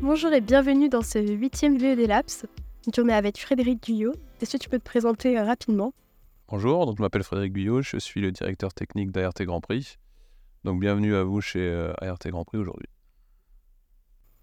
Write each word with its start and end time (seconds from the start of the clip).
Bonjour 0.00 0.32
et 0.32 0.40
bienvenue 0.40 0.88
dans 0.88 1.02
ce 1.02 1.18
huitième 1.18 1.76
VED 1.76 1.98
Labs. 2.06 2.46
On 2.96 3.08
est 3.08 3.12
avec 3.12 3.36
Frédéric 3.36 3.82
Guyot. 3.82 4.14
Est-ce 4.40 4.56
que 4.56 4.62
tu 4.62 4.68
peux 4.68 4.78
te 4.78 4.84
présenter 4.84 5.36
euh, 5.36 5.44
rapidement? 5.44 5.92
Bonjour, 6.48 6.86
donc 6.86 6.98
je 6.98 7.02
m'appelle 7.02 7.24
Frédéric 7.24 7.52
Guyot, 7.52 7.82
je 7.82 7.96
suis 7.96 8.20
le 8.20 8.30
directeur 8.30 8.72
technique 8.72 9.10
d'ART 9.10 9.34
Grand 9.40 9.60
Prix. 9.60 9.98
Donc 10.62 10.78
bienvenue 10.78 11.16
à 11.16 11.24
vous 11.24 11.40
chez 11.40 11.60
euh, 11.60 11.92
ART 12.00 12.20
Grand 12.26 12.44
Prix 12.44 12.58
aujourd'hui. 12.58 12.86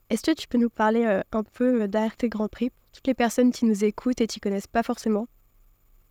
Est-ce 0.10 0.24
que 0.24 0.36
tu 0.36 0.46
peux 0.50 0.58
nous 0.58 0.70
parler 0.70 1.06
euh, 1.06 1.22
un 1.32 1.44
peu 1.44 1.88
d'ART 1.88 2.18
Grand 2.24 2.50
Prix? 2.50 2.70
Pour 2.70 2.92
toutes 2.92 3.08
les 3.08 3.14
personnes 3.14 3.54
qui 3.54 3.64
nous 3.64 3.86
écoutent 3.86 4.20
et 4.20 4.28
qui 4.28 4.40
ne 4.40 4.42
connaissent 4.42 4.68
pas 4.68 4.84
forcément 4.84 5.26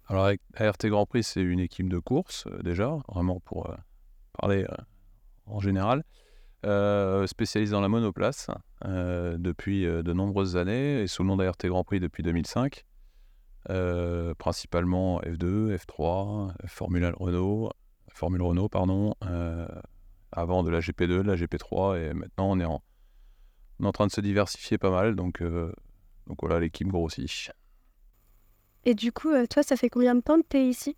Alors 0.08 0.30
ART 0.56 0.78
Grand 0.84 1.04
Prix, 1.04 1.22
c'est 1.22 1.42
une 1.42 1.60
équipe 1.60 1.90
de 1.90 1.98
course 1.98 2.46
déjà, 2.62 2.96
vraiment 3.08 3.40
pour 3.40 3.70
parler 4.32 4.66
en 5.46 5.60
général. 5.60 6.02
Euh, 6.64 7.26
spécialisé 7.26 7.72
dans 7.72 7.82
la 7.82 7.90
monoplace 7.90 8.48
euh, 8.86 9.36
depuis 9.38 9.84
euh, 9.84 10.02
de 10.02 10.14
nombreuses 10.14 10.56
années 10.56 11.02
et 11.02 11.06
sous 11.06 11.22
le 11.22 11.28
nom 11.28 11.36
d'ART 11.36 11.56
Grand 11.62 11.84
Prix 11.84 12.00
depuis 12.00 12.22
2005. 12.22 12.86
principalement 14.38 15.20
F2, 15.20 15.76
F3, 15.76 16.52
Formule 16.66 17.12
Renault, 17.18 17.70
Formule 18.14 18.40
Renault 18.40 18.70
pardon, 18.70 19.14
avant 20.32 20.62
de 20.62 20.70
la 20.70 20.80
GP2, 20.80 21.06
de 21.06 21.20
la 21.22 21.36
GP3 21.36 21.98
et 21.98 22.14
maintenant 22.14 22.50
on 22.50 22.60
est 22.60 22.64
en, 22.64 22.82
en 23.82 23.92
train 23.92 24.06
de 24.06 24.12
se 24.12 24.22
diversifier 24.22 24.78
pas 24.78 24.90
mal 24.90 25.16
donc, 25.16 25.42
donc 25.42 26.38
voilà 26.40 26.60
l'équipe 26.60 26.88
grossit. 26.88 27.50
Et 28.86 28.94
du 28.94 29.12
coup, 29.12 29.30
toi, 29.48 29.62
ça 29.62 29.76
fait 29.76 29.88
combien 29.88 30.14
de 30.14 30.20
temps 30.20 30.38
que 30.40 30.46
tu 30.48 30.58
es 30.58 30.68
ici? 30.68 30.96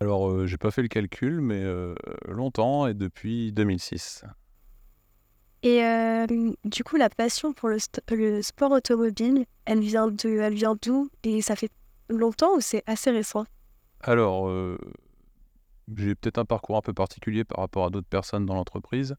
Alors, 0.00 0.46
j'ai 0.46 0.58
pas 0.58 0.70
fait 0.70 0.82
le 0.82 0.88
calcul, 0.88 1.40
mais 1.40 1.64
longtemps 2.26 2.86
et 2.86 2.92
depuis 2.92 3.50
2006. 3.52 4.24
Et 5.62 5.82
du 6.64 6.84
coup, 6.84 6.96
la 6.96 7.08
passion 7.08 7.52
pour 7.52 7.68
le, 7.68 7.78
sport 8.42 8.72
automobile, 8.72 9.44
elle 9.64 9.80
vient 9.80 10.08
de, 10.08 10.38
elle 10.40 10.54
vient 10.54 10.76
d'où? 10.80 11.10
Et 11.24 11.42
ça 11.42 11.56
fait 11.56 11.70
longtemps 12.08 12.56
ou 12.56 12.60
c'est 12.60 12.82
assez 12.86 13.10
récent? 13.10 13.44
Alors, 14.00 14.48
j'ai 15.96 16.14
peut-être 16.14 16.38
un 16.38 16.44
parcours 16.44 16.76
un 16.76 16.82
peu 16.82 16.92
particulier 16.92 17.44
par 17.44 17.60
rapport 17.60 17.86
à 17.86 17.90
d'autres 17.90 18.08
personnes 18.08 18.46
dans 18.46 18.54
l'entreprise, 18.54 19.16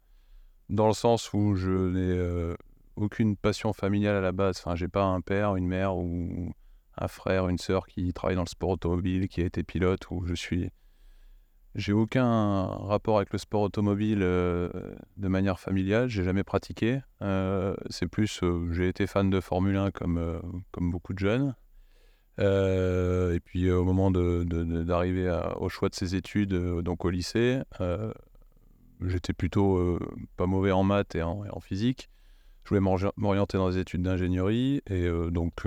dans 0.69 0.87
le 0.87 0.93
sens 0.93 1.33
où 1.33 1.55
je 1.55 1.71
n'ai 1.71 2.55
aucune 2.95 3.35
passion 3.35 3.73
familiale 3.73 4.15
à 4.15 4.21
la 4.21 4.31
base. 4.31 4.59
Enfin, 4.59 4.75
j'ai 4.75 4.87
pas 4.87 5.03
un 5.03 5.21
père, 5.21 5.55
une 5.55 5.67
mère 5.67 5.95
ou 5.95 6.51
un 6.97 7.07
frère, 7.07 7.47
une 7.47 7.57
sœur 7.57 7.87
qui 7.87 8.13
travaille 8.13 8.35
dans 8.35 8.43
le 8.43 8.49
sport 8.49 8.69
automobile, 8.69 9.27
qui 9.27 9.41
a 9.41 9.45
été 9.45 9.63
pilote, 9.63 10.09
ou 10.11 10.25
je 10.25 10.33
suis 10.33 10.69
j'ai 11.79 11.93
aucun 11.93 12.65
rapport 12.65 13.17
avec 13.17 13.31
le 13.31 13.39
sport 13.39 13.61
automobile 13.61 14.19
euh, 14.21 14.69
de 15.17 15.27
manière 15.27 15.59
familiale, 15.59 16.09
j'ai 16.09 16.23
jamais 16.23 16.43
pratiqué. 16.43 16.99
Euh, 17.21 17.75
c'est 17.89 18.07
plus, 18.07 18.41
euh, 18.43 18.71
j'ai 18.71 18.87
été 18.87 19.07
fan 19.07 19.29
de 19.29 19.39
Formule 19.39 19.77
1 19.77 19.91
comme, 19.91 20.41
comme 20.71 20.91
beaucoup 20.91 21.13
de 21.13 21.19
jeunes. 21.19 21.55
et 22.37 23.39
puis 23.43 23.71
au 23.71 23.83
moment 23.83 24.11
d'arriver 24.11 25.23
de, 25.25 25.57
au 25.59 25.69
choix 25.69 25.89
de 25.89 25.95
ses 25.95 26.15
études, 26.15 26.53
donc 26.53 27.05
au 27.05 27.09
lycée, 27.09 27.61
j'étais 29.05 29.33
plutôt 29.33 29.99
pas 30.37 30.45
mauvais 30.45 30.71
en 30.71 30.83
maths 30.83 31.15
et 31.15 31.23
en, 31.23 31.45
et 31.45 31.49
en 31.49 31.59
physique. 31.59 32.09
Je 32.63 32.75
voulais 32.75 33.11
m'orienter 33.17 33.57
dans 33.57 33.69
les 33.69 33.77
études 33.77 34.03
d'ingénierie 34.03 34.81
et 34.87 35.09
donc 35.31 35.63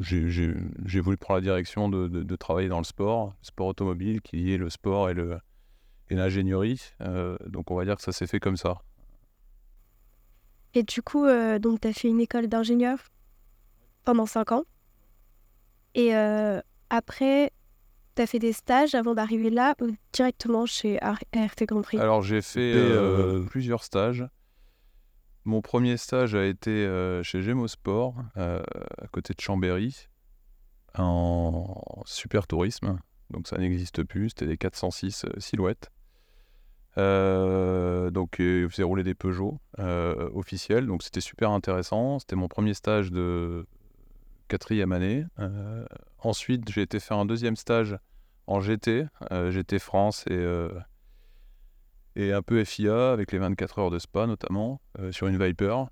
j'ai 0.00 1.00
voulu 1.00 1.16
prendre 1.16 1.38
la 1.38 1.42
direction 1.42 1.88
de, 1.88 2.08
de, 2.08 2.36
travailler 2.36 2.68
dans 2.68 2.78
le 2.78 2.84
sport, 2.84 3.34
le 3.40 3.46
sport 3.46 3.66
automobile, 3.68 4.22
qui 4.22 4.52
est 4.52 4.56
le 4.56 4.70
sport 4.70 5.10
et 5.10 5.14
l'ingénierie. 6.10 6.80
Et 7.00 7.02
euh, 7.02 7.36
donc 7.46 7.70
on 7.70 7.76
va 7.76 7.84
dire 7.84 7.96
que 7.96 8.02
ça 8.02 8.12
s'est 8.12 8.26
fait 8.26 8.40
comme 8.40 8.56
ça. 8.56 8.78
Et 10.74 10.82
du 10.82 11.02
coup, 11.02 11.24
euh, 11.24 11.58
donc 11.58 11.82
tu 11.82 11.88
as 11.88 11.92
fait 11.92 12.08
une 12.08 12.20
école 12.20 12.48
d'ingénieur 12.48 12.98
pendant 14.04 14.26
5 14.26 14.52
ans. 14.52 14.64
Et 15.94 16.16
euh, 16.16 16.60
après, 16.90 17.52
tu 18.16 18.22
as 18.22 18.26
fait 18.26 18.40
des 18.40 18.52
stages 18.52 18.94
avant 18.94 19.14
d'arriver 19.14 19.50
là 19.50 19.74
ou 19.80 19.90
directement 20.12 20.66
chez 20.66 21.00
ART 21.00 21.20
Grand 21.60 21.82
Prix? 21.82 21.98
Alors 21.98 22.22
j'ai 22.22 22.42
fait 22.42 22.74
plusieurs 23.50 23.84
stages. 23.84 24.24
Mon 25.46 25.60
premier 25.60 25.98
stage 25.98 26.34
a 26.34 26.46
été 26.46 26.70
euh, 26.70 27.22
chez 27.22 27.42
Gémosport, 27.42 28.14
euh, 28.38 28.62
à 28.96 29.06
côté 29.08 29.34
de 29.34 29.40
Chambéry, 29.40 30.08
en 30.96 32.02
super 32.06 32.46
tourisme. 32.46 32.98
Donc 33.28 33.46
ça 33.46 33.58
n'existe 33.58 34.04
plus, 34.04 34.30
c'était 34.30 34.46
des 34.46 34.56
406 34.56 35.26
euh, 35.26 35.40
silhouettes. 35.40 35.90
donc 36.96 38.36
ils 38.38 38.70
faisaient 38.70 38.84
rouler 38.84 39.02
des 39.02 39.14
Peugeot 39.14 39.60
officiels, 39.78 40.86
donc 40.86 41.02
c'était 41.02 41.20
super 41.20 41.50
intéressant. 41.50 42.18
C'était 42.20 42.36
mon 42.36 42.48
premier 42.48 42.72
stage 42.72 43.10
de 43.10 43.66
quatrième 44.48 44.92
année. 44.92 45.26
ensuite, 46.20 46.70
j'ai 46.70 46.82
été 46.82 47.00
faire 47.00 47.18
un 47.18 47.26
deuxième 47.26 47.56
stage 47.56 47.98
en 48.46 48.60
GT, 48.60 49.06
GT 49.50 49.78
France 49.78 50.24
et 50.30 50.46
et 52.16 52.32
un 52.32 52.42
peu 52.42 52.62
FIA 52.64 53.12
avec 53.12 53.32
les 53.32 53.38
24 53.38 53.78
heures 53.78 53.90
de 53.90 53.98
Spa 53.98 54.26
notamment, 54.26 54.80
euh, 54.98 55.12
sur 55.12 55.26
une 55.26 55.42
Viper 55.42 55.84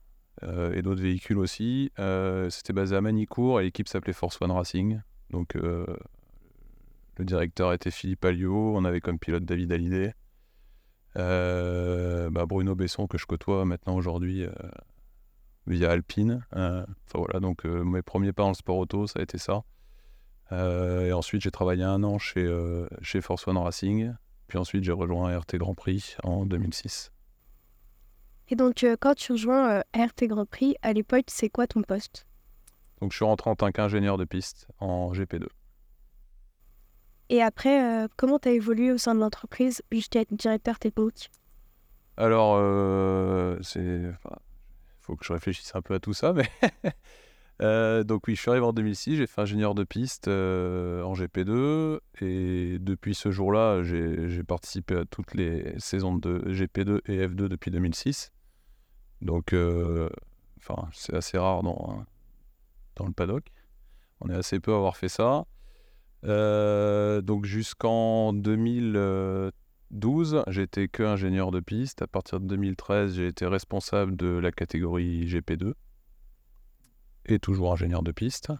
euh, 0.43 0.72
et 0.72 0.83
d'autres 0.83 1.03
véhicules 1.03 1.38
aussi. 1.38 1.91
Euh, 1.99 2.49
c'était 2.50 2.72
basé 2.72 2.97
à 2.97 3.00
Manicourt 3.00 3.60
et 3.60 3.65
l'équipe 3.65 3.88
s'appelait 3.88 4.12
Force 4.12 4.41
One 4.41 4.53
Racing. 4.53 5.00
Donc 5.31 5.55
le 5.55 5.87
directeur 7.21 7.72
était 7.72 7.91
Philippe 7.91 8.25
Alliot, 8.25 8.77
on 8.77 8.84
avait 8.84 9.00
comme 9.00 9.19
pilote 9.19 9.44
David 9.44 9.72
Hallyday. 9.72 10.15
Bah, 11.15 12.47
Bruno 12.47 12.75
Besson 12.75 13.06
que 13.06 13.19
je 13.19 13.27
côtoie 13.27 13.65
maintenant 13.65 13.97
aujourd'hui 13.97 14.47
via 15.66 15.91
Alpine. 15.91 16.44
Enfin 16.53 16.84
voilà, 17.15 17.41
donc 17.41 17.65
mes 17.65 18.03
premiers 18.03 18.32
pas 18.32 18.43
dans 18.43 18.50
le 18.50 18.55
sport 18.55 18.77
auto, 18.77 19.06
ça 19.06 19.21
a 19.21 19.22
été 19.22 19.38
ça. 19.38 19.62
et 20.50 21.12
ensuite 21.12 21.41
j'ai 21.41 21.50
travaillé 21.50 21.82
un 21.82 22.03
an 22.05 22.19
chez, 22.19 22.47
chez 23.00 23.22
Force 23.22 23.49
One 23.49 23.56
Racing, 23.56 24.12
puis 24.52 24.58
ensuite, 24.58 24.84
j'ai 24.84 24.92
rejoint 24.92 25.34
RT 25.34 25.56
Grand 25.56 25.74
Prix 25.74 26.14
en 26.24 26.44
2006. 26.44 27.10
Et 28.50 28.54
donc, 28.54 28.84
euh, 28.84 28.98
quand 29.00 29.14
tu 29.14 29.32
rejoins 29.32 29.78
euh, 29.78 29.80
RT 29.96 30.26
Grand 30.26 30.44
Prix, 30.44 30.76
à 30.82 30.92
l'époque, 30.92 31.24
c'est 31.28 31.48
quoi 31.48 31.66
ton 31.66 31.80
poste? 31.80 32.26
Donc, 33.00 33.12
je 33.12 33.16
suis 33.16 33.24
rentré 33.24 33.48
en 33.48 33.56
tant 33.56 33.72
qu'ingénieur 33.72 34.18
de 34.18 34.26
piste 34.26 34.68
en 34.78 35.10
GP2. 35.14 35.46
Et 37.30 37.40
après, 37.40 38.04
euh, 38.04 38.08
comment 38.18 38.38
tu 38.38 38.50
as 38.50 38.52
évolué 38.52 38.92
au 38.92 38.98
sein 38.98 39.14
de 39.14 39.20
l'entreprise 39.20 39.80
jusqu'à 39.90 40.20
être 40.20 40.34
directeur 40.34 40.78
technique? 40.78 41.30
Alors, 42.19 42.58
c'est. 43.62 43.80
Il 43.80 44.19
faut 45.00 45.16
que 45.16 45.24
je 45.24 45.32
réfléchisse 45.32 45.74
un 45.74 45.80
peu 45.80 45.94
à 45.94 45.98
tout 45.98 46.12
ça, 46.12 46.34
mais 46.34 46.50
Euh, 47.62 48.03
donc 48.03 48.27
oui, 48.27 48.34
je 48.34 48.41
suis 48.41 48.50
arrivé 48.50 48.67
en 48.67 48.73
2006, 48.73 49.17
j'ai 49.17 49.28
fait 49.28 49.41
ingénieur 49.41 49.77
de 49.77 49.84
piste 49.84 50.27
euh, 50.27 51.05
en 51.05 51.12
GP2 51.12 52.00
et 52.21 52.78
depuis 52.81 53.15
ce 53.15 53.31
jour-là, 53.31 53.84
j'ai 53.84 54.43
participé 54.43 54.97
à 54.97 55.05
toutes 55.05 55.34
les 55.34 55.78
saisons 55.78 56.17
de 56.17 56.41
GP2 56.49 57.03
et 57.06 57.25
F2 57.27 57.47
depuis 57.47 57.71
2006. 57.71 58.33
Donc, 59.21 59.53
euh, 59.53 60.09
enfin, 60.59 60.89
c'est 60.93 61.15
assez 61.15 61.39
rare 61.39 61.62
dans, 61.62 62.05
dans 62.97 63.06
le 63.06 63.12
paddock. 63.12 63.45
On 64.21 64.29
est 64.29 64.34
assez 64.34 64.59
peu 64.59 64.73
à 64.73 64.77
avoir 64.77 64.97
fait 64.97 65.09
ça. 65.09 65.44
donc 66.25 67.44
jusqu'en 67.44 68.33
2012, 68.33 70.43
j'étais 70.49 70.89
que 70.89 71.05
ingénieur 71.05 71.53
de 71.53 71.61
piste. 71.61 72.03
À 72.03 72.09
partir 72.09 72.41
de 72.41 72.47
2013, 72.47 73.15
j'ai 73.15 73.29
été 73.29 73.47
responsable 73.47 74.17
de 74.17 74.27
la 74.27 74.50
catégorie 74.50 75.27
GP2 75.27 75.75
et 77.27 77.38
toujours 77.38 77.72
ingénieur 77.72 78.03
de 78.03 78.12
piste. 78.12 78.53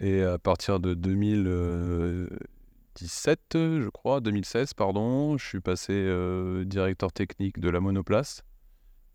Et 0.00 0.22
à 0.22 0.38
partir 0.38 0.80
de 0.80 0.94
2017, 0.94 3.40
je 3.52 3.88
crois, 3.88 4.20
2016, 4.20 4.74
pardon, 4.74 5.36
je 5.36 5.44
suis 5.44 5.60
passé 5.60 5.92
euh, 5.92 6.64
directeur 6.64 7.12
technique 7.12 7.58
de 7.58 7.68
la 7.68 7.80
monoplace. 7.80 8.44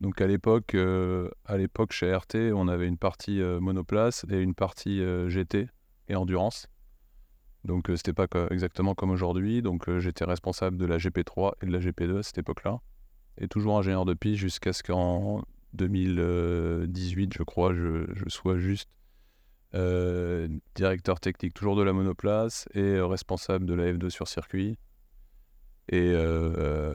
Donc 0.02 0.20
à 0.20 0.28
l'époque, 0.28 0.76
euh, 0.76 1.30
à 1.46 1.56
l'époque 1.58 1.94
chez 1.94 2.14
RT, 2.14 2.52
on 2.54 2.68
avait 2.68 2.88
une 2.88 2.98
partie 2.98 3.42
euh, 3.42 3.62
monoplace 3.62 4.26
et 4.30 4.42
une 4.42 4.54
partie 4.54 5.02
GT 5.30 5.70
et 6.10 6.16
endurance. 6.16 6.68
Donc 7.64 7.90
c'était 7.96 8.12
pas 8.12 8.28
exactement 8.52 8.94
comme 8.94 9.12
aujourd'hui. 9.12 9.62
Donc 9.62 9.90
j'étais 10.00 10.26
responsable 10.26 10.76
de 10.76 10.86
la 10.86 10.98
GP3 10.98 11.54
et 11.62 11.66
de 11.66 11.72
la 11.72 11.80
GP2 11.80 12.20
à 12.20 12.24
cette 12.24 12.40
époque-là. 12.40 12.82
Et 13.38 13.48
toujours 13.48 13.78
ingénieur 13.78 14.04
de 14.04 14.14
piste 14.14 14.42
jusqu'à 14.42 14.74
ce 14.74 14.84
qu'en 14.84 15.46
2018, 15.74 17.34
je 17.34 17.44
crois, 17.44 17.74
je, 17.74 18.06
sois 18.28 18.58
juste 18.58 18.90
euh, 19.76 20.48
directeur 20.76 21.20
technique 21.20 21.56
toujours 21.56 21.76
de 21.76 21.82
la 21.82 21.94
monoplace 21.94 22.68
et 22.76 22.80
euh, 22.80 23.08
responsable 23.08 23.66
de 23.66 23.74
la 23.74 23.92
F2 23.92 24.10
sur 24.10 24.28
circuit 24.28 24.78
et, 25.90 26.12
euh, 26.14 26.94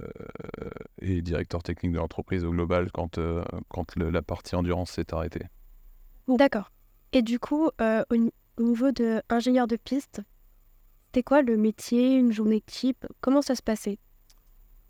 et 1.02 1.20
directeur 1.20 1.64
technique 1.64 1.92
de 1.92 1.98
l'entreprise 1.98 2.44
au 2.44 2.52
global 2.52 2.92
quand, 2.92 3.18
quand 3.68 3.96
la 3.96 4.22
partie 4.22 4.54
endurance 4.54 4.92
s'est 4.92 5.12
arrêtée. 5.12 5.46
D'accord. 6.28 6.70
Et 7.12 7.22
du 7.22 7.38
coup, 7.38 7.68
au, 7.80 8.62
niveau 8.62 8.92
de 8.92 9.22
ingénieur 9.28 9.66
de 9.66 9.76
piste, 9.76 10.22
c'était 11.06 11.22
quoi 11.22 11.42
le 11.42 11.56
métier, 11.56 12.16
une 12.16 12.32
journée 12.32 12.60
type? 12.60 13.06
Comment 13.20 13.42
ça 13.42 13.54
se 13.54 13.62
passait? 13.62 13.98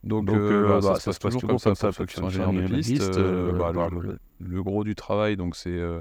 Donc, 0.04 0.26
Donc, 0.26 0.36
euh, 0.36 0.64
euh, 0.64 0.68
bah, 0.68 0.80
bah, 0.80 0.94
ça, 0.94 1.00
ça 1.00 1.12
se 1.12 1.18
passe 1.18 1.34
se 1.34 1.38
toujours 1.38 1.60
comme 1.60 1.74
ça 1.74 1.88
pour 1.88 1.94
ceux 1.94 2.06
qui 2.06 2.14
sont 2.14 2.26
ingénieurs 2.26 2.52
de 2.52 2.66
piste. 2.66 2.90
piste, 2.90 3.18
Euh, 3.18 3.52
euh, 3.52 3.58
bah, 3.58 3.72
bah, 3.72 3.88
le, 3.90 4.18
le 4.38 4.62
gros 4.62 4.84
du 4.84 4.94
travail, 4.94 5.36
donc 5.36 5.56
c'est, 5.56 5.70
euh, 5.70 6.00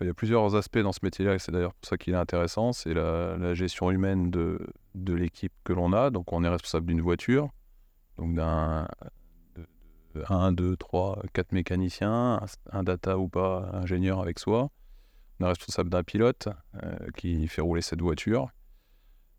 il 0.00 0.06
y 0.06 0.10
a 0.10 0.14
plusieurs 0.14 0.54
aspects 0.54 0.78
dans 0.78 0.92
ce 0.92 1.00
métier-là, 1.02 1.34
et 1.34 1.38
c'est 1.38 1.52
d'ailleurs 1.52 1.74
pour 1.74 1.88
ça 1.88 1.96
qu'il 1.96 2.12
est 2.12 2.18
intéressant. 2.18 2.72
C'est 2.72 2.92
la, 2.92 3.36
la 3.38 3.54
gestion 3.54 3.90
humaine 3.90 4.30
de, 4.30 4.60
de 4.94 5.14
l'équipe 5.14 5.52
que 5.64 5.72
l'on 5.72 5.92
a. 5.92 6.10
Donc, 6.10 6.32
on 6.32 6.44
est 6.44 6.48
responsable 6.48 6.86
d'une 6.86 7.00
voiture, 7.00 7.48
donc 8.18 8.34
d'un 8.34 8.86
de, 9.56 9.66
de 10.20 10.24
1, 10.28 10.52
2, 10.52 10.76
3, 10.76 11.22
4 11.32 11.52
mécaniciens, 11.52 12.40
un, 12.70 12.82
data 12.82 13.18
ou 13.18 13.28
pas 13.28 13.70
ingénieur 13.72 14.20
avec 14.20 14.38
soi. 14.38 14.68
On 15.40 15.46
est 15.46 15.48
responsable 15.48 15.88
d'un 15.88 16.02
pilote 16.02 16.48
qui 17.16 17.48
fait 17.48 17.62
rouler 17.62 17.80
cette 17.80 18.02
voiture. 18.02 18.50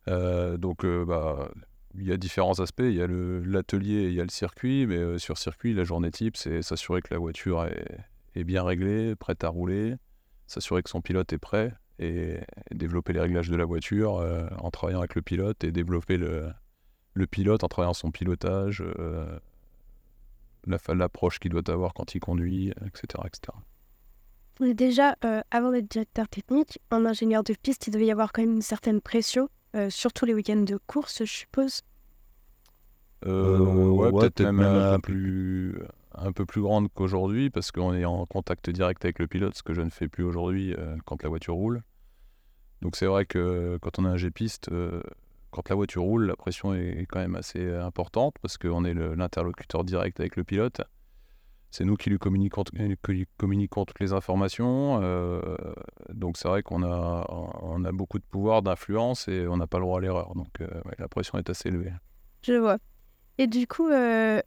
Donc, 0.08 0.86
bah, 0.86 1.50
il 1.96 2.08
y 2.08 2.12
a 2.12 2.18
différents 2.18 2.60
aspects. 2.60 2.84
Il 2.84 2.96
y 2.96 3.02
a 3.02 3.08
l'atelier 3.08 4.08
il 4.08 4.14
y 4.14 4.20
a 4.20 4.24
le 4.24 4.30
circuit. 4.30 4.86
Mais 4.88 4.98
euh, 4.98 5.18
sur 5.18 5.38
circuit, 5.38 5.74
la 5.74 5.84
journée 5.84 6.12
type, 6.12 6.38
c'est 6.38 6.62
s'assurer 6.62 7.02
que 7.02 7.14
la 7.14 7.20
voiture 7.20 7.66
est, 7.66 8.44
bien 8.44 8.64
réglée, 8.64 9.16
prête 9.16 9.44
à 9.44 9.50
rouler, 9.50 9.96
s'assurer 10.48 10.82
que 10.84 10.90
son 10.90 11.02
pilote 11.02 11.32
est 11.34 11.38
prêt 11.38 11.74
et, 12.00 12.40
développer 12.72 13.14
les 13.14 13.20
réglages 13.20 13.50
de 13.50 13.56
la 13.56 13.66
voiture 13.66 14.18
euh, 14.18 14.48
en 14.60 14.72
travaillant 14.72 15.00
avec 15.00 15.16
le 15.16 15.22
pilote 15.22 15.64
et 15.64 15.72
développer 15.72 16.18
le, 16.18 16.52
pilote 17.30 17.64
en 17.64 17.68
travaillant 17.68 17.94
son 17.94 18.12
pilotage, 18.12 18.82
euh, 18.82 19.40
la 20.66 20.78
l'approche 20.96 21.40
qu'il 21.40 21.52
doit 21.52 21.70
avoir 21.70 21.94
quand 21.94 22.16
il 22.16 22.20
conduit, 22.20 22.70
etc. 22.70 23.24
etc. 23.26 23.54
Déjà, 24.60 25.16
euh, 25.26 25.42
avant 25.52 25.72
d'être 25.72 25.90
directeur 25.90 26.28
technique, 26.28 26.80
en 26.92 27.06
ingénieur 27.06 27.44
de 27.44 27.54
piste, 27.54 27.88
il 27.88 27.92
devait 27.92 28.06
y 28.06 28.12
avoir 28.12 28.32
quand 28.32 28.42
même 28.42 28.54
une 28.54 28.62
certaine 28.62 29.02
pression, 29.02 29.50
euh, 29.76 29.90
surtout 29.90 30.26
les 30.26 30.34
week-ends 30.34 30.62
de 30.64 30.78
course, 30.78 31.20
je 31.26 31.32
suppose. 31.32 31.82
Euh, 33.26 33.58
Euh, 33.58 33.90
ouais, 33.90 34.10
ouais, 34.10 34.12
peut-être 34.12 34.42
même 34.42 34.58
même 34.58 34.76
un 34.76 34.86
peu 34.86 35.00
plus, 35.00 35.80
un 36.14 36.32
peu 36.32 36.46
plus 36.46 36.62
grande 36.62 36.90
qu'aujourd'hui 36.94 37.50
parce 37.50 37.72
qu'on 37.72 37.94
est 37.94 38.06
en 38.06 38.26
contact 38.26 38.70
direct 38.70 39.04
avec 39.06 39.20
le 39.20 39.28
pilote, 39.28 39.56
ce 39.56 39.64
que 39.64 39.74
je 39.74 39.82
ne 39.82 39.90
fais 39.90 40.08
plus 40.08 40.24
aujourd'hui 40.24 40.74
euh, 40.78 40.98
quand 41.06 41.24
la 41.24 41.30
voiture 41.30 41.56
roule. 41.56 41.84
Donc 42.82 42.96
c'est 42.96 43.06
vrai 43.06 43.26
que 43.26 43.78
quand 43.82 44.00
on 44.00 44.06
a 44.06 44.10
un 44.10 44.18
G-piste, 44.18 44.70
euh, 44.72 45.02
quand 45.52 45.70
la 45.70 45.76
voiture 45.76 46.04
roule, 46.04 46.26
la 46.28 46.36
pression 46.36 46.74
est 46.74 47.06
quand 47.08 47.20
même 47.20 47.36
assez 47.36 47.74
importante 47.76 48.36
parce 48.42 48.58
qu'on 48.58 48.86
est 48.86 48.94
l'interlocuteur 48.94 49.84
direct 49.84 50.20
avec 50.20 50.36
le 50.36 50.44
pilote. 50.44 50.82
C'est 51.74 51.86
nous 51.86 51.96
qui 51.96 52.12
lui 52.12 52.20
communiquons, 52.20 52.64
qui 52.64 53.12
lui 53.12 53.28
communiquons 53.38 53.84
toutes 53.84 54.00
les 54.00 54.14
informations. 54.14 55.00
euh, 55.02 55.42
donc 56.14 56.38
c'est 56.38 56.48
vrai 56.48 56.62
qu'on 56.62 56.84
a, 56.84 57.26
on 57.64 57.84
a 57.84 57.92
beaucoup 57.92 58.20
de 58.20 58.24
pouvoir, 58.30 58.62
d'influence 58.62 59.28
et 59.28 59.48
on 59.48 59.58
n'a 59.58 59.66
pas 59.66 59.80
le 59.80 59.86
droit 59.86 59.98
à 59.98 60.02
l'erreur. 60.02 60.36
Donc 60.36 60.62
euh, 60.62 60.68
ouais, 60.86 60.94
la 61.00 61.08
pression 61.08 61.40
est 61.40 61.50
assez 61.50 61.70
élevée. 61.70 61.92
Je 62.44 62.54
vois. 62.54 62.78
Et 63.40 63.48
du 63.48 63.66
coup, 63.66 63.90
euh, 63.90 64.40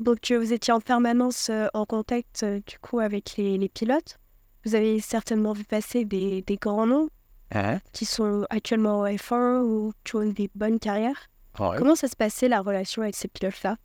donc 0.00 0.32
vous 0.32 0.52
étiez 0.54 0.72
en 0.72 0.80
permanence 0.80 1.50
euh, 1.50 1.66
en 1.74 1.84
contact 1.84 2.42
euh, 2.42 2.60
du 2.66 2.78
coup 2.78 3.00
avec 3.00 3.36
les, 3.36 3.58
les 3.58 3.68
pilotes. 3.68 4.18
Vous 4.64 4.74
avez 4.74 4.98
certainement 5.00 5.52
vu 5.52 5.64
passer 5.64 6.06
des, 6.06 6.40
des 6.40 6.56
grands 6.56 6.86
noms 6.86 7.10
qui 7.92 8.06
sont 8.06 8.46
actuellement 8.48 9.00
au 9.00 9.06
F1 9.06 9.60
ou 9.60 9.92
qui 10.04 10.16
ont 10.16 10.24
des 10.24 10.48
bonnes 10.54 10.78
carrières. 10.78 11.28
Comment 11.54 11.96
ça 11.96 12.08
se 12.08 12.16
passait 12.16 12.48
la 12.48 12.62
relation 12.62 13.02
avec 13.02 13.14
ces 13.14 13.28
pilotes-là? 13.28 13.76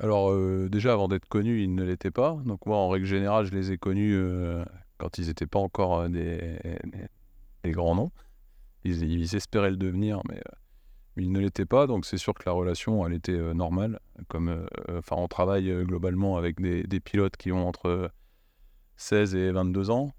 Alors 0.00 0.30
euh, 0.30 0.68
déjà 0.70 0.92
avant 0.92 1.08
d'être 1.08 1.26
connus, 1.26 1.62
ils 1.62 1.74
ne 1.74 1.82
l'étaient 1.82 2.12
pas. 2.12 2.38
Donc 2.44 2.66
moi 2.66 2.76
en 2.76 2.88
règle 2.88 3.06
générale, 3.06 3.46
je 3.46 3.52
les 3.52 3.72
ai 3.72 3.78
connus 3.78 4.14
euh, 4.14 4.64
quand 4.96 5.18
ils 5.18 5.26
n'étaient 5.26 5.46
pas 5.46 5.58
encore 5.58 6.00
euh, 6.00 6.08
des, 6.08 7.72
grands 7.72 7.96
noms. 7.96 8.12
Ils, 8.84 9.34
espéraient 9.34 9.70
le 9.70 9.76
devenir, 9.76 10.20
mais, 10.28 10.40
ils 11.16 11.32
ne 11.32 11.40
l'étaient 11.40 11.66
pas. 11.66 11.88
Donc 11.88 12.06
c'est 12.06 12.16
sûr 12.16 12.32
que 12.32 12.44
la 12.46 12.52
relation, 12.52 13.04
elle 13.06 13.12
était 13.12 13.54
normale. 13.54 13.98
Comme, 14.28 14.66
enfin, 14.88 15.16
on 15.18 15.26
travaille 15.26 15.68
globalement 15.84 16.36
avec 16.36 16.60
des, 16.60 17.00
pilotes 17.00 17.36
qui 17.36 17.50
ont 17.50 17.66
entre 17.66 18.10
16 18.96 19.34
et 19.34 19.50
22 19.50 19.90
ans. 19.90 20.14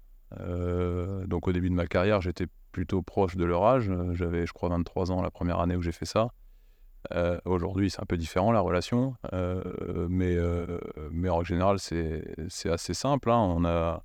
Donc 1.26 1.48
au 1.48 1.52
début 1.52 1.70
de 1.70 1.74
ma 1.74 1.86
carrière, 1.86 2.20
j'étais 2.20 2.46
plutôt 2.70 3.00
proche 3.00 3.34
de 3.36 3.44
leur 3.44 3.64
âge. 3.64 3.90
J'avais, 4.12 4.46
je 4.46 4.52
crois, 4.52 4.68
23 4.68 5.10
ans 5.10 5.22
la 5.22 5.30
première 5.30 5.58
année 5.58 5.74
où 5.74 5.82
j'ai 5.82 5.90
fait 5.90 6.04
ça. 6.04 6.28
Euh, 7.12 7.40
Aujourd'hui, 7.44 7.90
c'est 7.90 8.00
un 8.00 8.06
peu 8.06 8.16
différent 8.16 8.52
la 8.52 8.60
relation, 8.60 9.16
euh, 9.32 10.06
mais, 10.08 10.36
euh, 10.36 10.78
mais 11.10 11.28
en 11.28 11.42
général, 11.42 11.78
c'est 11.78 12.70
assez 12.70 12.94
simple. 12.94 13.30
hein. 13.30 13.38
On, 13.38 13.64
a, 13.64 14.02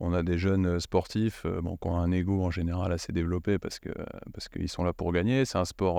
on 0.00 0.12
a 0.12 0.22
des 0.22 0.38
jeunes 0.38 0.78
sportifs 0.80 1.46
bon, 1.46 1.76
qui 1.76 1.88
ont 1.88 1.96
un 1.98 2.12
ego 2.12 2.42
en 2.44 2.50
général 2.50 2.92
assez 2.92 3.12
développé 3.12 3.58
parce 3.58 3.78
que 3.78 3.90
parce 4.32 4.48
qu'ils 4.48 4.68
sont 4.68 4.84
là 4.84 4.92
pour 4.92 5.12
gagner. 5.12 5.44
C'est 5.44 5.58
un 5.58 5.64
sport. 5.64 5.98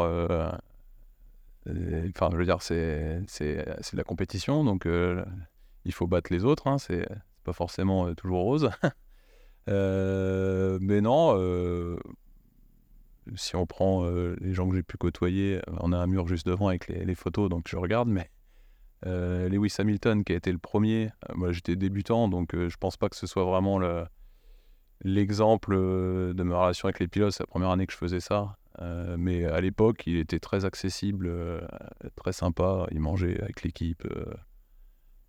Enfin, 1.67 2.29
je 2.31 2.37
veux 2.37 2.45
dire, 2.45 2.61
c'est 2.61 3.21
de 3.27 3.97
la 3.97 4.03
compétition, 4.03 4.63
donc 4.63 4.87
il 5.85 5.93
faut 5.93 6.07
battre 6.07 6.31
les 6.31 6.45
autres. 6.45 6.67
Hein, 6.67 6.77
c'est 6.77 7.07
pas 7.43 7.53
forcément 7.53 8.13
toujours 8.15 8.43
rose. 8.43 8.69
Mais 9.67 11.01
non, 11.01 11.97
si 13.35 13.55
on 13.55 13.65
prend 13.65 14.05
euh, 14.05 14.35
les 14.41 14.53
gens 14.53 14.67
que 14.69 14.75
j'ai 14.75 14.83
pu 14.83 14.97
côtoyer, 14.97 15.57
euh, 15.57 15.75
on 15.79 15.91
a 15.91 15.97
un 15.97 16.07
mur 16.07 16.27
juste 16.27 16.45
devant 16.45 16.67
avec 16.67 16.87
les, 16.87 17.15
photos, 17.15 17.49
donc 17.49 17.67
je 17.67 17.77
regarde, 17.77 18.09
mais 18.09 18.29
euh, 19.05 19.49
Lewis 19.49 19.73
Hamilton 19.79 20.23
qui 20.23 20.33
a 20.33 20.35
été 20.35 20.51
le 20.51 20.57
premier, 20.57 21.11
moi 21.33 21.51
j'étais 21.51 21.75
débutant, 21.75 22.27
donc 22.27 22.53
je 22.53 22.77
pense 22.77 22.97
pas 22.97 23.09
que 23.09 23.15
ce 23.15 23.27
soit 23.27 23.45
vraiment 23.45 23.79
le- 23.79 24.05
l'exemple 25.01 25.75
de 25.75 26.43
ma 26.43 26.59
relation 26.61 26.87
avec 26.87 26.99
les 26.99 27.07
pilotes, 27.07 27.33
c'est 27.33 27.43
la 27.43 27.47
première 27.47 27.69
année 27.69 27.87
que 27.87 27.93
je 27.93 27.97
faisais 27.97 28.19
ça. 28.19 28.57
Mais 29.17 29.43
à 29.43 29.59
l'époque, 29.59 30.07
il 30.07 30.17
était 30.17 30.39
très 30.39 30.63
accessible, 30.63 31.29
très 32.15 32.31
sympa, 32.31 32.87
il 32.91 33.01
mangeait 33.01 33.41
avec 33.41 33.63
l'équipe. 33.63 34.07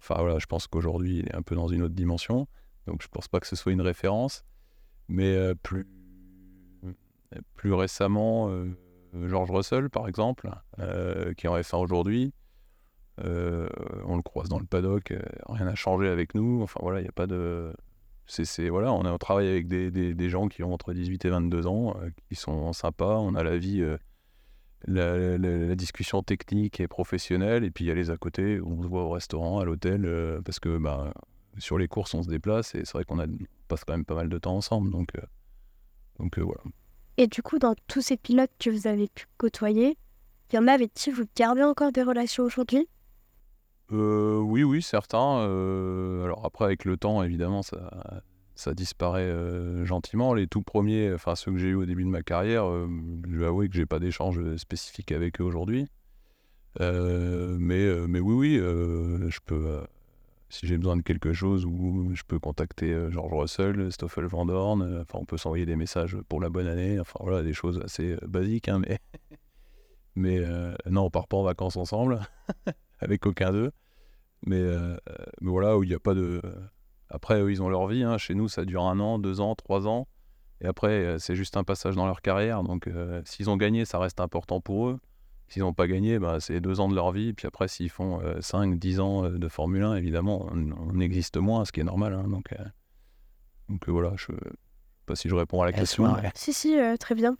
Enfin 0.00 0.16
voilà, 0.20 0.38
je 0.38 0.46
pense 0.46 0.66
qu'aujourd'hui, 0.68 1.18
il 1.18 1.28
est 1.28 1.34
un 1.34 1.42
peu 1.42 1.56
dans 1.56 1.68
une 1.68 1.82
autre 1.82 1.94
dimension, 1.94 2.46
donc 2.86 3.02
je 3.02 3.08
pense 3.08 3.26
pas 3.28 3.40
que 3.40 3.46
ce 3.46 3.56
soit 3.56 3.72
une 3.72 3.80
référence. 3.80 4.44
Mais 5.08 5.54
plus, 5.62 5.86
plus 7.54 7.72
récemment, 7.72 8.50
euh, 8.50 8.74
George 9.28 9.50
Russell, 9.50 9.90
par 9.90 10.08
exemple, 10.08 10.50
euh, 10.78 11.32
qui 11.34 11.48
en 11.48 11.56
F1 11.56 11.78
aujourd'hui, 11.78 12.32
euh, 13.24 13.68
on 14.06 14.16
le 14.16 14.22
croise 14.22 14.48
dans 14.48 14.58
le 14.58 14.66
paddock, 14.66 15.12
rien 15.48 15.64
n'a 15.66 15.74
changé 15.74 16.08
avec 16.08 16.34
nous. 16.34 16.62
Enfin 16.62 16.80
voilà, 16.82 17.00
il 17.00 17.02
n'y 17.02 17.08
a 17.08 17.12
pas 17.12 17.26
de. 17.26 17.72
C'est, 18.26 18.68
voilà, 18.68 18.92
on, 18.92 19.18
travaille 19.18 19.48
avec 19.48 19.66
des, 19.66 20.30
gens 20.30 20.46
qui 20.46 20.62
ont 20.62 20.72
entre 20.72 20.92
18 20.92 21.24
et 21.24 21.30
22 21.30 21.66
ans, 21.66 21.96
qui 22.28 22.36
sont 22.36 22.72
sympas. 22.72 23.18
On 23.18 23.34
a 23.34 23.42
la 23.42 23.58
vie, 23.58 23.84
la, 24.86 25.74
discussion 25.74 26.22
technique 26.22 26.78
et 26.78 26.86
professionnelle, 26.86 27.64
et 27.64 27.72
puis 27.72 27.84
il 27.84 27.88
y 27.88 27.90
a 27.90 27.94
les 27.94 28.10
à 28.10 28.16
côté, 28.16 28.60
on 28.60 28.84
se 28.84 28.86
voit 28.86 29.02
au 29.02 29.10
restaurant, 29.10 29.58
à 29.58 29.64
l'hôtel, 29.64 30.08
parce 30.44 30.60
que 30.60 30.78
bah, 30.78 31.12
sur 31.58 31.76
les 31.76 31.88
courses, 31.88 32.14
on 32.14 32.22
se 32.22 32.28
déplace, 32.28 32.76
et 32.76 32.84
c'est 32.84 32.92
vrai 32.92 33.04
qu'on 33.04 33.18
passe 33.66 33.82
quand 33.82 33.94
même 33.94 34.04
pas 34.04 34.14
mal 34.14 34.28
de 34.28 34.38
temps 34.38 34.56
ensemble. 34.56 34.92
Donc, 34.92 35.10
voilà. 36.20 36.62
Et 37.20 37.26
du 37.26 37.42
coup, 37.42 37.58
dans 37.58 37.74
tous 37.86 38.00
ces 38.00 38.16
pilotes 38.16 38.50
que 38.58 38.70
vous 38.70 38.86
avez 38.86 39.06
pu 39.06 39.26
côtoyer, 39.36 39.98
il 40.50 40.56
y 40.56 40.58
en 40.58 40.66
a 40.66 40.72
avec 40.72 40.92
vous 41.12 41.24
gardez 41.36 41.62
encore 41.62 41.92
des 41.92 42.02
relations 42.02 42.44
aujourd'hui? 42.44 42.88
Euh, 43.92 44.38
oui, 44.38 44.62
oui, 44.62 44.80
certains. 44.80 45.40
euh, 45.40 46.24
alors 46.24 46.46
après, 46.46 46.64
avec 46.64 46.86
le 46.86 46.96
temps, 46.96 47.22
évidemment, 47.22 47.60
ça, 47.60 48.22
ça 48.54 48.72
disparaît 48.72 49.28
euh, 49.28 49.84
gentiment. 49.84 50.32
Les 50.32 50.46
tout 50.46 50.62
premiers, 50.62 51.12
enfin 51.12 51.34
ceux 51.34 51.52
que 51.52 51.58
j'ai 51.58 51.68
eu 51.68 51.74
au 51.74 51.84
début 51.84 52.04
de 52.04 52.08
ma 52.08 52.22
carrière, 52.22 52.64
euh, 52.64 52.88
je 53.28 53.36
vais 53.36 53.44
avouer 53.44 53.68
que 53.68 53.74
j'ai 53.74 53.84
pas 53.84 53.98
d'échange 53.98 54.56
spécifique 54.56 55.12
avec 55.12 55.42
eux 55.42 55.44
aujourd'hui. 55.44 55.88
Mais, 56.78 58.06
mais 58.08 58.20
oui, 58.20 58.34
oui, 58.34 58.56
je 58.56 59.38
peux, 59.44 59.82
si 60.50 60.66
j'ai 60.66 60.76
besoin 60.76 60.96
de 60.96 61.02
quelque 61.02 61.32
chose, 61.32 61.64
ou 61.64 62.10
je 62.14 62.22
peux 62.26 62.38
contacter 62.38 62.92
euh, 62.92 63.10
George 63.10 63.32
Russell, 63.32 63.90
Stoffel 63.92 64.26
Van 64.26 64.44
Dorn. 64.46 64.82
euh, 64.82 65.02
Enfin, 65.02 65.18
on 65.20 65.24
peut 65.24 65.38
s'envoyer 65.38 65.64
des 65.66 65.76
messages 65.76 66.16
pour 66.28 66.40
la 66.40 66.50
bonne 66.50 66.66
année. 66.66 67.00
Enfin 67.00 67.18
voilà, 67.22 67.42
des 67.42 67.52
choses 67.54 67.80
assez 67.84 68.12
euh, 68.12 68.18
basiques, 68.26 68.68
hein, 68.68 68.80
mais 68.80 68.98
mais 70.16 70.40
non, 70.90 71.04
on 71.04 71.10
part 71.10 71.28
pas 71.28 71.36
en 71.38 71.42
vacances 71.44 71.76
ensemble 71.76 72.20
avec 73.00 73.24
aucun 73.26 73.52
d'eux. 73.52 73.70
Mais, 74.46 74.62
mais 75.40 75.50
voilà, 75.50 75.76
où 75.78 75.84
il 75.84 75.88
n'y 75.88 75.94
a 75.94 76.00
pas 76.00 76.14
de. 76.14 76.40
Après, 77.08 77.40
eux, 77.40 77.50
ils 77.50 77.62
ont 77.62 77.68
leur 77.68 77.86
vie. 77.86 78.02
hein. 78.02 78.18
Chez 78.18 78.34
nous, 78.34 78.48
ça 78.48 78.64
dure 78.64 78.82
un 78.84 78.98
an, 79.00 79.18
deux 79.18 79.40
ans, 79.40 79.54
trois 79.54 79.86
ans. 79.86 80.08
Et 80.60 80.66
après, 80.66 81.16
c'est 81.18 81.36
juste 81.36 81.56
un 81.56 81.64
passage 81.64 81.94
dans 81.94 82.06
leur 82.06 82.22
carrière. 82.22 82.62
Donc, 82.64 82.88
s'ils 83.24 83.50
ont 83.50 83.56
gagné, 83.56 83.84
ça 83.84 83.98
reste 83.98 84.20
important 84.20 84.60
pour 84.60 84.88
eux. 84.88 84.98
S'ils 85.50 85.62
n'ont 85.62 85.74
pas 85.74 85.88
gagné, 85.88 86.18
bah, 86.20 86.38
c'est 86.40 86.60
deux 86.60 86.78
ans 86.80 86.88
de 86.88 86.94
leur 86.94 87.10
vie. 87.12 87.32
Puis 87.32 87.46
après, 87.48 87.66
s'ils 87.68 87.90
font 87.90 88.20
euh, 88.22 88.40
cinq, 88.40 88.78
dix 88.78 89.00
ans 89.00 89.24
euh, 89.24 89.36
de 89.36 89.48
Formule 89.48 89.82
1, 89.82 89.96
évidemment, 89.96 90.46
on, 90.52 90.70
on 90.72 91.00
existe 91.00 91.36
moins, 91.38 91.64
ce 91.64 91.72
qui 91.72 91.80
est 91.80 91.84
normal. 91.84 92.14
hein. 92.14 92.28
Donc, 92.28 92.52
euh, 92.52 92.64
donc 93.68 93.88
euh, 93.88 93.92
voilà, 93.92 94.12
je 94.16 94.30
ne 94.32 94.36
sais 94.38 94.44
pas 95.06 95.16
si 95.16 95.28
je 95.28 95.34
réponds 95.34 95.60
à 95.60 95.66
la 95.66 95.72
question. 95.72 96.04
Laisse-moi, 96.04 96.20
mais- 96.22 96.30
Si, 96.36 96.52
si, 96.52 96.78
euh, 96.78 96.96
très 96.96 97.14
bien. 97.16 97.36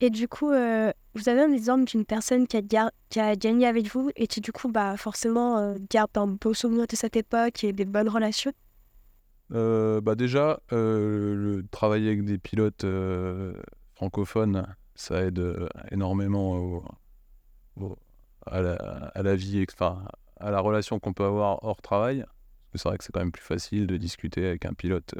Et 0.00 0.10
du 0.10 0.28
coup, 0.28 0.50
euh, 0.52 0.92
vous 1.14 1.28
avez 1.28 1.42
un 1.42 1.52
exemple 1.52 1.84
d'une 1.84 2.04
personne 2.06 2.46
qui 2.46 2.56
a, 2.56 2.62
gar- 2.62 2.92
qui 3.10 3.18
a 3.20 3.34
gagné 3.36 3.66
avec 3.66 3.92
vous 3.92 4.10
et 4.16 4.28
qui, 4.28 4.40
du 4.40 4.52
coup, 4.52 4.70
bah, 4.70 4.96
forcément, 4.96 5.58
euh, 5.58 5.74
garde 5.90 6.10
un 6.16 6.28
beau 6.28 6.54
souvenir 6.54 6.86
de 6.86 6.94
cette 6.96 7.16
époque 7.16 7.64
et 7.64 7.72
des 7.72 7.84
bonnes 7.84 8.08
relations? 8.08 8.52
Euh, 9.52 10.00
bah 10.00 10.14
déjà, 10.14 10.60
euh, 10.72 11.34
le, 11.34 11.66
travailler 11.72 12.06
avec 12.10 12.24
des 12.24 12.38
pilotes 12.38 12.84
euh, 12.84 13.52
francophones, 13.96 14.64
ça 14.94 15.22
aide 15.24 15.40
euh, 15.40 15.68
énormément 15.90 16.52
au- 16.56 16.84
à, 18.46 18.60
la, 18.60 19.36
vie, 19.36 19.64
enfin, 19.72 20.04
à 20.38 20.50
la 20.50 20.60
relation 20.60 20.98
qu'on 20.98 21.12
peut 21.12 21.24
avoir 21.24 21.62
hors 21.64 21.82
travail. 21.82 22.24
C'est 22.74 22.84
vrai 22.84 22.98
que 22.98 23.04
c'est 23.04 23.12
quand 23.12 23.20
même 23.20 23.32
plus 23.32 23.42
facile 23.42 23.86
de 23.86 23.96
discuter 23.96 24.46
avec 24.46 24.64
un 24.64 24.72
pilote 24.72 25.14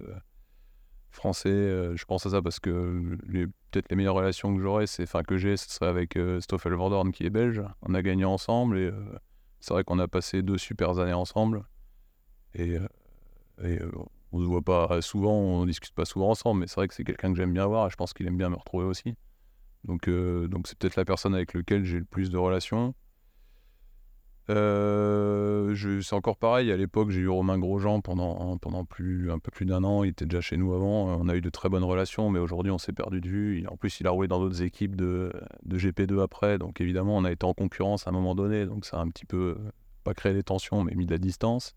français. 1.11 1.97
je 1.97 2.05
pense 2.05 2.25
à 2.27 2.31
ça 2.31 2.43
parce 2.43 2.61
que 2.61 3.17
peut-être 3.71 3.91
les 3.91 3.97
meilleures 3.97 4.15
relations 4.15 4.55
que 4.55 4.63
j'aurais, 4.63 4.85
enfin 5.03 5.23
que 5.23 5.37
j'ai, 5.37 5.57
ce 5.57 5.69
serait 5.69 5.89
avec 5.89 6.17
Stoffel 6.41 6.75
Vordorn 6.75 7.11
qui 7.11 7.25
est 7.25 7.31
belge. 7.31 7.63
On 7.83 7.95
a 7.95 8.03
gagné 8.03 8.25
ensemble 8.25 8.79
et 8.79 8.93
c'est 9.59 9.75
vrai 9.75 9.83
qu'on 9.83 9.99
a 9.99 10.07
passé 10.07 10.43
deux 10.43 10.59
super 10.59 10.99
années 10.99 11.13
ensemble. 11.13 11.65
Et, 12.55 12.77
et 13.65 13.79
on 14.33 14.41
se 14.41 14.45
voit 14.45 14.63
pas 14.63 15.03
souvent, 15.03 15.33
on 15.33 15.67
discute 15.67 15.95
pas 15.95 16.05
souvent 16.05 16.31
ensemble, 16.31 16.61
mais 16.61 16.67
c'est 16.67 16.77
vrai 16.77 16.89
que 16.89 16.95
c'est 16.95 17.05
quelqu'un 17.05 17.33
que 17.33 17.37
j'aime 17.37 17.53
bien 17.53 17.67
voir 17.67 17.87
et 17.87 17.91
je 17.91 17.97
pense 17.97 18.13
qu'il 18.13 18.27
aime 18.27 18.37
bien 18.37 18.49
me 18.49 18.57
retrouver 18.57 18.85
aussi. 18.85 19.17
Donc, 19.85 20.09
donc 20.11 20.67
c'est 20.67 20.79
peut-être 20.79 20.97
la 20.97 21.05
personne 21.05 21.35
avec 21.35 21.55
laquelle 21.55 21.85
j'ai 21.85 21.99
le 21.99 22.05
plus 22.05 22.31
de 22.31 22.37
relations. 22.37 22.95
Euh, 24.51 26.01
c'est 26.03 26.15
encore 26.15 26.37
pareil, 26.37 26.73
à 26.73 26.77
l'époque 26.77 27.11
j'ai 27.11 27.21
eu 27.21 27.29
Romain 27.29 27.59
Grosjean 27.59 28.01
pendant, 28.01 28.57
pendant 28.59 28.85
plus, 28.85 29.31
un 29.31 29.39
peu 29.39 29.51
plus 29.53 29.65
d'un 29.65 29.85
an, 29.85 30.03
il 30.03 30.11
était 30.11 30.25
déjà 30.25 30.41
chez 30.41 30.57
nous 30.57 30.75
avant, 30.75 31.07
on 31.21 31.29
a 31.29 31.37
eu 31.37 31.41
de 31.41 31.51
très 31.51 31.69
bonnes 31.69 31.85
relations, 31.85 32.31
mais 32.31 32.41
aujourd'hui 32.41 32.73
on 32.73 32.79
s'est 32.79 32.93
perdu 32.93 33.21
de 33.21 33.29
vue. 33.29 33.65
En 33.69 33.77
plus 33.77 34.01
il 34.01 34.09
a 34.09 34.11
roulé 34.11 34.27
dans 34.27 34.41
d'autres 34.41 34.63
équipes 34.63 34.97
de, 34.97 35.33
de, 35.65 35.79
GP2 35.79 36.21
après, 36.21 36.59
donc 36.59 36.81
évidemment 36.81 37.17
on 37.17 37.25
a 37.25 37.31
été 37.31 37.47
en 37.47 37.55
concurrence 37.55 38.09
à 38.09 38.11
un 38.11 38.13
moment 38.13 38.35
donné, 38.35 38.67
donc 38.67 38.87
ça 38.87 38.99
a 38.99 39.01
un 39.01 39.09
petit 39.09 39.27
peu, 39.27 39.57
pas 40.03 40.15
créé 40.15 40.35
des 40.35 40.43
tensions, 40.43 40.83
mais 40.83 40.95
mis 40.97 41.07
de 41.07 41.13
la 41.13 41.19
distance. 41.19 41.77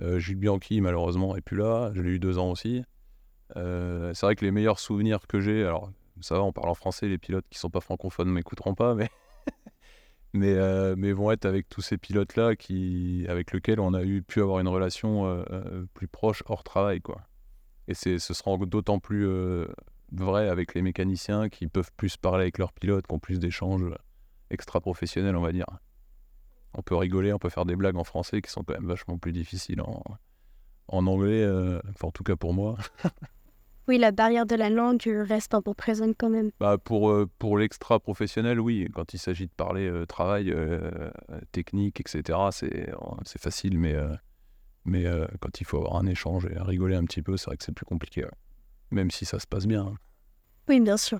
Euh, 0.00 0.18
Jules 0.18 0.38
Bianchi 0.38 0.80
malheureusement 0.80 1.36
est 1.36 1.42
plus 1.42 1.58
là, 1.58 1.90
je 1.92 2.00
l'ai 2.00 2.12
eu 2.12 2.18
deux 2.18 2.38
ans 2.38 2.50
aussi. 2.50 2.82
Euh, 3.56 4.14
c'est 4.14 4.24
vrai 4.24 4.36
que 4.36 4.44
les 4.44 4.52
meilleurs 4.52 4.78
souvenirs 4.78 5.26
que 5.26 5.40
j'ai, 5.40 5.64
alors 5.64 5.90
ça 6.22 6.36
va, 6.36 6.42
on 6.42 6.52
parle 6.52 6.68
en 6.68 6.74
français, 6.74 7.08
les 7.08 7.18
pilotes 7.18 7.46
qui 7.50 7.58
sont 7.58 7.70
pas 7.70 7.80
francophones 7.80 8.30
m'écouteront 8.30 8.74
pas, 8.74 8.94
mais 10.32 10.54
euh, 10.54 10.94
mais 10.96 11.12
vont 11.12 11.30
être 11.30 11.44
avec 11.44 11.68
tous 11.68 11.80
ces 11.80 11.98
pilotes-là 11.98 12.56
qui, 12.56 13.26
avec 13.28 13.52
lesquels 13.52 13.80
on 13.80 13.94
a 13.94 14.02
eu, 14.02 14.22
pu 14.22 14.40
avoir 14.40 14.60
une 14.60 14.68
relation 14.68 15.26
euh, 15.26 15.44
euh, 15.50 15.86
plus 15.94 16.08
proche 16.08 16.42
hors 16.46 16.62
travail. 16.62 17.00
Quoi. 17.00 17.20
Et 17.88 17.94
ce 17.94 18.18
sera 18.18 18.56
d'autant 18.58 19.00
plus 19.00 19.26
vrai 20.12 20.48
avec 20.48 20.74
les 20.74 20.82
mécaniciens 20.82 21.48
qui 21.48 21.66
peuvent 21.66 21.90
plus 21.96 22.16
parler 22.16 22.42
avec 22.42 22.58
leurs 22.58 22.72
pilotes, 22.72 23.06
qui 23.06 23.14
ont 23.14 23.18
plus 23.18 23.40
d'échanges 23.40 23.92
extra-professionnels, 24.50 25.34
on 25.34 25.40
va 25.40 25.52
dire. 25.52 25.66
On 26.74 26.82
peut 26.82 26.94
rigoler, 26.94 27.32
on 27.32 27.40
peut 27.40 27.48
faire 27.48 27.64
des 27.64 27.74
blagues 27.74 27.96
en 27.96 28.04
français 28.04 28.40
qui 28.42 28.50
sont 28.50 28.62
quand 28.62 28.74
même 28.74 28.86
vachement 28.86 29.18
plus 29.18 29.32
difficiles 29.32 29.80
en, 29.80 30.04
en 30.86 31.06
anglais, 31.08 31.44
en 32.00 32.10
tout 32.12 32.22
cas 32.22 32.36
pour 32.36 32.54
moi. 32.54 32.76
Oui, 33.90 33.98
la 33.98 34.12
barrière 34.12 34.46
de 34.46 34.54
la 34.54 34.70
langue 34.70 35.02
reste 35.04 35.52
un 35.52 35.62
peu 35.62 35.74
présente 35.74 36.14
quand 36.16 36.30
même. 36.30 36.52
Bah 36.60 36.78
pour 36.78 37.10
euh, 37.10 37.28
pour 37.40 37.58
l'extra 37.58 37.98
professionnel, 37.98 38.60
oui. 38.60 38.86
Quand 38.94 39.14
il 39.14 39.18
s'agit 39.18 39.46
de 39.46 39.52
parler 39.52 39.88
euh, 39.88 40.06
travail, 40.06 40.52
euh, 40.52 41.10
technique, 41.50 41.98
etc., 41.98 42.38
c'est 42.52 42.92
c'est 43.24 43.42
facile, 43.42 43.80
mais 43.80 43.96
mais 44.84 45.06
quand 45.40 45.60
il 45.60 45.64
faut 45.64 45.78
avoir 45.78 45.96
un 45.96 46.06
échange 46.06 46.46
et 46.46 46.56
rigoler 46.56 46.94
un 46.94 47.02
petit 47.02 47.20
peu, 47.20 47.36
c'est 47.36 47.46
vrai 47.46 47.56
que 47.56 47.64
c'est 47.64 47.74
plus 47.74 47.84
compliqué. 47.84 48.24
Même 48.92 49.10
si 49.10 49.24
ça 49.24 49.40
se 49.40 49.46
passe 49.48 49.66
bien. 49.66 49.82
Hein. 49.82 49.94
Oui, 50.68 50.78
bien 50.78 50.96
sûr. 50.96 51.18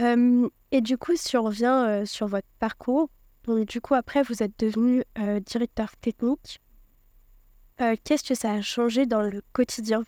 et 0.00 0.80
du 0.80 0.98
coup, 0.98 1.14
si 1.14 1.36
on 1.36 1.44
revient 1.44 2.02
sur 2.04 2.26
votre 2.26 2.48
parcours, 2.58 3.10
donc 3.44 3.68
du 3.68 3.80
coup 3.80 3.94
après 3.94 4.24
vous 4.24 4.42
êtes 4.42 4.58
devenu 4.58 5.04
directeur 5.46 5.96
technique. 5.98 6.60
Qu'est-ce 7.78 8.24
que 8.24 8.34
ça 8.34 8.54
a 8.54 8.60
changé 8.60 9.06
dans 9.06 9.22
le 9.22 9.40
quotidien? 9.52 10.02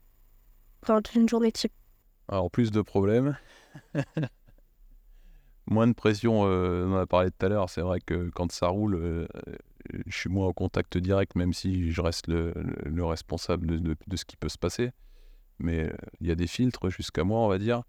Dans 0.87 1.01
une 1.15 1.29
journée 1.29 1.53
type 1.53 1.73
Alors, 2.29 2.51
plus 2.51 2.71
de 2.71 2.83
problèmes. 2.83 3.37
moins 5.67 5.87
de 5.87 5.93
pression, 5.93 6.45
euh, 6.47 6.87
on 6.87 6.93
en 6.95 6.99
a 6.99 7.07
parlé 7.07 7.31
tout 7.31 7.47
à 7.47 7.49
l'heure. 7.49 7.71
C'est 7.71 7.81
vrai 7.81 8.01
que 8.01 8.31
quand 8.31 8.51
ça 8.53 8.69
roule, 8.69 8.95
euh, 8.95 9.27
je 10.07 10.17
suis 10.17 10.31
moins 10.31 10.47
en 10.47 10.53
contact 10.53 10.99
direct, 10.99 11.35
même 11.37 11.53
si 11.53 11.91
je 11.91 12.01
reste 12.01 12.27
le, 12.29 12.53
responsable 13.05 13.67
de, 13.67 13.97
de, 14.07 14.17
ce 14.17 14.25
qui 14.25 14.37
peut 14.37 14.49
se 14.49 14.59
passer. 14.59 14.91
Mais 15.59 15.85
euh, 15.85 15.93
il 16.21 16.27
y 16.27 16.31
a 16.31 16.35
des 16.35 16.47
filtres 16.47 16.91
jusqu'à 16.91 17.25
moi, 17.25 17.41
on 17.41 17.49
va 17.49 17.59
dire. 17.59 17.83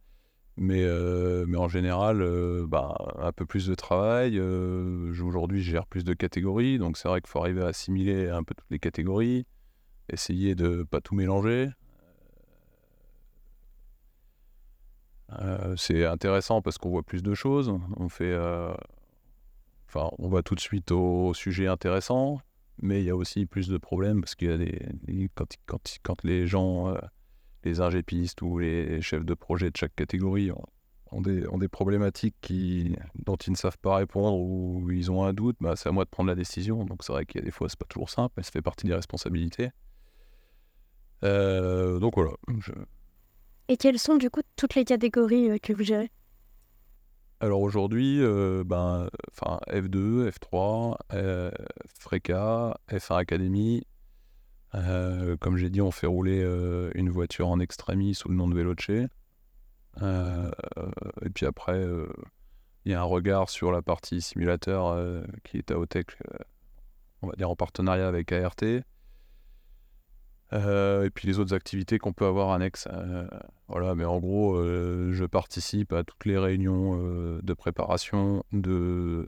Mais, 0.57 0.83
euh, 0.83 1.45
mais 1.47 1.57
en 1.57 1.67
général, 1.67 2.25
bah, 2.67 2.95
un 3.19 3.33
peu 3.33 3.45
plus 3.45 3.67
de 3.67 3.75
travail. 3.75 4.39
Aujourd'hui, 4.39 5.61
je 5.61 5.71
gère 5.71 5.85
plus 5.85 6.05
de 6.05 6.13
catégories. 6.13 6.77
Donc, 6.77 6.97
c'est 6.97 7.09
vrai 7.09 7.19
qu'il 7.19 7.29
faut 7.29 7.39
arriver 7.39 7.61
à 7.61 7.67
assimiler 7.67 8.29
un 8.29 8.43
peu 8.43 8.55
toutes 8.55 8.69
les 8.69 8.79
catégories. 8.79 9.45
Essayer 10.07 10.55
de 10.55 10.67
ne 10.67 10.83
pas 10.83 11.01
tout 11.01 11.15
mélanger. 11.15 11.71
Euh, 11.71 11.71
c'est 15.77 16.05
intéressant 16.05 16.61
parce 16.61 16.77
qu'on 16.77 16.89
voit 16.89 17.03
plus 17.03 17.23
de 17.23 17.33
choses. 17.33 17.73
On 17.97 18.09
fait, 18.09 18.31
euh, 18.31 18.73
enfin, 19.87 20.09
on 20.19 20.29
va 20.29 20.43
tout 20.43 20.55
de 20.55 20.59
suite 20.59 20.91
au, 20.91 21.33
sujet 21.33 21.67
intéressant, 21.67 22.39
mais 22.81 23.01
il 23.01 23.05
y 23.05 23.09
a 23.09 23.15
aussi 23.15 23.45
plus 23.45 23.67
de 23.67 23.77
problèmes 23.77 24.21
parce 24.21 24.35
qu'il 24.35 24.49
y 24.49 24.53
a 24.53 24.57
des, 24.57 25.29
quand, 26.03 26.23
les 26.23 26.47
gens, 26.47 26.89
euh, 26.89 26.97
les 27.63 27.81
ingépistes 27.81 28.41
ou 28.41 28.59
les 28.59 29.01
chefs 29.01 29.25
de 29.25 29.33
projet 29.33 29.71
de 29.71 29.77
chaque 29.77 29.95
catégorie 29.95 30.51
ont, 31.11 31.21
des, 31.21 31.67
problématiques 31.69 32.35
dont 33.15 33.37
ils 33.37 33.51
ne 33.51 33.55
savent 33.55 33.77
pas 33.79 33.95
répondre 33.95 34.37
ou 34.37 34.91
ils 34.91 35.11
ont 35.11 35.23
un 35.23 35.33
doute, 35.33 35.55
bah, 35.59 35.75
c'est 35.75 35.89
à 35.89 35.91
moi 35.91 36.05
de 36.05 36.09
prendre 36.09 36.27
la 36.27 36.35
décision. 36.35 36.83
Donc 36.85 37.03
c'est 37.03 37.13
vrai 37.13 37.25
qu'il 37.25 37.41
y 37.41 37.43
a 37.43 37.45
des 37.45 37.51
fois 37.51 37.67
c'est 37.69 37.79
pas 37.79 37.85
toujours 37.85 38.09
simple, 38.09 38.33
mais 38.37 38.43
ça 38.43 38.51
fait 38.51 38.61
partie 38.61 38.85
des 38.85 38.93
responsabilités. 38.93 39.71
donc 41.21 42.13
voilà. 42.15 42.33
Et 43.67 43.77
quelles 43.77 43.99
sont 43.99 44.17
du 44.17 44.29
coup 44.29 44.41
toutes 44.55 44.75
les 44.75 44.85
catégories 44.85 45.49
euh, 45.49 45.57
que 45.57 45.73
vous 45.73 45.83
gérez? 45.83 46.11
Alors 47.39 47.61
aujourd'hui, 47.61 48.21
euh, 48.21 48.63
ben, 48.65 49.09
enfin 49.31 49.59
F2, 49.67 50.29
F3, 50.29 50.97
euh, 51.13 51.51
Freca, 51.99 52.79
F1 52.89 53.17
Academy. 53.17 53.83
Comme 55.39 55.55
j'ai 55.55 55.69
dit, 55.69 55.79
on 55.79 55.91
fait 55.91 56.07
rouler 56.07 56.41
une 56.95 57.09
voiture 57.09 57.47
en 57.47 57.61
extremis 57.61 58.13
sous 58.13 58.27
le 58.27 58.35
nom 58.35 58.49
de 58.49 58.55
Veloce. 58.55 58.89
et 58.89 59.07
puis 61.33 61.45
après, 61.45 61.81
il 62.83 62.91
y 62.91 62.93
a 62.93 62.99
un 62.99 63.05
regard 63.05 63.49
sur 63.49 63.71
la 63.71 63.81
partie 63.81 64.19
simulateur 64.19 65.23
qui 65.45 65.59
est 65.59 65.71
à 65.71 65.79
Otech, 65.79 66.17
on 67.21 67.27
va 67.27 67.35
dire 67.37 67.49
en 67.49 67.55
partenariat 67.55 68.05
avec 68.05 68.33
ART. 68.33 68.83
Euh, 70.53 71.05
et 71.05 71.09
puis 71.09 71.27
les 71.27 71.39
autres 71.39 71.53
activités 71.55 71.97
qu'on 71.97 72.13
peut 72.13 72.25
avoir 72.25 72.51
annexes. 72.51 72.87
Euh, 72.91 73.27
voilà, 73.67 73.95
mais 73.95 74.05
en 74.05 74.19
gros, 74.19 74.55
euh, 74.55 75.11
je 75.13 75.25
participe 75.25 75.91
à 75.93 76.03
toutes 76.03 76.25
les 76.25 76.37
réunions 76.37 77.39
de 77.41 77.53
préparation 77.53 78.43
de, 78.51 79.27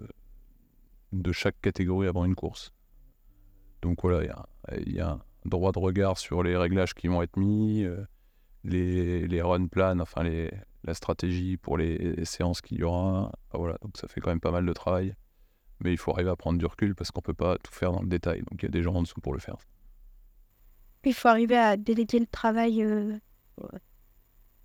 chaque 1.32 1.60
catégorie 1.62 2.08
avant 2.08 2.26
une 2.26 2.36
course. 2.36 2.72
Donc 3.82 4.02
voilà, 4.02 4.46
il 4.86 4.94
y, 4.94 5.00
a 5.00 5.12
un 5.12 5.20
droit 5.46 5.72
de 5.72 5.80
regard 5.80 6.18
sur 6.18 6.44
les 6.44 6.58
réglages 6.58 6.94
qui 6.94 7.08
vont 7.08 7.22
être 7.22 7.38
mis, 7.38 7.86
les, 8.64 9.28
les 9.28 9.42
run 9.42 9.68
plans, 9.68 10.00
enfin 10.00 10.24
la 10.84 10.94
stratégie 10.94 11.58
pour 11.58 11.78
les, 11.78 12.26
séances 12.26 12.62
qu'il 12.62 12.80
y 12.80 12.84
aura. 12.84 13.32
voilà, 13.54 13.78
donc 13.82 13.98
ça 13.98 14.08
fait 14.08 14.22
quand 14.22 14.30
même 14.30 14.40
pas 14.40 14.52
mal 14.52 14.66
de 14.66 14.74
travail. 14.74 15.16
Mais 15.80 15.92
il 15.92 15.98
faut 15.98 16.12
arriver 16.12 16.32
à 16.32 16.36
prendre 16.36 16.58
du 16.58 16.66
recul 16.66 16.96
parce 16.96 17.12
qu'on 17.12 17.22
peut 17.22 17.36
pas 17.36 17.58
tout 17.60 17.72
faire 17.72 17.92
dans 17.92 18.02
le 18.02 18.08
détail. 18.08 18.40
Donc 18.50 18.62
il 18.62 18.64
y 18.64 18.66
a 18.66 18.72
des 18.72 18.82
gens 18.82 18.96
en 18.96 19.04
dessous 19.04 19.22
pour 19.22 19.34
le 19.34 19.40
faire. 19.40 19.58
Il 21.06 21.14
faut 21.14 21.28
arriver 21.28 21.58
à 21.58 21.78
déléguer 21.78 22.20
le 22.20 22.28
travail. 22.28 22.84
Euh. 22.84 23.18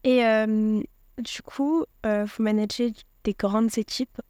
Et 0.04 0.24
euh, 0.24 0.80
du 1.18 1.42
coup, 1.42 1.84
euh, 2.04 2.24
vous 2.24 2.42
managez 2.42 2.92
des 3.24 3.34
grandes 3.34 3.78
équipes. 3.78 4.20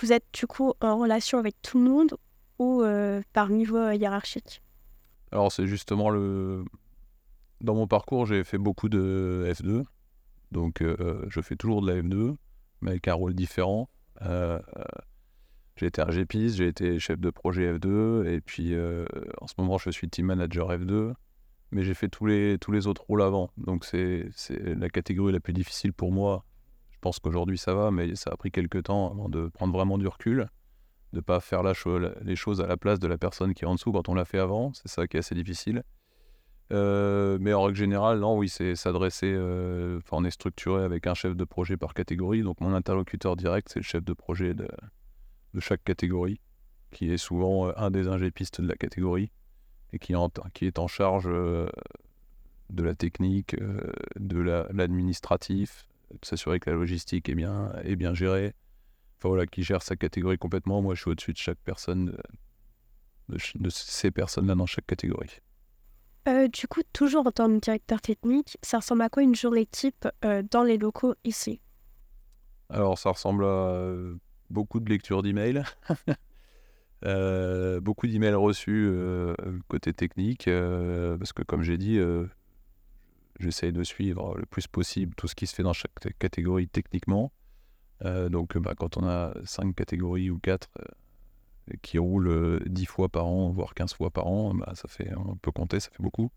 vous 0.00 0.12
êtes 0.12 0.24
du 0.32 0.46
coup 0.46 0.72
en 0.80 0.98
relation 0.98 1.38
avec 1.38 1.60
tout 1.62 1.78
le 1.78 1.88
monde 1.88 2.16
ou 2.58 2.82
par 3.32 3.50
niveau 3.50 3.90
hiérarchique? 3.90 4.62
Alors 5.30 5.52
c'est 5.52 5.66
justement 5.66 6.08
le... 6.10 6.64
Dans 7.60 7.74
mon 7.74 7.86
parcours, 7.86 8.26
j'ai 8.26 8.44
fait 8.44 8.58
beaucoup 8.58 8.88
de 8.88 9.46
F2. 9.48 9.84
Donc 10.50 10.82
je 10.82 11.40
fais 11.42 11.54
toujours 11.54 11.82
de 11.82 11.92
la 11.92 12.02
F2, 12.02 12.34
mais 12.80 12.92
avec 12.92 13.08
un 13.08 13.14
rôle 13.14 13.34
différent. 13.34 13.88
J'ai 15.76 15.86
été 15.86 16.00
RGPIS, 16.02 16.54
j'ai 16.54 16.68
été 16.68 16.98
chef 16.98 17.20
de 17.20 17.30
projet 17.30 17.74
F2, 17.74 18.26
et 18.26 18.40
puis 18.40 18.74
euh, 18.74 19.04
en 19.40 19.46
ce 19.46 19.54
moment 19.58 19.76
je 19.76 19.90
suis 19.90 20.08
team 20.08 20.26
manager 20.26 20.70
F2, 20.70 21.12
mais 21.70 21.82
j'ai 21.82 21.92
fait 21.92 22.08
tous 22.08 22.24
les, 22.24 22.56
tous 22.58 22.72
les 22.72 22.86
autres 22.86 23.04
rôles 23.04 23.22
avant. 23.22 23.50
Donc 23.58 23.84
c'est 23.84 24.30
la 24.64 24.88
catégorie 24.88 25.32
la 25.32 25.40
plus 25.40 25.52
difficile 25.52 25.92
pour 25.92 26.12
moi. 26.12 26.44
Je 26.92 26.98
pense 27.02 27.18
qu'aujourd'hui 27.18 27.58
ça 27.58 27.74
va, 27.74 27.90
mais 27.90 28.14
ça 28.16 28.30
a 28.32 28.36
pris 28.36 28.50
quelques 28.50 28.84
temps 28.84 29.10
avant 29.10 29.28
de 29.28 29.48
prendre 29.48 29.74
vraiment 29.74 29.98
du 29.98 30.06
recul, 30.06 30.48
de 31.12 31.18
ne 31.18 31.20
pas 31.20 31.40
faire 31.40 31.62
la 31.62 31.74
les 32.22 32.36
choses 32.36 32.62
à 32.62 32.66
la 32.66 32.78
place 32.78 32.98
de 32.98 33.06
la 33.06 33.18
personne 33.18 33.52
qui 33.52 33.64
est 33.64 33.68
en 33.68 33.74
dessous 33.74 33.92
quand 33.92 34.08
on 34.08 34.14
l'a 34.14 34.24
fait 34.24 34.38
avant. 34.38 34.72
C'est 34.72 34.88
ça 34.88 35.06
qui 35.06 35.18
est 35.18 35.20
assez 35.20 35.34
difficile. 35.34 35.82
Euh, 36.72 37.38
mais 37.40 37.52
en 37.52 37.62
règle 37.62 37.76
générale, 37.76 38.18
non, 38.18 38.36
oui, 38.36 38.48
c'est 38.48 38.74
s'adresser. 38.74 39.32
Euh, 39.32 40.00
on 40.10 40.24
est 40.24 40.30
structuré 40.30 40.82
avec 40.82 41.06
un 41.06 41.14
chef 41.14 41.36
de 41.36 41.44
projet 41.44 41.76
par 41.76 41.94
catégorie. 41.94 42.42
Donc, 42.42 42.60
mon 42.60 42.74
interlocuteur 42.74 43.36
direct, 43.36 43.68
c'est 43.70 43.78
le 43.78 43.84
chef 43.84 44.04
de 44.04 44.12
projet 44.12 44.54
de, 44.54 44.66
de 45.56 45.60
chaque 45.60 45.82
catégorie, 45.82 46.38
qui 46.92 47.10
est 47.10 47.16
souvent 47.16 47.68
euh, 47.68 47.72
un 47.76 47.90
des 47.90 48.06
ingépistes 48.06 48.60
de 48.60 48.68
la 48.68 48.76
catégorie, 48.76 49.32
et 49.92 49.98
qui, 49.98 50.14
qui 50.54 50.66
est 50.66 50.78
en 50.78 50.86
charge 50.86 51.26
euh, 51.26 51.68
de 52.70 52.82
la 52.84 52.94
technique, 52.94 53.54
euh, 53.54 53.92
de 54.16 54.38
l'administratif, 54.38 55.88
de 56.10 56.24
s'assurer 56.24 56.60
que 56.60 56.70
la 56.70 56.76
logistique 56.76 57.28
est 57.28 57.34
bien, 57.34 57.72
est 57.82 57.96
bien 57.96 58.14
gérée. 58.14 58.54
enfin, 59.18 59.28
voilà, 59.28 59.46
qui 59.46 59.62
gère 59.62 59.82
sa 59.82 59.96
catégorie 59.96 60.38
complètement. 60.38 60.82
Moi, 60.82 60.94
je 60.94 61.00
suis 61.00 61.10
au-dessus 61.10 61.32
de 61.32 61.38
chaque 61.38 61.58
personne, 61.64 62.16
de, 63.28 63.38
de 63.54 63.70
ces 63.70 64.10
personnes-là 64.10 64.54
dans 64.54 64.66
chaque 64.66 64.86
catégorie. 64.86 65.40
Euh, 66.28 66.48
du 66.48 66.66
coup, 66.66 66.82
toujours 66.92 67.26
en 67.26 67.30
tant 67.30 67.48
que 67.48 67.60
directeur 67.60 68.00
technique, 68.00 68.58
ça 68.62 68.78
ressemble 68.78 69.02
à 69.02 69.08
quoi 69.08 69.22
une 69.22 69.34
journée 69.36 69.64
type 69.64 70.08
euh, 70.24 70.42
dans 70.50 70.64
les 70.64 70.76
locaux 70.76 71.14
ici? 71.24 71.60
Alors, 72.68 72.98
ça 72.98 73.10
ressemble 73.10 73.44
à 73.44 73.46
euh, 73.46 74.16
beaucoup 74.50 74.80
de 74.80 74.88
lectures 74.88 75.22
d'emails, 75.22 75.62
beaucoup 77.82 78.06
d'emails 78.06 78.34
reçus 78.34 78.90
côté 79.68 79.92
technique, 79.92 80.44
parce 80.46 81.32
que 81.32 81.42
comme 81.42 81.62
j'ai 81.62 81.78
dit, 81.78 81.98
j'essaye 83.38 83.72
de 83.72 83.84
suivre 83.84 84.36
le 84.38 84.46
plus 84.46 84.66
possible 84.66 85.14
tout 85.14 85.28
ce 85.28 85.34
qui 85.34 85.46
se 85.46 85.54
fait 85.54 85.62
dans 85.62 85.72
chaque 85.72 85.92
catégorie 86.18 86.68
techniquement. 86.68 87.32
donc, 88.02 88.56
bah, 88.58 88.74
quand 88.76 88.96
on 88.96 89.06
a 89.06 89.34
cinq 89.44 89.74
catégories 89.74 90.30
ou 90.30 90.38
quatre 90.38 90.70
qui 91.82 91.98
roule 91.98 92.62
10 92.66 92.82
euh, 92.82 92.86
fois 92.86 93.08
par 93.08 93.26
an, 93.26 93.50
voire 93.50 93.74
15 93.74 93.94
fois 93.94 94.10
par 94.10 94.26
an, 94.26 94.54
bah, 94.54 94.72
ça 94.74 94.88
fait, 94.88 95.12
on 95.16 95.36
peut 95.36 95.50
compter, 95.50 95.80
ça 95.80 95.90
fait 95.90 96.02
beaucoup. 96.02 96.30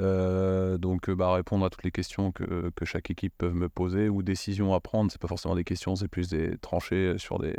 Euh, 0.00 0.78
donc, 0.78 1.10
bah, 1.10 1.32
répondre 1.32 1.64
à 1.64 1.70
toutes 1.70 1.82
les 1.82 1.90
questions 1.90 2.30
que, 2.30 2.70
que, 2.76 2.84
chaque 2.84 3.10
équipe 3.10 3.34
peut 3.36 3.50
me 3.50 3.68
poser 3.68 4.08
ou 4.08 4.22
décisions 4.22 4.72
à 4.74 4.80
prendre, 4.80 5.10
c'est 5.10 5.20
pas 5.20 5.28
forcément 5.28 5.56
des 5.56 5.64
questions, 5.64 5.96
c'est 5.96 6.08
plus 6.08 6.28
des 6.28 6.56
tranchées 6.58 7.18
sur 7.18 7.38
des, 7.38 7.54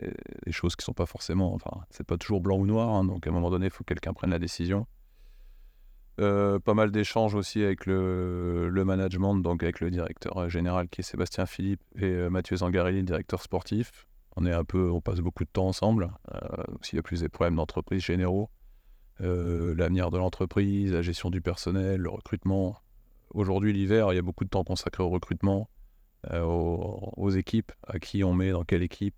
choses 0.51 0.75
qui 0.75 0.85
sont 0.85 0.93
pas 0.93 1.05
forcément, 1.05 1.53
enfin, 1.53 1.81
c'est 1.89 2.05
pas 2.05 2.17
toujours 2.17 2.39
blanc 2.39 2.57
ou 2.57 2.65
noir, 2.65 2.89
hein, 2.89 3.03
donc 3.03 3.27
à 3.27 3.29
un 3.29 3.33
moment 3.33 3.49
donné, 3.49 3.65
il 3.65 3.71
faut 3.71 3.83
que 3.83 3.93
quelqu'un 3.93 4.13
prenne 4.13 4.29
la 4.29 4.39
décision. 4.39 4.87
Euh, 6.21 6.59
pas 6.59 6.73
mal 6.73 6.91
d'échanges 6.91 7.35
aussi 7.35 7.63
avec 7.63 7.85
le, 7.85 8.71
management, 8.85 9.35
donc 9.35 9.63
avec 9.63 9.79
le 9.79 9.89
directeur 9.89 10.49
général 10.49 10.87
qui 10.89 11.01
est 11.01 11.03
Sébastien 11.03 11.45
Philippe 11.45 11.81
et 11.97 12.29
Mathieu 12.29 12.57
Zangarelli, 12.57 13.03
directeur 13.03 13.41
sportif 13.41 14.05
on 14.39 14.45
est 14.45 14.53
un 14.53 14.63
peu, 14.63 14.89
on 14.89 15.01
passe 15.01 15.19
beaucoup 15.19 15.43
de 15.43 15.49
temps 15.49 15.67
ensemble. 15.67 16.11
Euh, 16.33 16.63
s'il 16.81 16.97
y 16.97 16.99
a 16.99 17.03
plus 17.03 17.21
des 17.21 17.29
problèmes 17.29 17.55
d'entreprise 17.55 18.01
généraux, 18.01 18.49
euh, 19.21 19.75
l'avenir 19.75 20.11
de 20.11 20.17
l'entreprise, 20.17 20.91
la 20.93 21.01
gestion 21.01 21.29
du 21.29 21.41
personnel, 21.41 22.01
le 22.01 22.09
recrutement. 22.09 22.81
Aujourd'hui, 23.31 23.73
l'hiver, 23.73 24.11
il 24.11 24.15
y 24.15 24.19
a 24.19 24.21
beaucoup 24.21 24.43
de 24.43 24.49
temps 24.49 24.63
consacré 24.63 25.03
au 25.03 25.09
recrutement, 25.09 25.69
euh, 26.31 26.43
aux, 26.43 27.29
équipes, 27.29 27.71
à 27.87 27.99
qui 27.99 28.23
on 28.23 28.33
met 28.33 28.51
dans 28.51 28.63
quelle 28.63 28.83
équipe, 28.83 29.15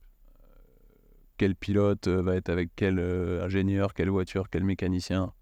quel 1.37 1.55
pilote 1.55 2.07
va 2.07 2.35
être 2.35 2.49
avec 2.49 2.71
quel 2.75 2.99
ingénieur, 2.99 3.93
quelle 3.93 4.09
voiture, 4.09 4.49
quel 4.49 4.63
mécanicien. 4.63 5.33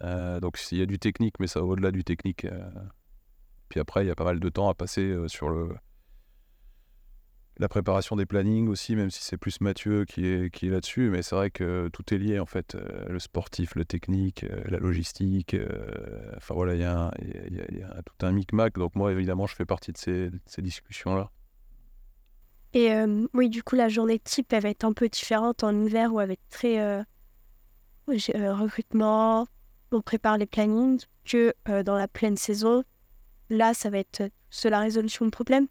donc 0.00 0.58
il 0.70 0.78
y 0.78 0.82
a 0.82 0.86
du 0.86 0.98
technique, 0.98 1.40
mais 1.40 1.46
ça 1.46 1.60
va 1.60 1.66
au-delà 1.66 1.90
du 1.90 2.04
technique. 2.04 2.46
Puis 3.68 3.80
après, 3.80 4.04
il 4.04 4.08
y 4.08 4.10
a 4.10 4.14
pas 4.14 4.24
mal 4.24 4.40
de 4.40 4.48
temps 4.48 4.70
à 4.70 4.74
passer 4.74 5.14
sur 5.26 5.50
le, 5.50 5.74
la 7.58 7.68
préparation 7.68 8.14
des 8.14 8.26
plannings 8.26 8.68
aussi, 8.68 8.94
même 8.94 9.10
si 9.10 9.22
c'est 9.22 9.36
plus 9.36 9.60
Mathieu 9.60 10.04
qui 10.04 10.26
est, 10.26 10.62
là-dessus. 10.62 11.10
Mais 11.10 11.22
c'est 11.22 11.34
vrai 11.34 11.50
que 11.50 11.88
tout 11.92 12.14
est 12.14 12.18
lié, 12.18 12.38
en 12.38 12.46
fait. 12.46 12.74
Euh, 12.74 13.06
le 13.08 13.18
sportif, 13.18 13.74
le 13.74 13.84
technique, 13.84 14.44
euh, 14.44 14.62
la 14.68 14.78
logistique. 14.78 15.54
Euh, 15.54 16.32
enfin 16.36 16.54
voilà, 16.54 16.74
il 16.74 16.80
y, 16.80 16.84
a, 16.84 17.10
tout 18.04 18.26
un 18.26 18.32
micmac. 18.32 18.74
Donc 18.74 18.94
moi, 18.94 19.12
évidemment, 19.12 19.46
je 19.46 19.56
fais 19.56 19.66
partie 19.66 19.92
de 19.92 19.98
ces, 19.98 20.30
ces 20.46 20.62
discussions-là. 20.62 21.30
Et 22.74 22.92
oui, 23.32 23.48
du 23.48 23.62
coup, 23.62 23.76
la 23.76 23.88
journée 23.88 24.18
type, 24.18 24.52
elle 24.52 24.62
va 24.62 24.68
être 24.68 24.84
un 24.84 24.92
peu 24.92 25.08
différente 25.08 25.64
en 25.64 25.74
hiver 25.74 26.12
où 26.12 26.20
elle 26.20 26.26
va 26.26 26.32
être 26.34 26.48
très 26.50 27.02
recrutement, 28.06 29.46
on 29.90 30.02
prépare 30.02 30.36
les 30.36 30.44
plannings, 30.44 31.02
que 31.24 31.54
dans 31.82 31.96
la 31.96 32.08
pleine 32.08 32.36
saison. 32.36 32.84
Là, 33.48 33.72
ça 33.72 33.88
va 33.88 33.98
être 33.98 34.30
sur 34.50 34.68
la 34.68 34.80
résolution 34.80 35.24
de 35.24 35.30
problèmes. 35.30 35.66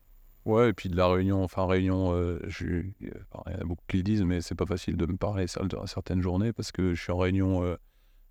Ouais, 0.47 0.69
et 0.69 0.73
puis 0.73 0.87
de 0.87 0.95
la 0.95 1.09
réunion, 1.09 1.43
enfin 1.43 1.65
réunion, 1.65 2.13
euh, 2.13 2.39
je, 2.47 2.65
il 3.01 3.07
y 3.09 3.53
a 3.53 3.65
beaucoup 3.65 3.83
qui 3.89 3.97
le 3.97 4.03
disent, 4.03 4.23
mais 4.23 4.39
c'est 4.39 4.55
pas 4.55 4.65
facile 4.65 4.95
de 4.95 5.05
me 5.05 5.17
parler 5.17 5.45
certaines 5.45 6.21
journées 6.21 6.53
parce 6.53 6.71
que 6.71 6.93
je 6.93 7.01
suis 7.01 7.11
en 7.11 7.17
réunion 7.17 7.65
euh, 7.65 7.75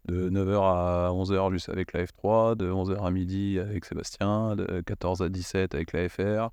de 0.09 0.31
9h 0.31 0.63
à 0.63 1.11
11h 1.13 1.53
juste 1.53 1.69
avec 1.69 1.93
la 1.93 2.07
F3, 2.07 2.57
de 2.57 2.71
11h 2.71 3.05
à 3.05 3.11
midi 3.11 3.59
avec 3.59 3.85
Sébastien, 3.85 4.57
de 4.57 4.81
14 4.81 5.21
à 5.21 5.29
17 5.29 5.75
avec 5.75 5.93
la 5.93 6.09
FR. 6.09 6.49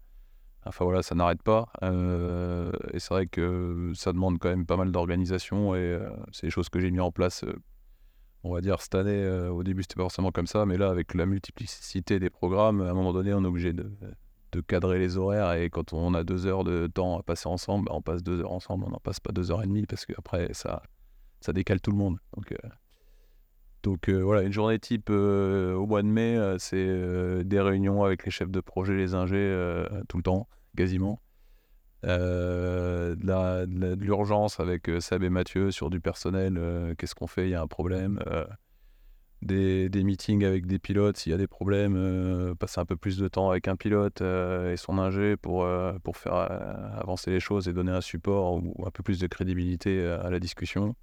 Enfin 0.65 0.83
voilà, 0.83 1.01
ça 1.01 1.15
n'arrête 1.15 1.41
pas. 1.41 1.69
Euh, 1.81 2.69
et 2.91 2.99
c'est 2.99 3.13
vrai 3.13 3.27
que 3.27 3.93
ça 3.95 4.11
demande 4.11 4.39
quand 4.39 4.49
même 4.49 4.65
pas 4.65 4.75
mal 4.75 4.91
d'organisation 4.91 5.75
et 5.75 5.97
c'est 6.33 6.47
des 6.47 6.51
choses 6.51 6.67
que 6.67 6.81
j'ai 6.81 6.91
mis 6.91 6.99
en 6.99 7.13
place, 7.13 7.45
on 8.43 8.53
va 8.53 8.59
dire, 8.59 8.81
cette 8.81 8.95
année. 8.95 9.25
au 9.49 9.63
début, 9.63 9.83
c'était 9.83 9.95
pas 9.95 10.03
forcément 10.03 10.31
comme 10.31 10.47
ça, 10.47 10.65
mais 10.65 10.75
là, 10.75 10.89
avec 10.89 11.13
la 11.13 11.25
multiplicité 11.25 12.19
des 12.19 12.29
programmes, 12.29 12.81
à 12.81 12.89
un 12.89 12.93
moment 12.93 13.13
donné, 13.13 13.33
on 13.33 13.45
est 13.45 13.47
obligé 13.47 13.71
de 13.71 13.89
de 14.53 14.61
cadrer 14.61 14.99
les 14.99 15.17
horaires 15.17 15.53
et 15.53 15.69
quand 15.69 15.93
on 15.93 16.13
a 16.13 16.23
deux 16.23 16.45
heures 16.45 16.63
de 16.63 16.87
temps 16.87 17.19
à 17.19 17.23
passer 17.23 17.49
ensemble, 17.49 17.85
bah, 17.85 17.93
on 17.95 18.01
passe 18.01 18.23
deux 18.23 18.39
heures 18.41 18.51
ensemble, 18.51 18.85
on 18.87 18.91
n'en 18.91 18.99
passe 18.99 19.19
pas 19.19 19.31
deux 19.31 19.51
heures 19.51 19.63
et 19.63 19.67
demie 19.67 19.85
parce 19.85 20.05
qu'après 20.05 20.53
ça, 20.53 20.83
ça 21.41 21.53
décale 21.53 21.81
tout 21.81 21.91
le 21.91 21.97
monde. 21.97 22.17
Donc, 22.35 22.51
euh, 22.51 24.13
euh, 24.13 24.23
voilà, 24.23 24.43
une 24.43 24.53
journée 24.53 24.79
type 24.79 25.09
euh, 25.09 25.73
au 25.73 25.85
mois 25.85 26.01
de 26.03 26.07
mai, 26.07 26.37
c'est 26.59 27.43
des 27.43 27.59
réunions 27.59 28.03
avec 28.03 28.25
les 28.25 28.31
chefs 28.31 28.51
de 28.51 28.61
projet, 28.61 28.95
les 28.95 29.15
ingés, 29.15 29.83
tout 30.07 30.17
le 30.17 30.23
temps, 30.23 30.47
quasiment. 30.77 31.19
de 32.03 33.15
l'urgence 33.95 34.59
avec 34.59 34.89
Sab 34.99 35.23
et 35.23 35.29
Mathieu 35.29 35.71
sur 35.71 35.89
du 35.89 35.99
personnel, 35.99 36.95
qu'est-ce 36.97 37.15
qu'on 37.15 37.27
fait, 37.27 37.47
il 37.47 37.51
y 37.51 37.55
a 37.55 37.61
un 37.61 37.67
problème 37.67 38.19
des, 39.43 40.03
meetings 40.03 40.43
avec 40.43 40.65
des 40.65 40.79
pilotes 40.79 41.17
s'il 41.17 41.31
y 41.31 41.35
a 41.35 41.37
des 41.37 41.47
problèmes, 41.47 41.95
euh, 41.95 42.55
passer 42.55 42.79
un 42.79 42.85
peu 42.85 42.95
plus 42.95 43.17
de 43.17 43.27
temps 43.27 43.49
avec 43.49 43.67
un 43.67 43.75
pilote 43.75 44.21
euh, 44.21 44.73
et 44.73 44.77
son 44.77 44.97
ingé 44.97 45.37
pour, 45.37 45.63
euh, 45.63 45.93
pour 46.03 46.17
faire 46.17 46.33
avancer 46.33 47.31
les 47.31 47.39
choses 47.39 47.67
et 47.67 47.73
donner 47.73 47.91
un 47.91 48.01
support 48.01 48.55
ou, 48.55 48.85
un 48.85 48.91
peu 48.91 49.03
plus 49.03 49.19
de 49.19 49.27
crédibilité 49.27 50.05
à 50.05 50.29
la 50.29 50.39
discussion. 50.39 50.95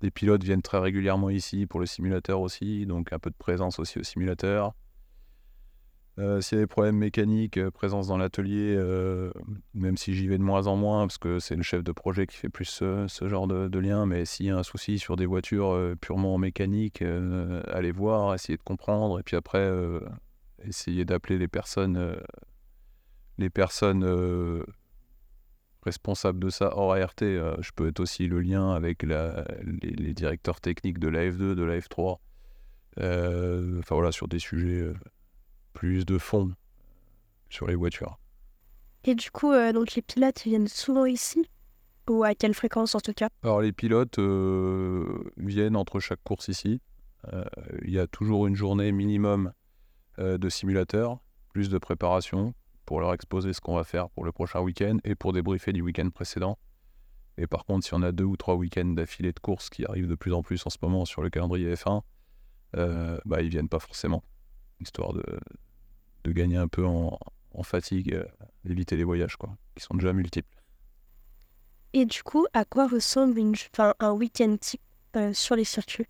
Des 0.00 0.10
pilotes 0.10 0.44
viennent 0.44 0.62
très 0.62 0.78
régulièrement 0.78 1.30
ici 1.30 1.66
pour 1.66 1.80
le 1.80 1.86
simulateur 1.86 2.40
aussi, 2.40 2.86
donc 2.86 3.12
un 3.12 3.18
peu 3.18 3.30
de 3.30 3.36
présence 3.36 3.78
aussi 3.78 3.98
au 3.98 4.04
simulateur. 4.04 4.74
Euh, 6.18 6.40
s'il 6.40 6.58
y 6.58 6.60
a 6.60 6.64
des 6.64 6.66
problèmes 6.66 6.96
mécaniques, 6.96 7.58
euh, 7.58 7.70
présence 7.70 8.08
dans 8.08 8.16
l'atelier, 8.16 8.74
euh, 8.76 9.30
même 9.74 9.96
si 9.96 10.14
j'y 10.14 10.26
vais 10.26 10.36
de 10.36 10.42
moins 10.42 10.66
en 10.66 10.74
moins, 10.74 11.06
parce 11.06 11.18
que 11.18 11.38
c'est 11.38 11.54
le 11.54 11.62
chef 11.62 11.84
de 11.84 11.92
projet 11.92 12.26
qui 12.26 12.36
fait 12.36 12.48
plus 12.48 12.64
ce, 12.64 13.06
genre 13.28 13.46
de, 13.46 13.78
lien, 13.78 14.04
mais 14.04 14.24
s'il 14.24 14.46
y 14.46 14.50
a 14.50 14.56
un 14.56 14.64
souci 14.64 14.98
sur 14.98 15.14
des 15.14 15.26
voitures 15.26 15.94
purement 16.00 16.36
mécaniques, 16.38 17.02
allez 17.02 17.92
voir, 17.92 18.34
essayer 18.34 18.56
de 18.56 18.62
comprendre, 18.62 19.20
et 19.20 19.22
puis 19.22 19.36
après, 19.36 19.70
essayer 20.64 21.04
d'appeler 21.04 21.38
les 21.38 21.46
personnes, 21.46 22.16
les 23.38 23.50
personnes 23.50 24.04
responsables 25.84 26.40
de 26.40 26.50
ça 26.50 26.76
hors 26.76 26.94
ART. 26.94 27.12
je 27.20 27.70
peux 27.76 27.86
être 27.86 28.00
aussi 28.00 28.26
le 28.26 28.40
lien 28.40 28.72
avec 28.72 29.04
les, 29.04 29.30
les, 29.82 30.14
directeurs 30.14 30.60
techniques 30.60 30.98
de 30.98 31.08
la 31.08 31.30
F2, 31.30 31.54
de 31.54 31.62
la 31.62 31.78
F3. 31.78 32.18
Enfin 32.96 33.94
voilà, 33.94 34.10
sur 34.10 34.26
des 34.26 34.40
sujets 34.40 34.92
plus 35.78 36.04
de 36.04 36.18
fond 36.18 36.50
sur 37.50 37.68
les 37.68 37.76
voitures. 37.76 38.18
Et 39.04 39.14
du 39.14 39.30
coup, 39.30 39.52
euh, 39.52 39.72
donc 39.72 39.94
les 39.94 40.02
pilotes 40.02 40.42
viennent 40.42 40.66
souvent 40.66 41.06
ici? 41.06 41.48
Ou 42.10 42.24
à 42.24 42.34
quelle 42.34 42.52
fréquence 42.52 42.96
en 42.96 43.00
tout 43.00 43.12
cas? 43.12 43.28
Alors 43.44 43.60
les 43.60 43.70
pilotes 43.70 44.18
euh, 44.18 45.22
viennent 45.36 45.76
entre 45.76 46.00
chaque 46.00 46.22
course 46.24 46.48
ici. 46.48 46.80
Euh, 47.32 47.44
il 47.84 47.92
y 47.92 48.00
a 48.00 48.08
toujours 48.08 48.48
une 48.48 48.56
journée 48.56 48.90
minimum 48.90 49.52
de 50.18 50.48
simulateur, 50.48 51.20
plus 51.52 51.68
de 51.68 51.78
préparation 51.78 52.54
pour 52.84 53.00
leur 53.00 53.14
exposer 53.14 53.52
ce 53.52 53.60
qu'on 53.60 53.76
va 53.76 53.84
faire 53.84 54.10
pour 54.10 54.24
le 54.24 54.32
prochain 54.32 54.60
week-end 54.60 54.96
et 55.04 55.14
pour 55.14 55.32
débriefer 55.32 55.72
du 55.72 55.80
week-end 55.80 56.10
précédent. 56.10 56.58
Et 57.36 57.46
par 57.46 57.64
contre, 57.64 57.86
si 57.86 57.94
on 57.94 58.02
a 58.02 58.10
deux 58.10 58.24
ou 58.24 58.36
trois 58.36 58.56
week-ends 58.56 58.94
d'affilée 58.94 59.32
de 59.32 59.38
courses 59.38 59.70
qui 59.70 59.84
arrivent 59.84 60.08
de 60.08 60.16
plus 60.16 60.32
en 60.32 60.42
plus 60.42 60.66
en 60.66 60.70
ce 60.70 60.78
moment 60.82 61.04
sur 61.04 61.22
le 61.22 61.30
calendrier 61.30 61.72
F1, 61.72 62.02
bah, 62.72 63.42
ils 63.42 63.48
viennent 63.48 63.68
pas 63.68 63.78
forcément, 63.78 64.24
histoire 64.80 65.12
de, 65.12 65.22
de 66.24 66.32
gagner 66.32 66.56
un 66.56 66.68
peu 66.68 66.84
en, 66.84 67.18
fatigue, 67.62 68.14
euh, 68.14 68.24
d'éviter 68.64 68.96
les 68.96 69.02
voyages, 69.02 69.36
quoi, 69.36 69.50
qui 69.74 69.82
sont 69.82 69.94
déjà 69.94 70.12
multiples. 70.12 70.62
Et 71.92 72.04
du 72.04 72.22
coup, 72.22 72.46
à 72.52 72.64
quoi 72.64 72.86
ressemble 72.86 73.38
une, 73.38 73.54
un 73.98 74.12
week-end 74.12 74.56
type 74.60 74.80
euh, 75.16 75.32
sur 75.32 75.56
les 75.56 75.64
circuits? 75.64 76.06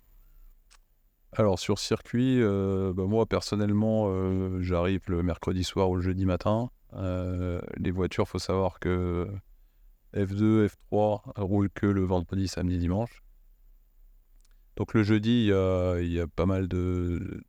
Alors, 1.31 1.57
sur 1.57 1.79
circuit, 1.79 2.41
euh, 2.41 2.93
bah, 2.93 3.05
moi, 3.05 3.25
personnellement, 3.25 4.61
j'arrive 4.61 5.01
le 5.07 5.23
mercredi 5.23 5.63
soir 5.63 5.89
ou 5.89 5.95
le 5.95 6.01
jeudi 6.01 6.25
matin. 6.25 6.69
les 6.93 7.91
voitures, 7.91 8.27
faut 8.27 8.39
savoir 8.39 8.79
que 8.79 9.27
F2, 10.13 10.67
F3 10.67 11.21
roulent 11.37 11.69
que 11.71 11.87
le 11.87 12.03
vendredi, 12.03 12.47
samedi, 12.47 12.77
dimanche. 12.77 13.23
Donc 14.75 14.93
le 14.93 15.03
jeudi, 15.03 15.49
il 15.51 16.11
y 16.11 16.19
a, 16.19 16.27
pas 16.27 16.45
mal 16.45 16.67
de, 16.67 17.43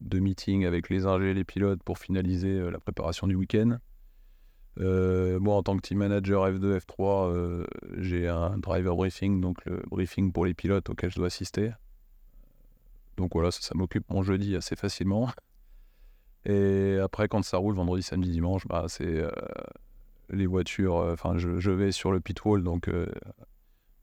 de 0.00 0.18
meetings 0.18 0.64
avec 0.64 0.88
les 0.88 1.06
ingés 1.06 1.30
et 1.30 1.34
les 1.34 1.44
pilotes 1.44 1.82
pour 1.82 1.98
finaliser 1.98 2.58
euh, 2.58 2.70
la 2.70 2.78
préparation 2.78 3.26
du 3.26 3.34
week-end. 3.34 3.78
Euh, 4.80 5.40
moi, 5.40 5.56
en 5.56 5.62
tant 5.62 5.76
que 5.76 5.82
team 5.82 5.98
manager 5.98 6.48
F2, 6.48 6.78
F3, 6.78 7.32
euh, 7.32 7.66
j'ai 7.96 8.28
un 8.28 8.58
driver 8.58 8.94
briefing, 8.94 9.40
donc 9.40 9.64
le 9.64 9.82
briefing 9.90 10.32
pour 10.32 10.44
les 10.44 10.54
pilotes 10.54 10.88
auquel 10.88 11.10
je 11.10 11.16
dois 11.16 11.26
assister. 11.26 11.72
Donc 13.16 13.32
voilà, 13.34 13.50
ça, 13.50 13.74
m'occupe 13.74 14.08
mon 14.10 14.22
jeudi 14.22 14.54
assez 14.54 14.76
facilement. 14.76 15.28
Et 16.44 16.98
après, 17.02 17.26
quand 17.26 17.42
ça 17.42 17.56
roule 17.56 17.74
vendredi, 17.74 18.04
samedi, 18.04 18.30
dimanche, 18.30 18.66
bah, 18.68 18.84
c'est 18.86 19.24
les 20.30 20.46
voitures, 20.46 20.94
enfin, 20.94 21.36
je, 21.36 21.70
vais 21.70 21.90
sur 21.90 22.12
le 22.12 22.20
pit 22.20 22.44
wall, 22.44 22.62
donc 22.62 22.88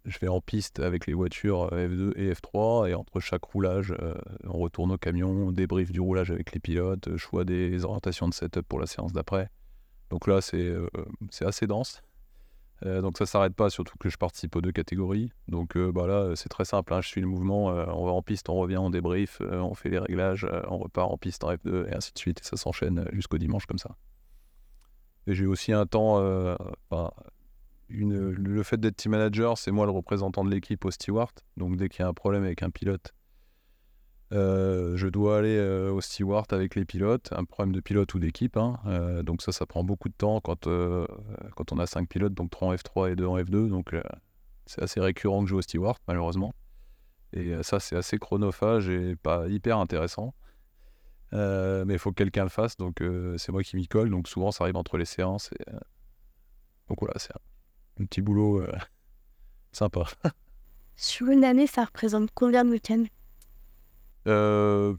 je 0.05 0.19
vais 0.19 0.27
en 0.27 0.41
piste 0.41 0.79
avec 0.79 1.07
les 1.07 1.13
voitures 1.13 1.69
F2 1.71 2.13
et 2.15 2.31
F3, 2.33 2.89
et 2.89 2.93
entre 2.93 3.19
chaque 3.19 3.43
roulage, 3.43 3.93
on 4.43 4.59
retourne 4.59 4.91
au 4.91 4.97
camion, 4.97 5.51
débrief 5.51 5.91
du 5.91 5.99
roulage 5.99 6.31
avec 6.31 6.53
les 6.53 6.59
pilotes, 6.59 7.15
choix 7.17 7.43
des 7.43 7.83
orientations 7.85 8.27
de 8.27 8.33
setup 8.33 8.67
pour 8.67 8.79
la 8.79 8.87
séance 8.87 9.13
d'après. 9.13 9.49
Donc 10.09 10.27
là, 10.27 10.41
c'est 10.41 10.75
assez 11.41 11.67
dense. 11.67 12.01
Euh, 12.85 13.01
donc 13.01 13.17
ça 13.17 13.25
s'arrête 13.25 13.55
pas, 13.55 13.69
surtout 13.69 13.97
que 13.97 14.09
je 14.09 14.17
participe 14.17 14.55
aux 14.55 14.61
deux 14.61 14.71
catégories. 14.71 15.31
Donc 15.47 15.77
euh, 15.77 15.91
bah 15.91 16.07
là, 16.07 16.35
c'est 16.35 16.49
très 16.49 16.65
simple, 16.65 16.93
hein. 16.93 17.01
je 17.01 17.07
suis 17.07 17.21
le 17.21 17.27
mouvement, 17.27 17.71
euh, 17.71 17.85
on 17.87 18.05
va 18.05 18.11
en 18.11 18.21
piste, 18.21 18.49
on 18.49 18.55
revient, 18.55 18.77
on 18.77 18.89
débrief, 18.89 19.41
on 19.41 19.73
fait 19.73 19.89
les 19.89 19.99
réglages, 19.99 20.45
on 20.67 20.77
repart 20.77 21.11
en 21.11 21.17
piste 21.17 21.43
en 21.43 21.53
F2 21.53 21.87
et 21.87 21.95
ainsi 21.95 22.13
de 22.13 22.19
suite. 22.19 22.41
Et 22.41 22.43
ça 22.43 22.57
s'enchaîne 22.57 23.07
jusqu'au 23.13 23.37
dimanche 23.37 23.65
comme 23.65 23.77
ça. 23.77 23.95
Et 25.27 25.33
j'ai 25.33 25.47
aussi 25.47 25.71
un 25.71 25.85
temps, 25.85 26.19
le 27.89 28.63
fait 28.63 28.77
d'être 28.77 28.95
team 28.97 29.11
manager, 29.11 29.57
c'est 29.57 29.71
moi 29.71 29.85
le 29.85 29.91
représentant 29.91 30.43
de 30.43 30.49
l'équipe 30.49 30.83
au 30.85 30.91
steward. 30.91 31.31
Donc 31.57 31.77
dès 31.77 31.89
qu'il 31.89 32.01
y 32.01 32.03
a 32.03 32.07
un 32.07 32.13
problème 32.13 32.43
avec 32.43 32.63
un 32.63 32.69
pilote, 32.69 33.13
euh, 34.33 34.97
je 34.97 35.07
dois 35.07 35.37
aller 35.37 35.55
euh, 35.57 35.91
au 35.91 36.01
steward 36.01 36.51
avec 36.51 36.75
les 36.75 36.83
pilotes, 36.83 37.29
un 37.31 37.45
problème 37.45 37.73
de 37.73 37.79
pilote 37.79 38.13
ou 38.13 38.19
d'équipe. 38.19 38.57
Hein. 38.57 38.79
Euh, 38.87 39.23
donc 39.23 39.41
ça, 39.41 39.51
ça 39.51 39.65
prend 39.65 39.83
beaucoup 39.83 40.09
de 40.09 40.15
temps 40.15 40.41
quand, 40.41 40.67
quand 40.67 41.71
on 41.71 41.79
a 41.79 41.85
5 41.85 42.09
pilotes, 42.09 42.33
donc 42.33 42.49
3 42.51 42.69
en 42.69 42.75
F3 42.75 43.11
et 43.11 43.15
2 43.15 43.25
en 43.25 43.37
F2. 43.37 43.69
Donc 43.69 43.95
c'est 44.65 44.81
assez 44.81 44.99
récurrent 44.99 45.41
que 45.41 45.45
je 45.45 45.51
joue 45.51 45.57
au 45.57 45.61
steward, 45.61 45.97
malheureusement. 46.07 46.53
Et 47.33 47.51
ça, 47.63 47.79
c'est 47.79 47.95
assez 47.95 48.17
chronophage 48.17 48.89
et 48.89 49.15
pas 49.15 49.47
hyper 49.47 49.77
intéressant. 49.77 50.33
mais 51.31 51.93
il 51.93 51.99
faut 51.99 52.11
que 52.11 52.15
quelqu'un 52.15 52.43
le 52.43 52.49
fasse, 52.49 52.77
donc 52.77 53.03
c'est 53.37 53.51
moi 53.51 53.63
qui 53.63 53.75
m'y 53.75 53.87
colle. 53.87 54.09
Donc 54.09 54.27
souvent, 54.27 54.51
ça 54.51 54.63
arrive 54.63 54.77
entre 54.77 54.97
les 54.97 55.05
séances. 55.05 55.51
Et, 55.59 55.71
donc 56.87 56.99
voilà, 56.99 57.15
c'est 57.17 57.33
un 57.99 58.05
petit 58.05 58.21
boulot 58.21 58.63
sympa. 59.71 60.05
Sur 60.95 61.27
une 61.27 61.43
année, 61.43 61.67
ça 61.67 61.83
représente 61.83 62.29
combien 62.33 62.63
de 62.63 62.69
week-ends? 62.71 63.05
Euh, 64.27 64.95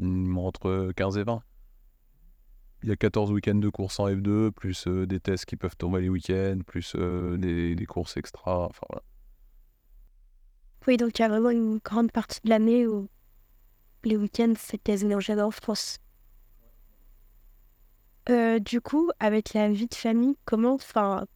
entre 0.00 0.92
15 0.94 1.18
et 1.18 1.24
20. 1.24 1.42
Il 2.82 2.90
y 2.90 2.92
a 2.92 2.96
14 2.96 3.32
week-ends 3.32 3.54
de 3.54 3.68
course 3.68 3.98
en 3.98 4.08
F2, 4.08 4.50
plus 4.50 4.86
euh, 4.86 5.06
des 5.06 5.18
tests 5.18 5.46
qui 5.46 5.56
peuvent 5.56 5.76
tomber 5.76 6.02
les 6.02 6.08
week-ends, 6.08 6.58
plus 6.66 6.94
euh, 6.96 7.36
des, 7.36 7.74
des, 7.74 7.86
courses 7.86 8.16
extra. 8.16 8.66
Enfin, 8.66 8.86
voilà. 8.90 9.02
Oui, 10.86 10.96
donc 10.96 11.18
il 11.18 11.22
y 11.22 11.24
a 11.24 11.28
vraiment 11.28 11.50
une 11.50 11.78
grande 11.78 12.12
partie 12.12 12.40
de 12.44 12.50
l'année 12.50 12.86
où 12.86 13.08
les 14.04 14.16
week-ends, 14.16 14.54
c'est 14.56 14.78
quasiment 14.78 15.20
jamais 15.20 15.42
en 15.42 15.50
France. 15.50 15.98
Du 18.28 18.80
coup, 18.80 19.10
avec 19.20 19.54
la 19.54 19.70
vie 19.70 19.86
de 19.86 19.94
famille, 19.94 20.36
comment, 20.44 20.78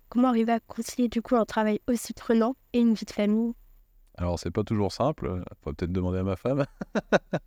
comment 0.09 0.29
arriver 0.29 0.53
à 0.53 0.61
concilier 0.61 1.09
du 1.09 1.22
coup 1.22 1.37
un 1.37 1.44
travail 1.44 1.81
aussi 1.87 2.12
prenant 2.12 2.57
et 2.72 2.81
une 2.81 2.94
vie 2.94 3.07
de 3.07 3.11
famille? 3.11 3.55
Alors, 4.20 4.38
c'est 4.38 4.50
pas 4.50 4.64
toujours 4.64 4.92
simple. 4.92 5.42
Faut 5.62 5.72
peut-être 5.72 5.92
demander 5.92 6.18
à 6.18 6.22
ma 6.22 6.37
femme. 6.37 6.64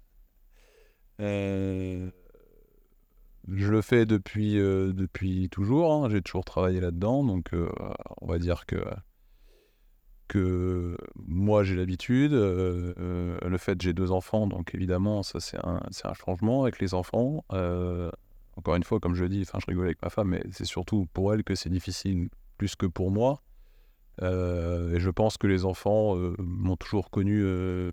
Euh, 1.20 2.10
je 3.48 3.72
le 3.72 3.82
fais 3.84 4.08
depuis, 4.08 4.58
euh, 4.58 4.94
depuis 4.94 5.48
toujours. 5.48 5.94
Hein. 5.94 6.10
J'ai 6.10 6.24
toujours 6.24 6.44
travaillé 6.44 6.80
là-dedans. 6.80 7.24
Donc, 7.24 7.54
euh, 7.54 7.70
on 8.20 8.26
va 8.26 8.40
dire 8.40 8.66
que, 8.66 8.84
que 10.28 10.98
moi, 11.16 11.64
j'ai 11.64 11.76
l'habitude. 11.76 12.34
le 12.34 13.58
fait 13.60 13.80
j'ai 13.80 13.94
deux 13.94 14.12
enfants, 14.12 14.48
donc 14.48 14.74
évidemment, 14.74 15.22
ça, 15.22 15.40
c'est 15.40 15.64
un, 15.64 15.82
un, 16.04 16.14
changement 16.16 16.64
avec 16.64 16.80
les 16.80 16.96
enfants. 16.96 17.46
Encore 18.56 18.76
une 18.76 18.84
fois, 18.84 19.00
comme 19.00 19.16
je 19.16 19.26
dis, 19.26 19.46
je 19.46 19.66
rigole 19.68 19.86
avec 19.86 20.02
ma 20.02 20.10
femme, 20.10 20.30
mais 20.30 20.44
c'est 20.52 20.66
surtout 20.66 21.08
pour 21.14 21.34
elle 21.34 21.44
que 21.44 21.56
c'est 21.56 21.70
difficile 21.70 22.30
plus 22.58 22.76
que 22.76 22.86
pour 22.86 23.12
moi. 23.12 23.42
Euh, 24.22 24.96
et 24.96 25.00
je 25.00 25.10
pense 25.10 25.38
que 25.38 25.48
les 25.48 25.66
enfants 25.66 26.16
euh, 26.18 26.36
m'ont 26.38 26.76
toujours 26.76 27.10
connu 27.10 27.42
euh, 27.44 27.92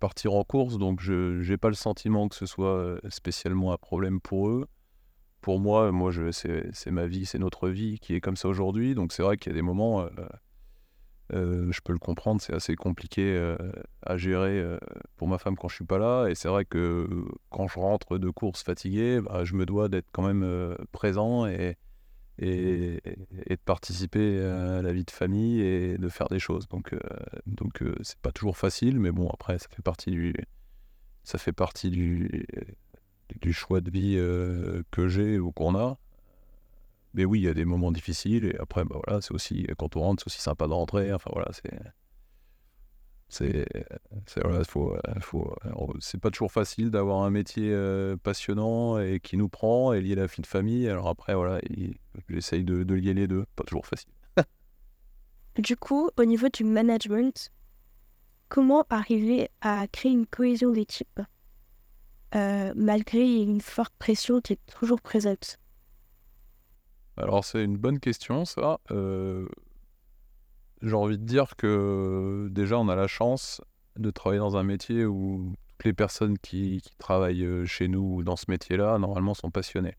partir 0.00 0.32
en 0.32 0.44
course, 0.44 0.78
donc 0.78 1.00
je 1.00 1.48
n'ai 1.48 1.58
pas 1.58 1.68
le 1.68 1.74
sentiment 1.74 2.28
que 2.28 2.36
ce 2.36 2.46
soit 2.46 2.98
spécialement 3.10 3.72
un 3.72 3.76
problème 3.76 4.20
pour 4.20 4.48
eux. 4.48 4.66
Pour 5.42 5.60
moi, 5.60 5.92
moi 5.92 6.10
c'est 6.32 6.90
ma 6.90 7.06
vie, 7.06 7.26
c'est 7.26 7.38
notre 7.38 7.68
vie 7.68 7.98
qui 7.98 8.14
est 8.14 8.20
comme 8.20 8.36
ça 8.36 8.48
aujourd'hui. 8.48 8.94
Donc 8.94 9.12
c'est 9.12 9.22
vrai 9.22 9.36
qu'il 9.36 9.52
y 9.52 9.54
a 9.54 9.56
des 9.56 9.62
moments, 9.62 10.06
je 11.32 11.80
peux 11.80 11.92
le 11.92 11.98
comprendre, 11.98 12.40
c'est 12.40 12.54
assez 12.54 12.76
compliqué 12.76 13.56
à 14.04 14.16
gérer 14.16 14.64
pour 15.16 15.28
ma 15.28 15.38
femme 15.38 15.56
quand 15.56 15.68
je 15.68 15.76
suis 15.76 15.84
pas 15.84 15.98
là. 15.98 16.26
Et 16.28 16.34
c'est 16.34 16.48
vrai 16.48 16.64
que 16.64 17.08
quand 17.50 17.68
je 17.68 17.78
rentre 17.78 18.18
de 18.18 18.30
course 18.30 18.62
fatigué, 18.62 19.20
bah, 19.20 19.44
je 19.44 19.54
me 19.54 19.66
dois 19.66 19.88
d'être 19.88 20.08
quand 20.12 20.22
même 20.22 20.76
présent 20.92 21.46
et, 21.46 21.76
et, 22.38 23.00
de 23.48 23.56
participer 23.64 24.40
à 24.40 24.82
la 24.82 24.92
vie 24.92 25.04
de 25.04 25.10
famille 25.10 25.60
et 25.60 25.98
de 25.98 26.08
faire 26.08 26.28
des 26.28 26.38
choses. 26.38 26.68
Donc, 26.68 26.92
euh, 26.92 26.98
donc 27.46 27.82
euh, 27.82 27.94
c'est 28.02 28.18
pas 28.18 28.32
toujours 28.32 28.56
facile, 28.56 28.98
mais 28.98 29.12
bon, 29.12 29.28
après, 29.28 29.58
ça 29.58 29.68
fait 29.68 29.82
partie 29.82 30.10
du, 30.10 30.34
ça 31.24 31.38
fait 31.38 31.52
partie 31.52 31.90
du, 31.90 32.46
du 33.40 33.52
choix 33.52 33.80
de 33.80 33.90
vie 33.90 34.16
euh, 34.16 34.82
que 34.90 35.08
j'ai 35.08 35.38
ou 35.38 35.52
qu'on 35.52 35.76
a. 35.76 35.98
Mais 37.14 37.24
oui, 37.24 37.40
il 37.40 37.44
y 37.44 37.48
a 37.48 37.54
des 37.54 37.64
moments 37.64 37.92
difficiles 37.92 38.46
et 38.46 38.56
après, 38.58 38.84
bah 38.84 38.96
voilà, 39.04 39.20
c'est 39.20 39.32
aussi, 39.32 39.66
quand 39.78 39.96
on 39.96 40.00
rentre, 40.00 40.22
c'est 40.22 40.28
aussi 40.28 40.40
sympa 40.40 40.66
de 40.66 40.72
rentrer. 40.72 41.12
Enfin 41.12 41.30
voilà, 41.32 41.50
c'est 41.52 41.70
c'est 43.32 43.66
faut, 44.68 44.94
faut, 45.20 45.56
c'est 46.00 46.20
pas 46.20 46.30
toujours 46.30 46.52
facile 46.52 46.90
d'avoir 46.90 47.22
un 47.22 47.30
métier 47.30 47.70
euh, 47.72 48.14
passionnant 48.22 48.98
et 48.98 49.20
qui 49.20 49.38
nous 49.38 49.48
prend 49.48 49.94
et 49.94 50.02
lié 50.02 50.12
à 50.12 50.16
la 50.16 50.26
vie 50.26 50.42
de 50.42 50.46
famille. 50.46 50.86
Alors 50.86 51.08
après, 51.08 51.34
voilà, 51.34 51.58
j'essaye 52.28 52.62
de, 52.62 52.82
de, 52.82 52.94
lier 52.94 53.14
les 53.14 53.26
deux. 53.26 53.46
Pas 53.56 53.64
toujours 53.64 53.86
facile. 53.86 54.10
du 55.58 55.76
coup, 55.78 56.10
au 56.18 56.24
niveau 56.26 56.50
du 56.50 56.64
management, 56.64 57.50
comment 58.50 58.84
arriver 58.90 59.48
à 59.62 59.86
créer 59.88 60.12
une 60.12 60.26
cohésion 60.26 60.70
d'équipe? 60.70 61.20
Euh, 62.34 62.72
malgré 62.76 63.42
une 63.42 63.62
forte 63.62 63.94
pression 63.98 64.42
qui 64.42 64.54
est 64.54 64.66
toujours 64.66 65.00
présente 65.00 65.58
Alors 67.16 67.44
c'est 67.44 67.62
une 67.62 67.76
bonne 67.76 68.00
question, 68.00 68.44
ça. 68.44 68.80
Euh, 68.90 69.46
j'ai 70.80 70.94
envie 70.94 71.18
de 71.18 71.24
dire 71.24 71.56
que 71.56 72.48
déjà, 72.50 72.78
on 72.78 72.88
a 72.88 72.96
la 72.96 73.06
chance 73.06 73.60
de 73.96 74.10
travailler 74.10 74.40
dans 74.40 74.56
un 74.56 74.62
métier 74.62 75.04
où 75.04 75.52
toutes 75.68 75.84
les 75.84 75.92
personnes 75.92 76.38
qui, 76.38 76.82
travaillent 76.98 77.44
euh, 77.44 77.66
chez 77.66 77.88
nous 77.88 78.22
dans 78.22 78.36
ce 78.36 78.46
métier-là, 78.48 78.98
normalement, 78.98 79.34
sont 79.34 79.50
passionnées. 79.50 79.96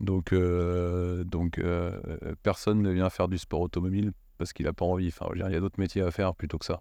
Donc, 0.00 0.32
euh, 0.32 1.24
personne 2.42 2.82
ne 2.82 2.90
vient 2.90 3.10
faire 3.10 3.28
du 3.28 3.38
sport 3.38 3.60
automobile 3.60 4.12
parce 4.38 4.52
qu'il 4.52 4.66
n'a 4.66 4.72
pas 4.72 4.84
envie. 4.84 5.08
Enfin, 5.08 5.26
il 5.34 5.40
y 5.40 5.42
a 5.42 5.60
d'autres 5.60 5.78
métiers 5.78 6.02
à 6.02 6.10
faire 6.10 6.34
plutôt 6.34 6.58
que 6.58 6.64
ça. 6.64 6.80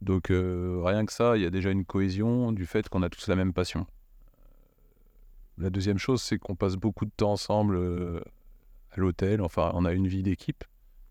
Donc, 0.00 0.28
rien 0.30 1.04
que 1.04 1.12
ça, 1.12 1.36
il 1.36 1.42
y 1.42 1.46
a 1.46 1.50
déjà 1.50 1.70
une 1.70 1.84
cohésion 1.84 2.52
du 2.52 2.66
fait 2.66 2.88
qu'on 2.88 3.02
a 3.02 3.10
tous 3.10 3.28
la 3.28 3.36
même 3.36 3.52
passion. 3.52 3.86
La 5.58 5.70
deuxième 5.70 5.98
chose, 5.98 6.22
c'est 6.22 6.38
qu'on 6.38 6.56
passe 6.56 6.76
beaucoup 6.76 7.04
de 7.04 7.12
temps 7.16 7.32
ensemble 7.32 7.78
à 8.92 9.00
l'hôtel. 9.00 9.40
Enfin, 9.40 9.70
on 9.74 9.84
a 9.84 9.92
une 9.92 10.06
vie 10.06 10.22
d'équipe 10.22 10.64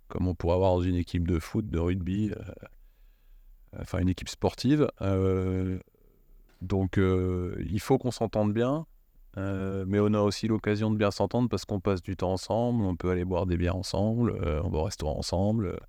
comme 0.10 0.28
on 0.28 0.36
pourrait 0.36 0.56
avoir 0.56 0.74
dans 0.74 0.82
une 0.82 0.96
équipe 0.96 1.28
de 1.28 1.40
foot, 1.40 1.68
de 1.70 1.80
rugby, 1.80 2.32
euh, 2.32 2.52
enfin 3.80 4.00
une 4.00 4.10
équipe 4.10 4.28
sportive. 4.28 4.90
Euh, 5.02 5.80
donc 6.62 6.98
euh, 6.98 7.56
il 7.70 7.80
faut 7.80 7.98
qu'on 7.98 8.12
s'entende 8.12 8.54
bien, 8.54 8.86
mais 9.38 10.00
on 10.02 10.14
a 10.14 10.20
aussi 10.20 10.50
l'occasion 10.50 10.92
de 10.92 10.98
bien 10.98 11.12
s'entendre 11.12 11.48
parce 11.48 11.64
qu'on 11.64 11.80
passe 11.80 12.02
du 12.02 12.18
temps 12.18 12.34
ensemble, 12.34 12.84
on 12.84 12.98
peut 12.98 13.10
aller 13.10 13.24
boire 13.24 13.46
des 13.46 13.56
bières 13.56 13.78
ensemble, 13.78 14.34
on 14.64 14.70
va 14.70 14.80
au 14.80 14.84
restaurant 14.84 15.18
ensemble. 15.18 15.80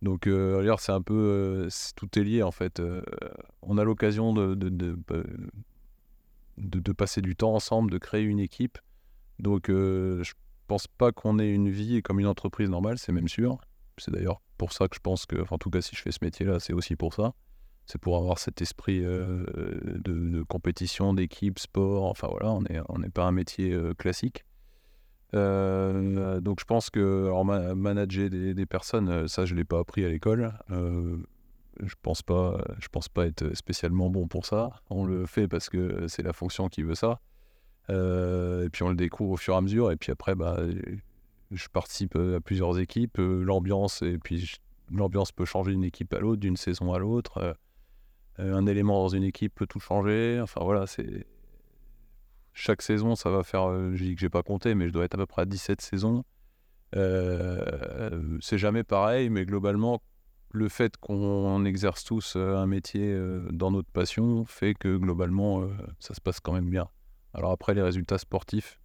Donc, 0.00 0.26
euh, 0.26 0.74
c'est 0.78 0.92
un 0.92 1.02
peu. 1.02 1.68
tout 1.96 2.18
est 2.18 2.22
lié 2.22 2.42
en 2.42 2.52
fait. 2.52 2.80
on 3.60 3.76
a 3.76 3.84
l'occasion 3.84 4.32
de 4.32 4.54
de, 4.54 4.70
de, 4.70 4.96
de, 6.56 6.92
passer 6.92 7.20
du 7.20 7.36
temps 7.36 7.54
ensemble, 7.54 7.90
de 7.90 7.98
créer 7.98 8.22
une 8.22 8.40
équipe. 8.40 8.78
Donc, 9.40 9.66
je 9.68 10.32
pense 10.66 10.86
pas 10.86 11.12
qu'on 11.12 11.38
ait 11.38 11.50
une 11.50 11.70
vie 11.70 12.02
comme 12.02 12.20
une 12.20 12.26
entreprise 12.26 12.68
normale, 12.68 12.98
c'est 12.98 13.12
même 13.12 13.28
sûr. 13.28 13.58
C'est 13.98 14.10
d'ailleurs 14.10 14.40
pour 14.58 14.72
ça 14.72 14.88
que 14.88 14.96
je 14.96 15.00
pense 15.00 15.26
que, 15.26 15.44
en 15.50 15.58
tout 15.58 15.70
cas, 15.70 15.80
si 15.80 15.94
je 15.96 16.02
fais 16.02 16.12
ce 16.12 16.18
métier-là, 16.22 16.60
c'est 16.60 16.72
aussi 16.72 16.96
pour 16.96 17.14
ça. 17.14 17.34
C'est 17.86 18.00
pour 18.00 18.16
avoir 18.16 18.38
cet 18.38 18.60
esprit 18.60 19.04
euh, 19.04 19.44
de, 20.04 20.42
compétition, 20.42 21.14
d'équipe, 21.14 21.58
sport. 21.58 22.04
Enfin 22.04 22.28
voilà, 22.28 22.50
on 22.88 22.98
n'est 22.98 23.10
pas 23.10 23.24
un 23.24 23.32
métier 23.32 23.72
euh, 23.72 23.94
classique. 23.94 24.44
Euh, 25.34 26.40
donc 26.40 26.60
je 26.60 26.64
pense 26.64 26.90
que 26.90 27.30
manager 27.74 28.30
des, 28.30 28.66
personnes, 28.66 29.28
ça 29.28 29.44
je 29.44 29.54
l'ai 29.54 29.64
pas 29.64 29.78
appris 29.78 30.04
à 30.04 30.08
l'école. 30.08 30.52
je 30.70 31.94
pense 32.02 32.22
pas, 32.22 32.58
je 32.80 32.88
pense 32.88 33.08
pas 33.08 33.26
être 33.26 33.54
spécialement 33.54 34.10
bon 34.10 34.26
pour 34.26 34.46
ça. 34.46 34.70
On 34.90 35.04
le 35.04 35.26
fait 35.26 35.46
parce 35.46 35.68
que 35.68 36.08
c'est 36.08 36.22
la 36.22 36.32
fonction 36.32 36.68
qui 36.68 36.82
veut 36.82 36.94
ça. 36.96 37.20
Euh, 37.90 38.64
et 38.64 38.70
puis 38.70 38.82
on 38.82 38.88
le 38.88 38.96
découvre 38.96 39.32
au 39.32 39.36
fur 39.36 39.54
et 39.54 39.56
à 39.56 39.60
mesure. 39.60 39.90
Et 39.90 39.96
puis 39.96 40.12
après, 40.12 40.34
bah, 40.34 40.58
je 41.50 41.68
participe 41.68 42.16
euh, 42.16 42.36
à 42.36 42.40
plusieurs 42.40 42.78
équipes. 42.78 43.18
Euh, 43.18 43.42
l'ambiance, 43.42 44.02
et 44.02 44.18
puis 44.18 44.56
l'ambiance 44.90 45.32
peut 45.32 45.44
changer 45.44 45.72
d'une 45.72 45.84
équipe 45.84 46.12
à 46.14 46.18
l'autre, 46.18 46.40
d'une 46.40 46.56
saison 46.56 46.92
à 46.92 46.98
l'autre. 46.98 47.56
un 48.38 48.66
élément 48.66 49.02
dans 49.02 49.08
une 49.08 49.24
équipe 49.24 49.54
peut 49.54 49.66
tout 49.66 49.80
changer. 49.80 50.40
Enfin 50.42 50.60
voilà, 50.64 50.86
c'est. 50.86 51.26
Chaque 52.58 52.80
saison, 52.80 53.16
ça 53.16 53.30
va 53.30 53.42
faire. 53.42 53.68
je 53.94 54.02
dis 54.02 54.14
que 54.14 54.20
j'ai 54.20 54.30
pas 54.30 54.42
compté, 54.42 54.74
mais 54.74 54.88
je 54.88 54.92
dois 54.92 55.04
être 55.04 55.14
à 55.14 55.18
peu 55.18 55.26
près 55.26 55.42
à 55.42 55.44
17 55.44 55.80
saisons. 55.82 56.24
c'est 56.92 58.58
jamais 58.58 58.82
pareil, 58.82 59.28
mais 59.28 59.44
globalement, 59.44 60.00
le 60.52 60.70
fait 60.70 60.96
qu'on 60.96 61.64
exerce 61.66 62.04
tous 62.04 62.36
un 62.36 62.66
métier 62.66 63.14
dans 63.50 63.70
notre 63.70 63.90
passion 63.90 64.46
fait 64.46 64.74
que 64.74 64.96
globalement, 64.96 65.68
ça 65.98 66.14
se 66.14 66.20
passe 66.22 66.40
quand 66.40 66.54
même 66.54 66.70
bien. 66.70 66.88
Alors 67.36 67.52
après, 67.52 67.74
les 67.74 67.82
résultats 67.82 68.16
sportifs, 68.16 68.80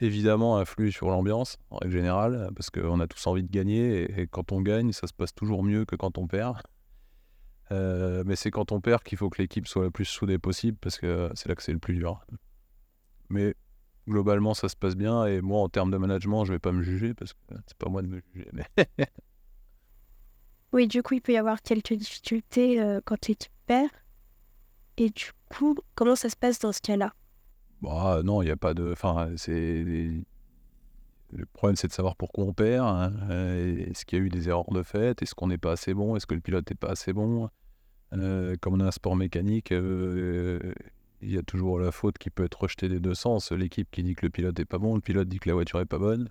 évidemment, 0.00 0.56
influent 0.56 0.90
sur 0.90 1.10
l'ambiance, 1.10 1.58
en 1.68 1.76
règle 1.76 1.92
générale, 1.92 2.48
parce 2.56 2.70
qu'on 2.70 2.98
a 2.98 3.06
tous 3.06 3.26
envie 3.26 3.42
de 3.42 3.50
gagner, 3.50 4.20
et, 4.20 4.26
quand 4.26 4.52
on 4.52 4.62
gagne, 4.62 4.90
ça 4.92 5.06
se 5.06 5.12
passe 5.12 5.34
toujours 5.34 5.62
mieux 5.62 5.84
que 5.84 5.96
quand 5.96 6.16
on 6.16 6.26
perd. 6.26 6.62
Euh, 7.72 8.24
mais 8.24 8.36
c'est 8.36 8.50
quand 8.50 8.72
on 8.72 8.80
perd 8.80 9.02
qu'il 9.02 9.18
faut 9.18 9.28
que 9.28 9.42
l'équipe 9.42 9.68
soit 9.68 9.84
la 9.84 9.90
plus 9.90 10.06
soudée 10.06 10.38
possible, 10.38 10.78
parce 10.80 10.98
que 10.98 11.30
c'est 11.34 11.46
là 11.46 11.54
que 11.54 11.62
c'est 11.62 11.74
le 11.74 11.78
plus 11.78 11.94
dur. 11.94 12.24
Mais 13.28 13.54
globalement, 14.08 14.54
ça 14.54 14.70
se 14.70 14.76
passe 14.76 14.96
bien, 14.96 15.26
et 15.26 15.42
moi, 15.42 15.60
en 15.60 15.68
termes 15.68 15.90
de 15.90 15.98
management, 15.98 16.46
je 16.46 16.54
vais 16.54 16.58
pas 16.58 16.72
me 16.72 16.82
juger, 16.82 17.12
parce 17.12 17.34
que 17.34 17.38
c'est 17.66 17.76
pas 17.76 17.90
moi 17.90 18.00
de 18.00 18.08
me 18.08 18.22
juger. 18.32 18.50
Oui, 20.72 20.88
du 20.88 21.04
coup, 21.04 21.14
il 21.14 21.20
peut 21.20 21.30
y 21.30 21.36
avoir 21.36 21.62
quelques 21.62 21.92
difficultés 21.92 22.80
euh, 22.80 23.00
quand 23.04 23.28
l'équipe 23.28 23.52
perd. 23.66 23.90
Et 24.96 25.08
du 25.10 25.30
comment 25.94 26.16
ça 26.16 26.28
se 26.28 26.36
passe 26.36 26.58
dans 26.58 26.72
ce 26.72 26.80
cas-là? 26.80 27.14
Bah, 27.82 28.22
Non, 28.24 28.42
il 28.42 28.46
n'y 28.46 28.50
a 28.50 28.56
pas 28.56 28.74
de. 28.74 28.92
Enfin. 28.92 29.30
Le 31.36 31.46
problème, 31.46 31.74
c'est 31.74 31.88
de 31.88 31.92
savoir 31.92 32.14
pourquoi 32.14 32.44
on 32.44 32.52
perd. 32.52 32.86
Hein, 32.86 33.12
euh, 33.30 33.86
est-ce 33.90 34.04
qu'il 34.04 34.18
y 34.18 34.22
a 34.22 34.24
eu 34.24 34.28
des 34.28 34.48
erreurs 34.48 34.70
de 34.70 34.82
fait? 34.82 35.20
Est-ce 35.20 35.34
qu'on 35.34 35.48
n'est 35.48 35.58
pas 35.58 35.72
assez 35.72 35.92
bon? 35.92 36.14
Est-ce 36.14 36.26
que 36.26 36.34
le 36.34 36.40
pilote 36.40 36.68
n'est 36.70 36.76
pas 36.76 36.90
assez 36.90 37.12
bon? 37.12 37.50
Euh, 38.12 38.54
Comme 38.60 38.74
on 38.74 38.80
a 38.80 38.86
un 38.86 38.92
sport 38.92 39.16
mécanique, 39.16 39.72
euh, 39.72 40.60
il 41.22 41.32
y 41.32 41.38
a 41.38 41.42
toujours 41.42 41.80
la 41.80 41.90
faute 41.90 42.18
qui 42.18 42.30
peut 42.30 42.44
être 42.44 42.60
rejetée 42.62 42.88
des 42.88 43.00
deux 43.00 43.14
sens. 43.14 43.50
L'équipe 43.50 43.88
qui 43.90 44.04
dit 44.04 44.14
que 44.14 44.24
le 44.24 44.30
pilote 44.30 44.56
n'est 44.56 44.64
pas 44.64 44.78
bon, 44.78 44.94
le 44.94 45.00
pilote 45.00 45.28
dit 45.28 45.40
que 45.40 45.48
la 45.48 45.54
voiture 45.54 45.80
n'est 45.80 45.86
pas 45.86 45.98
bonne. 45.98 46.30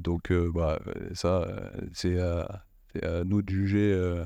donc, 0.00 0.32
bah, 0.54 0.78
ça, 1.12 1.48
c'est 1.92 2.18
à, 2.18 2.64
nous 3.24 3.42
de 3.42 3.50
juger 3.50 4.24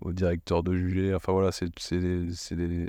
au 0.00 0.12
directeur 0.12 0.62
de 0.62 0.74
juger. 0.76 1.14
Enfin 1.14 1.32
voilà, 1.32 1.52
c'est 1.52 1.68
des, 1.92 2.88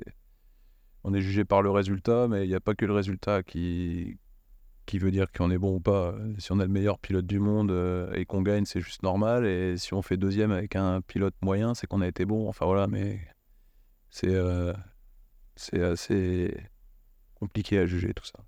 on 1.03 1.13
est 1.13 1.21
jugé 1.21 1.45
par 1.45 1.61
le 1.61 1.69
résultat, 1.69 2.27
mais 2.27 2.45
il 2.45 2.49
n'y 2.49 2.55
a 2.55 2.59
pas 2.59 2.75
que 2.75 2.85
le 2.85 2.93
résultat 2.93 3.43
qui, 3.43 4.17
qui 4.85 4.99
veut 4.99 5.11
dire 5.11 5.31
qu'on 5.31 5.51
est 5.51 5.57
bon 5.57 5.75
ou 5.75 5.79
pas. 5.79 6.15
Si 6.37 6.51
on 6.51 6.59
a 6.59 6.65
le 6.65 6.71
meilleur 6.71 6.99
pilote 6.99 7.25
du 7.25 7.39
monde 7.39 7.71
euh, 7.71 8.11
et 8.13 8.25
qu'on 8.25 8.41
gagne, 8.41 8.65
c'est 8.65 8.81
juste 8.81 9.03
normal. 9.03 9.45
Et 9.45 9.77
si 9.77 9.93
on 9.93 10.01
fait 10.01 10.17
deuxième 10.17 10.51
avec 10.51 10.75
un 10.75 11.01
pilote 11.01 11.35
moyen, 11.41 11.73
c'est 11.73 11.87
qu'on 11.87 12.01
a 12.01 12.07
été 12.07 12.25
bon. 12.25 12.47
Enfin 12.49 12.65
voilà, 12.65 12.87
mais 12.87 13.19
c'est 14.09 14.33
euh, 14.33 14.73
c'est 15.55 15.81
assez 15.81 16.57
compliqué 17.35 17.79
à 17.79 17.85
juger 17.85 18.13
tout 18.13 18.25
ça. 18.25 18.39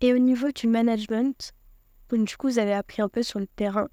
Et 0.00 0.14
au 0.14 0.18
niveau 0.18 0.50
du 0.50 0.66
management, 0.66 1.52
du 2.10 2.36
coup, 2.36 2.48
vous 2.48 2.58
avez 2.58 2.72
appris 2.72 3.02
un 3.02 3.08
peu 3.08 3.22
sur 3.22 3.38
le 3.38 3.46
terrain 3.46 3.88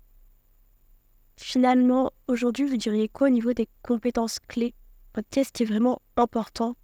finalement, 1.38 2.12
aujourd'hui, 2.28 2.66
vous 2.66 2.78
diriez 2.78 3.08
quoi 3.08 3.28
au 3.28 3.32
niveau 3.32 3.54
des 3.54 3.70
compétences 3.82 4.40
clés? 4.40 4.74
Qu'est-ce 5.32 5.52
qui 5.52 5.64
est 5.64 5.66
vraiment 5.66 6.02
important 6.16 6.76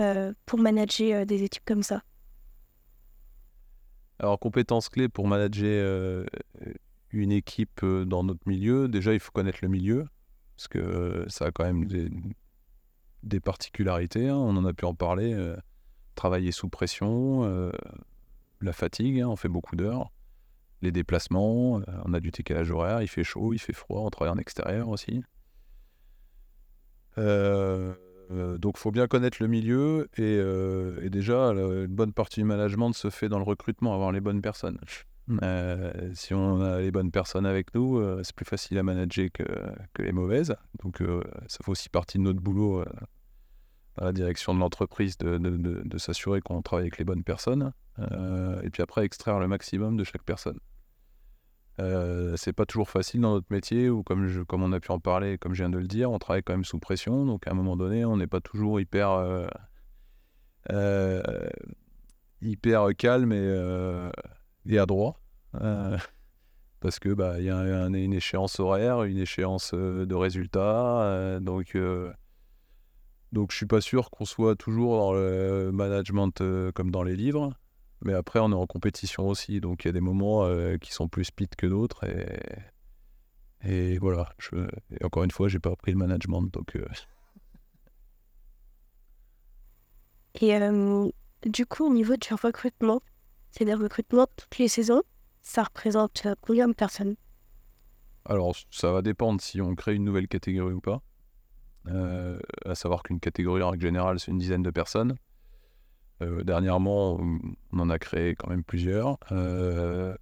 euh, 0.00 0.32
pour 0.46 0.60
manager 0.60 1.22
euh, 1.22 1.24
des 1.24 1.42
équipes 1.42 1.64
comme 1.64 1.82
ça. 1.82 2.02
Alors, 4.20 4.38
compétences 4.38 4.88
clés 4.88 5.08
pour 5.08 5.26
manager 5.26 5.64
euh, 5.66 6.24
une 7.10 7.32
équipe 7.32 7.84
dans 7.84 8.22
notre 8.22 8.46
milieu, 8.46 8.88
déjà, 8.88 9.12
il 9.12 9.18
faut 9.20 9.32
connaître 9.32 9.58
le 9.62 9.68
milieu, 9.68 10.06
parce 10.56 10.68
que 10.68 11.24
ça 11.28 11.46
a 11.46 11.50
quand 11.50 11.64
même 11.64 11.86
des, 13.22 13.40
particularités, 13.40 14.28
hein, 14.28 14.36
on 14.36 14.56
en 14.56 14.64
a 14.64 14.72
pu 14.72 14.84
en 14.84 14.94
parler. 14.94 15.36
travailler 16.14 16.52
sous 16.52 16.68
pression, 16.68 17.72
la 18.60 18.72
fatigue, 18.72 19.20
hein, 19.20 19.28
on 19.28 19.36
fait 19.36 19.48
beaucoup 19.48 19.76
d'heures 19.76 20.10
les 20.82 20.92
déplacements, 20.92 21.78
euh, 21.78 21.82
on 22.04 22.14
a 22.14 22.20
du 22.20 22.30
décalage 22.30 22.70
horaire, 22.70 23.02
il 23.02 23.08
fait 23.08 23.24
chaud, 23.24 23.52
il 23.52 23.58
fait 23.58 23.72
froid, 23.72 24.02
on 24.02 24.10
travaille 24.10 24.32
en 24.32 24.38
extérieur 24.38 24.88
aussi. 24.88 25.22
Euh, 27.18 27.94
euh, 28.30 28.58
donc, 28.58 28.74
il 28.76 28.80
faut 28.80 28.90
bien 28.90 29.08
connaître 29.08 29.38
le 29.40 29.48
milieu 29.48 30.08
et, 30.16 31.10
déjà, 31.10 31.48
une 31.48 31.86
bonne 31.86 32.12
partie 32.12 32.40
du 32.40 32.44
management 32.44 32.92
se 32.92 33.10
fait 33.10 33.28
dans 33.28 33.38
le 33.38 33.44
recrutement, 33.44 33.94
avoir 33.94 34.12
les 34.12 34.20
bonnes 34.20 34.42
personnes. 34.42 34.78
si 36.14 36.34
on 36.34 36.60
a 36.60 36.80
les 36.80 36.90
bonnes 36.90 37.10
personnes 37.10 37.46
avec 37.46 37.74
nous, 37.74 38.00
c'est 38.22 38.34
plus 38.34 38.44
facile 38.44 38.78
à 38.78 38.82
manager 38.82 39.28
que, 39.32 40.02
les 40.02 40.12
mauvaises. 40.12 40.54
Donc, 40.84 41.02
ça 41.48 41.58
fait 41.64 41.70
aussi 41.70 41.88
partie 41.88 42.18
de 42.18 42.22
notre 42.22 42.40
boulot 42.40 42.84
à 43.98 44.06
la 44.06 44.12
direction 44.12 44.54
de 44.54 44.60
l'entreprise 44.60 45.18
de, 45.18 45.98
s'assurer 45.98 46.40
qu'on 46.40 46.62
travaille 46.62 46.84
avec 46.84 46.98
les 46.98 47.04
bonnes 47.04 47.24
personnes. 47.24 47.72
et 47.98 48.70
puis 48.70 48.82
après, 48.82 49.04
extraire 49.04 49.38
le 49.38 49.48
maximum 49.48 49.96
de 49.96 50.04
chaque 50.04 50.22
personne. 50.22 50.58
Euh, 51.80 52.34
c'est 52.36 52.52
pas 52.52 52.66
toujours 52.66 52.90
facile 52.90 53.20
dans 53.20 53.34
notre 53.34 53.46
métier, 53.50 53.88
ou 53.88 54.02
comme, 54.02 54.44
comme 54.46 54.62
on 54.62 54.72
a 54.72 54.80
pu 54.80 54.90
en 54.90 54.98
parler, 54.98 55.38
comme 55.38 55.54
je 55.54 55.62
viens 55.62 55.70
de 55.70 55.78
le 55.78 55.86
dire, 55.86 56.10
on 56.10 56.18
travaille 56.18 56.42
quand 56.42 56.52
même 56.52 56.64
sous 56.64 56.78
pression, 56.78 57.24
donc 57.24 57.46
à 57.46 57.52
un 57.52 57.54
moment 57.54 57.76
donné, 57.76 58.04
on 58.04 58.16
n'est 58.16 58.26
pas 58.26 58.40
toujours 58.40 58.80
hyper, 58.80 59.10
euh, 59.12 59.46
euh, 60.72 61.22
hyper 62.42 62.88
calme 62.96 63.32
et, 63.32 64.10
et 64.66 64.78
adroit. 64.78 65.20
parce 66.80 66.98
que 66.98 67.10
bah, 67.10 67.40
y 67.40 67.50
a 67.50 67.86
une 67.86 68.12
échéance 68.12 68.58
horaire, 68.58 69.04
une 69.04 69.18
échéance 69.18 69.72
de 69.72 70.14
résultats, 70.14 71.38
donc 71.40 71.76
donc 73.32 73.52
je 73.52 73.56
suis 73.56 73.66
pas 73.66 73.80
sûr 73.80 74.10
qu'on 74.10 74.24
soit 74.24 74.56
toujours 74.56 74.98
dans 74.98 75.12
le 75.12 75.70
management 75.72 76.42
comme 76.74 76.90
dans 76.90 77.02
les 77.02 77.16
livres. 77.16 77.52
Mais 78.02 78.12
après, 78.14 78.38
on 78.38 78.50
est 78.52 78.54
en 78.54 78.66
compétition 78.66 79.28
aussi, 79.28 79.60
donc 79.60 79.84
il 79.84 79.88
y 79.88 79.90
a 79.90 79.92
des 79.92 80.00
moments 80.00 80.44
euh, 80.44 80.76
qui 80.78 80.92
sont 80.92 81.08
plus 81.08 81.24
speed 81.24 81.56
que 81.56 81.66
d'autres. 81.66 82.04
Et, 82.04 82.38
et 83.64 83.98
voilà, 83.98 84.32
je, 84.38 84.54
et 84.92 85.04
encore 85.04 85.24
une 85.24 85.32
fois, 85.32 85.48
j'ai 85.48 85.58
pas 85.58 85.70
appris 85.70 85.92
le 85.92 85.98
management. 85.98 86.42
Donc, 86.42 86.76
euh. 86.76 86.86
Et 90.40 90.54
euh, 90.54 91.08
du 91.44 91.66
coup, 91.66 91.86
au 91.86 91.92
niveau 91.92 92.16
du 92.16 92.34
recrutement, 92.34 93.02
c'est 93.50 93.64
des 93.64 93.74
recrutements 93.74 94.28
toutes 94.36 94.58
les 94.58 94.68
saisons, 94.68 95.02
ça 95.42 95.64
représente 95.64 96.26
combien 96.40 96.68
de 96.68 96.74
personnes? 96.74 97.16
Alors, 98.24 98.54
ça 98.70 98.92
va 98.92 99.02
dépendre 99.02 99.40
si 99.40 99.60
on 99.60 99.74
crée 99.74 99.94
une 99.94 100.04
nouvelle 100.04 100.28
catégorie 100.28 100.74
ou 100.74 100.80
pas. 100.80 101.02
À 102.64 102.74
savoir 102.74 103.02
qu'une 103.02 103.20
catégorie 103.20 103.62
en 103.62 103.70
règle 103.70 103.82
générale, 103.84 104.20
c'est 104.20 104.30
une 104.30 104.38
dizaine 104.38 104.62
de 104.62 104.70
personnes. 104.70 105.16
Euh, 106.22 106.42
dernièrement, 106.42 107.20
on 107.72 107.78
en 107.78 107.90
a 107.90 107.98
créé 107.98 108.34
quand 108.34 108.48
même 108.50 108.64
plusieurs. 108.64 109.18
Euh, 109.32 110.16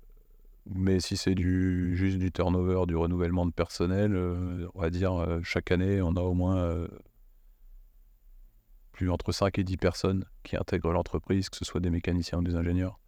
mais 0.66 1.00
si 1.00 1.16
c'est 1.16 1.34
du, 1.34 1.96
juste 1.96 2.18
du 2.18 2.32
turnover, 2.32 2.86
du 2.86 2.96
renouvellement 2.96 3.46
de 3.46 3.52
personnel, 3.52 4.14
euh, 4.14 4.68
on 4.74 4.80
va 4.80 4.90
dire 4.90 5.38
chaque 5.42 5.70
année, 5.70 6.02
on 6.02 6.16
a 6.16 6.20
au 6.20 6.34
moins 6.34 6.86
plus 8.92 9.10
entre 9.10 9.32
5 9.32 9.58
et 9.58 9.64
10 9.64 9.76
personnes 9.76 10.24
qui 10.42 10.56
intègrent 10.56 10.92
l'entreprise, 10.92 11.48
que 11.48 11.56
ce 11.56 11.64
soit 11.64 11.80
des 11.80 11.90
mécaniciens 11.90 12.38
ou 12.38 12.42
des 12.42 12.56
ingénieurs, 12.56 12.98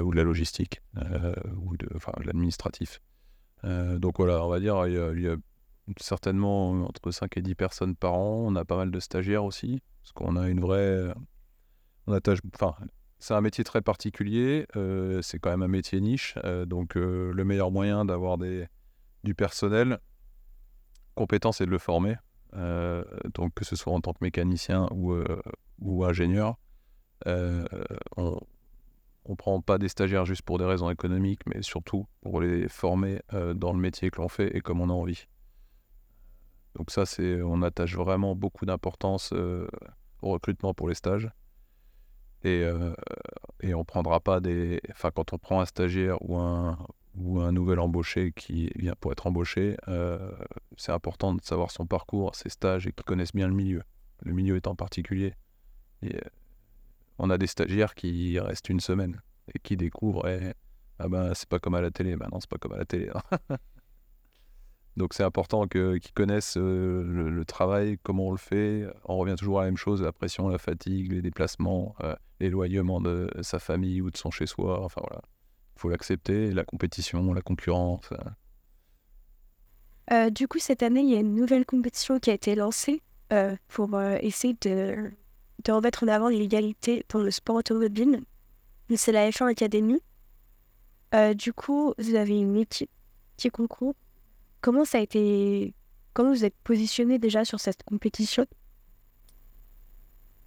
ou 0.00 0.12
de 0.12 0.16
la 0.16 0.22
logistique, 0.22 0.80
ou 0.96 1.76
de, 1.76 1.88
l'administratif. 2.24 3.00
donc 3.64 4.18
voilà, 4.18 4.44
on 4.44 4.48
va 4.48 4.60
dire, 4.60 4.86
il 4.86 5.20
y, 5.20 5.28
a, 5.28 5.36
certainement 5.98 6.70
entre 6.84 7.10
5 7.10 7.36
et 7.36 7.42
10 7.42 7.54
personnes 7.54 7.96
par 7.96 8.14
an. 8.14 8.44
On 8.46 8.56
a 8.56 8.64
pas 8.64 8.76
mal 8.76 8.90
de 8.90 9.00
stagiaires 9.00 9.44
aussi, 9.44 9.82
parce 10.02 10.12
qu'on 10.12 10.36
a 10.36 10.48
une 10.48 10.60
vraie 10.60 11.12
on 12.06 12.12
attache, 12.12 12.40
c'est 13.18 13.34
un 13.34 13.40
métier 13.40 13.62
très 13.62 13.82
particulier, 13.82 14.66
euh, 14.76 15.22
c'est 15.22 15.38
quand 15.38 15.50
même 15.50 15.62
un 15.62 15.68
métier 15.68 16.00
niche, 16.00 16.34
euh, 16.44 16.64
donc 16.64 16.96
euh, 16.96 17.32
le 17.32 17.44
meilleur 17.44 17.70
moyen 17.70 18.04
d'avoir 18.04 18.38
des, 18.38 18.66
du 19.22 19.34
personnel 19.34 19.98
compétent, 21.14 21.52
c'est 21.52 21.66
de 21.66 21.70
le 21.70 21.78
former. 21.78 22.16
donc 23.34 23.54
que 23.54 23.64
ce 23.64 23.76
soit 23.76 23.92
en 23.92 24.00
tant 24.00 24.12
que 24.12 24.18
mécanicien 24.22 24.88
ou, 24.92 25.14
ou 25.78 26.04
ingénieur, 26.04 26.56
on 27.26 28.40
ne 29.28 29.34
prend 29.36 29.60
pas 29.60 29.78
des 29.78 29.88
stagiaires 29.88 30.24
juste 30.24 30.42
pour 30.42 30.58
des 30.58 30.64
raisons 30.64 30.90
économiques, 30.90 31.42
mais 31.46 31.62
surtout 31.62 32.06
pour 32.22 32.40
les 32.40 32.68
former 32.68 33.20
dans 33.54 33.72
le 33.72 33.78
métier 33.78 34.10
que 34.10 34.20
l'on 34.20 34.28
fait 34.28 34.56
et 34.56 34.60
comme 34.60 34.80
on 34.80 34.88
a 34.88 34.92
envie. 34.92 35.26
Donc 36.76 36.90
ça, 36.90 37.06
c'est, 37.06 37.42
on 37.42 37.62
attache 37.62 37.96
vraiment 37.96 38.34
beaucoup 38.34 38.66
d'importance 38.66 39.32
au 40.22 40.30
recrutement 40.30 40.72
pour 40.72 40.88
les 40.88 40.94
stages. 40.94 41.28
Et, 42.44 42.62
euh, 42.62 42.94
et 43.60 43.74
on 43.74 43.84
prendra 43.84 44.20
pas 44.20 44.40
des. 44.40 44.80
Enfin, 44.90 45.10
quand 45.10 45.32
on 45.32 45.38
prend 45.38 45.60
un 45.60 45.66
stagiaire 45.66 46.18
ou 46.22 46.36
un, 46.36 46.78
ou 47.16 47.40
un 47.40 47.52
nouvel 47.52 47.78
embauché 47.78 48.32
qui 48.32 48.70
vient 48.76 48.94
pour 48.98 49.12
être 49.12 49.26
embauché, 49.26 49.76
euh, 49.88 50.32
c'est 50.76 50.92
important 50.92 51.34
de 51.34 51.42
savoir 51.42 51.70
son 51.70 51.86
parcours, 51.86 52.34
ses 52.34 52.48
stages 52.48 52.86
et 52.86 52.92
qu'ils 52.92 53.04
connaissent 53.04 53.34
bien 53.34 53.46
le 53.46 53.54
milieu. 53.54 53.82
Le 54.22 54.32
milieu 54.32 54.56
étant 54.56 54.74
particulier. 54.74 55.34
Euh, 56.04 56.18
on 57.18 57.30
a 57.30 57.38
des 57.38 57.46
stagiaires 57.46 57.94
qui 57.94 58.40
restent 58.40 58.68
une 58.68 58.80
semaine 58.80 59.20
et 59.54 59.58
qui 59.60 59.76
découvrent 59.76 60.24
ah 60.98 61.08
ben 61.08 61.34
c'est 61.34 61.48
pas 61.48 61.58
comme 61.58 61.74
à 61.74 61.80
la 61.80 61.90
télé. 61.90 62.16
Ben 62.16 62.28
c'est 62.40 62.50
pas 62.50 62.58
comme 62.58 62.72
à 62.72 62.78
la 62.78 62.84
télé. 62.84 63.10
Donc 64.96 65.14
c'est 65.14 65.22
important 65.22 65.66
qu'ils 65.66 66.00
connaissent 66.14 66.56
le, 66.56 67.42
travail, 67.46 67.98
comment 68.02 68.28
on 68.28 68.32
le 68.32 68.38
fait. 68.38 68.86
On 69.04 69.16
revient 69.16 69.36
toujours 69.36 69.60
à 69.60 69.62
la 69.62 69.68
même 69.68 69.76
chose, 69.76 70.02
la 70.02 70.12
pression, 70.12 70.48
la 70.48 70.58
fatigue, 70.58 71.12
les 71.12 71.22
déplacements, 71.22 71.94
l'éloignement 72.40 73.00
de 73.00 73.30
sa 73.40 73.58
famille 73.58 74.02
ou 74.02 74.10
de 74.10 74.16
son 74.16 74.30
chez-soi. 74.30 74.84
Enfin 74.84 75.00
voilà, 75.02 75.22
il 75.76 75.80
faut 75.80 75.88
l'accepter, 75.88 76.50
la 76.52 76.64
compétition, 76.64 77.32
la 77.32 77.40
concurrence. 77.40 78.10
du 80.30 80.46
coup, 80.46 80.58
cette 80.58 80.82
année, 80.82 81.00
il 81.00 81.10
y 81.10 81.16
a 81.16 81.20
une 81.20 81.34
nouvelle 81.34 81.64
compétition 81.64 82.18
qui 82.18 82.30
a 82.30 82.34
été 82.34 82.54
lancée 82.54 83.02
pour 83.68 83.98
essayer 84.20 84.54
de, 84.60 85.10
de 85.64 85.72
remettre 85.72 86.04
en 86.04 86.08
avant 86.08 86.28
l'égalité 86.28 87.04
dans 87.08 87.20
le 87.20 87.30
sport 87.30 87.56
automobile. 87.56 88.20
C'est 88.94 89.12
la 89.12 89.30
F1 89.30 89.50
Academy. 89.50 90.02
du 91.34 91.54
coup, 91.54 91.94
vous 91.96 92.14
avez 92.14 92.38
une 92.38 92.56
équipe 92.56 92.90
qui 93.38 93.48
concourt 93.48 93.94
Comment 94.62 94.84
ça 94.84 94.98
a 94.98 95.00
été. 95.00 95.74
Comment 96.14 96.30
vous 96.30 96.44
êtes 96.44 96.56
positionné 96.62 97.18
déjà 97.18 97.44
sur 97.44 97.58
cette 97.60 97.82
compétition? 97.82 98.46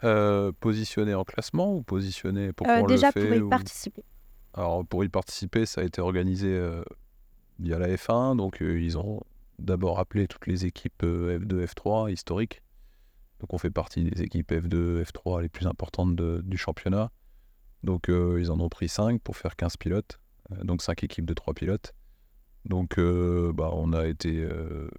Euh, 0.03 0.51
Positionné 0.59 1.13
en 1.13 1.23
classement 1.23 1.75
ou 1.75 1.83
positionné 1.83 2.53
pour 2.53 2.67
euh, 2.67 2.83
Déjà 2.83 3.11
pour 3.11 3.23
y 3.23 3.49
participer. 3.49 4.03
Alors 4.53 4.85
pour 4.85 5.03
y 5.03 5.09
participer, 5.09 5.65
ça 5.65 5.81
a 5.81 5.83
été 5.83 6.01
organisé 6.01 6.47
euh, 6.47 6.81
via 7.59 7.77
la 7.77 7.89
F1. 7.89 8.37
Donc 8.37 8.61
ils 8.61 8.97
ont 8.97 9.19
d'abord 9.59 9.99
appelé 9.99 10.27
toutes 10.27 10.47
les 10.47 10.65
équipes 10.65 11.03
F2, 11.03 11.65
F3 11.65 12.11
historiques. 12.11 12.61
Donc 13.41 13.53
on 13.53 13.57
fait 13.57 13.71
partie 13.71 14.03
des 14.03 14.21
équipes 14.21 14.51
F2, 14.51 15.03
F3 15.03 15.41
les 15.41 15.49
plus 15.49 15.67
importantes 15.67 16.15
du 16.15 16.57
championnat. 16.57 17.11
Donc 17.83 18.07
ils 18.07 18.49
en 18.49 18.61
ont 18.61 18.69
pris 18.69 18.87
5 18.87 19.21
pour 19.21 19.35
faire 19.35 19.57
15 19.57 19.75
pilotes. 19.75 20.19
donc 20.63 20.81
5 20.81 21.03
équipes 21.03 21.25
de 21.25 21.33
3 21.33 21.53
pilotes. 21.53 21.93
Donc, 22.65 22.97
euh, 22.97 23.53
bah, 23.53 23.69
on 23.73 23.93
a 23.93 24.07
été 24.07 24.39
euh, 24.39 24.89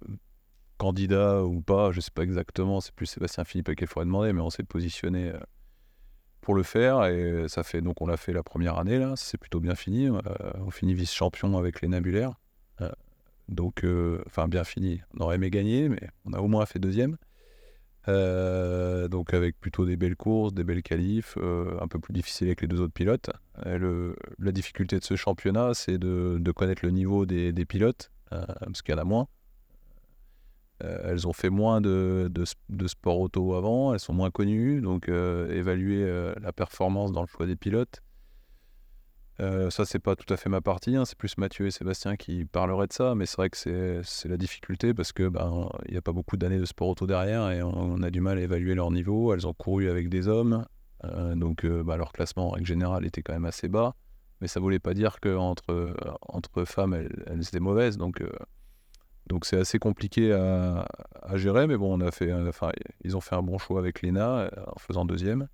candidat 0.77 1.43
ou 1.43 1.61
pas, 1.61 1.91
je 1.91 1.97
ne 1.97 2.01
sais 2.01 2.11
pas 2.11 2.23
exactement, 2.23 2.79
c'est 2.79 2.93
plus 2.93 3.05
Sébastien 3.05 3.43
Philippe 3.43 3.69
à 3.69 3.75
qui 3.75 3.83
il 3.83 3.87
faudrait 3.87 4.05
demander, 4.05 4.31
mais 4.31 4.41
on 4.41 4.49
s'est 4.49 4.63
positionné 4.63 5.29
euh, 5.29 5.39
pour 6.39 6.55
le 6.55 6.63
faire 6.63 7.05
et 7.05 7.49
ça 7.49 7.63
fait 7.63 7.81
donc 7.81 8.01
on 8.01 8.07
l'a 8.07 8.15
fait 8.15 8.31
la 8.31 8.41
première 8.41 8.77
année 8.77 8.97
là, 8.99 9.15
c'est 9.17 9.37
plutôt 9.37 9.59
bien 9.59 9.75
fini. 9.75 10.09
on 10.09 10.71
finit 10.71 10.93
vice-champion 10.93 11.57
avec 11.57 11.81
les 11.81 11.89
Nabulaires. 11.89 12.35
donc, 13.49 13.85
enfin, 14.27 14.47
bien 14.47 14.63
fini. 14.63 15.01
On 15.13 15.23
aurait 15.23 15.35
aimé 15.35 15.49
gagner, 15.49 15.89
mais 15.89 16.09
on 16.23 16.31
a 16.31 16.39
au 16.39 16.47
moins 16.47 16.65
fait 16.65 16.79
deuxième. 16.79 17.17
Euh, 18.09 19.07
donc 19.07 19.33
avec 19.33 19.59
plutôt 19.59 19.85
des 19.85 19.97
belles 19.97 20.15
courses, 20.15 20.53
des 20.53 20.63
belles 20.63 20.83
qualifs, 20.83 21.37
euh, 21.37 21.77
un 21.81 21.87
peu 21.87 21.99
plus 21.99 22.13
difficile 22.13 22.47
avec 22.47 22.61
les 22.61 22.67
deux 22.67 22.79
autres 22.81 22.93
pilotes. 22.93 23.29
Le, 23.65 24.15
la 24.39 24.51
difficulté 24.51 24.99
de 24.99 25.03
ce 25.03 25.15
championnat, 25.15 25.73
c'est 25.73 25.97
de, 25.97 26.51
connaître 26.51 26.85
le 26.85 26.91
niveau 26.91 27.25
des, 27.25 27.65
pilotes, 27.65 28.11
euh, 28.31 28.45
parce 28.45 28.81
qu'il 28.81 28.95
y 28.95 28.97
en 28.97 29.01
a 29.01 29.03
moins. 29.03 29.27
elles 30.79 31.27
ont 31.27 31.33
fait 31.33 31.49
moins 31.49 31.81
de, 31.81 32.29
de, 32.31 32.45
de, 32.69 32.87
sport 32.87 33.19
auto 33.19 33.55
avant, 33.55 33.93
elles 33.93 33.99
sont 33.99 34.13
moins 34.13 34.31
connues, 34.31 34.81
donc 34.81 35.09
évaluer 35.09 36.05
la 36.41 36.53
performance 36.53 37.11
dans 37.11 37.21
le 37.21 37.27
choix 37.27 37.45
des 37.45 37.55
pilotes, 37.55 38.01
euh, 39.39 39.69
ça, 39.69 39.85
c'est 39.85 39.99
pas 39.99 40.15
tout 40.15 40.31
à 40.33 40.37
fait 40.37 40.49
ma 40.49 40.61
partie, 40.61 40.95
hein. 40.95 41.05
c'est 41.05 41.17
plus 41.17 41.37
Mathieu 41.37 41.67
et 41.67 41.71
Sébastien 41.71 42.15
qui 42.15 42.45
parleraient 42.45 42.87
de 42.87 42.93
ça, 42.93 43.13
mais 43.13 43.27
c'est 43.27 43.37
vrai 43.37 43.49
que 43.49 44.01
c'est 44.03 44.27
la 44.29 44.37
difficulté 44.37 44.93
parce 44.95 45.11
que 45.11 45.27
ben 45.27 45.69
n'y 45.91 45.97
a 45.97 46.01
pas 46.01 46.11
beaucoup 46.11 46.37
d'années 46.37 46.57
de 46.57 46.65
sport 46.65 46.89
auto 46.89 47.05
derrière 47.05 47.51
et 47.51 47.61
on, 47.61 48.01
a 48.01 48.09
du 48.09 48.19
mal 48.19 48.39
à 48.39 48.41
évaluer 48.41 48.73
leur 48.73 48.89
niveau. 48.89 49.33
Elles 49.33 49.45
ont 49.45 49.53
couru 49.53 49.89
avec 49.89 50.09
des 50.09 50.27
hommes, 50.27 50.65
euh, 51.03 51.35
donc 51.35 51.65
euh, 51.65 51.83
bah, 51.83 51.97
leur 51.97 52.13
classement 52.13 52.47
en 52.47 52.51
règle 52.51 52.65
générale 52.65 53.05
était 53.05 53.21
quand 53.21 53.33
même 53.33 53.45
assez 53.45 53.67
bas, 53.67 53.93
mais 54.41 54.47
ça 54.47 54.59
voulait 54.59 54.79
pas 54.79 54.95
dire 54.95 55.19
qu'entre 55.19 55.93
entre 56.21 56.65
femmes 56.65 56.95
elles, 56.95 57.41
étaient 57.41 57.59
mauvaises, 57.59 57.97
donc 57.97 58.23
donc 59.27 59.45
c'est 59.45 59.57
assez 59.57 59.77
compliqué 59.77 60.31
à, 60.33 60.87
à, 61.21 61.37
gérer, 61.37 61.67
mais 61.67 61.77
bon, 61.77 61.95
on 61.95 62.01
a 62.01 62.11
fait, 62.11 62.33
enfin, 62.33 62.71
ils 63.03 63.15
ont 63.17 63.21
fait 63.21 63.35
un 63.35 63.43
bon 63.43 63.57
choix 63.57 63.79
avec 63.79 64.01
Lena 64.01 64.49
en 64.67 64.79
faisant 64.79 65.05
deuxième. 65.05 65.47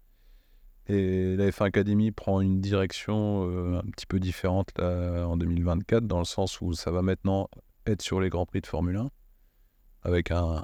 Et 0.87 1.35
la 1.37 1.49
F1 1.49 1.65
Academy 1.65 2.11
prend 2.11 2.41
une 2.41 2.59
direction 2.59 3.49
euh, 3.49 3.79
un 3.79 3.89
petit 3.91 4.05
peu 4.05 4.19
différente 4.19 4.69
en 4.79 5.37
2024, 5.37 6.05
dans 6.05 6.19
le 6.19 6.25
sens 6.25 6.59
où 6.61 6.73
ça 6.73 6.91
va 6.91 7.01
maintenant 7.01 7.49
être 7.85 8.01
sur 8.01 8.19
les 8.19 8.29
Grands 8.29 8.45
Prix 8.45 8.61
de 8.61 8.67
Formule 8.67 8.97
1, 8.97 9.09
avec 10.03 10.31
un, 10.31 10.63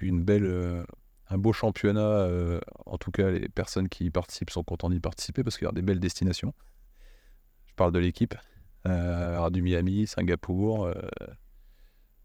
une 0.00 0.22
belle, 0.22 0.46
euh, 0.46 0.84
un 1.28 1.38
beau 1.38 1.52
championnat. 1.52 2.00
Euh, 2.00 2.60
en 2.86 2.98
tout 2.98 3.10
cas, 3.10 3.30
les 3.30 3.48
personnes 3.48 3.88
qui 3.88 4.06
y 4.06 4.10
participent 4.10 4.50
sont 4.50 4.64
contentes 4.64 4.92
d'y 4.92 5.00
participer 5.00 5.42
parce 5.42 5.56
qu'il 5.58 5.66
y 5.66 5.68
a 5.68 5.72
des 5.72 5.82
belles 5.82 6.00
destinations. 6.00 6.54
Je 7.66 7.74
parle 7.74 7.92
de 7.92 7.98
l'équipe. 7.98 8.34
Euh, 8.86 9.48
du 9.50 9.62
Miami, 9.62 10.06
Singapour. 10.06 10.90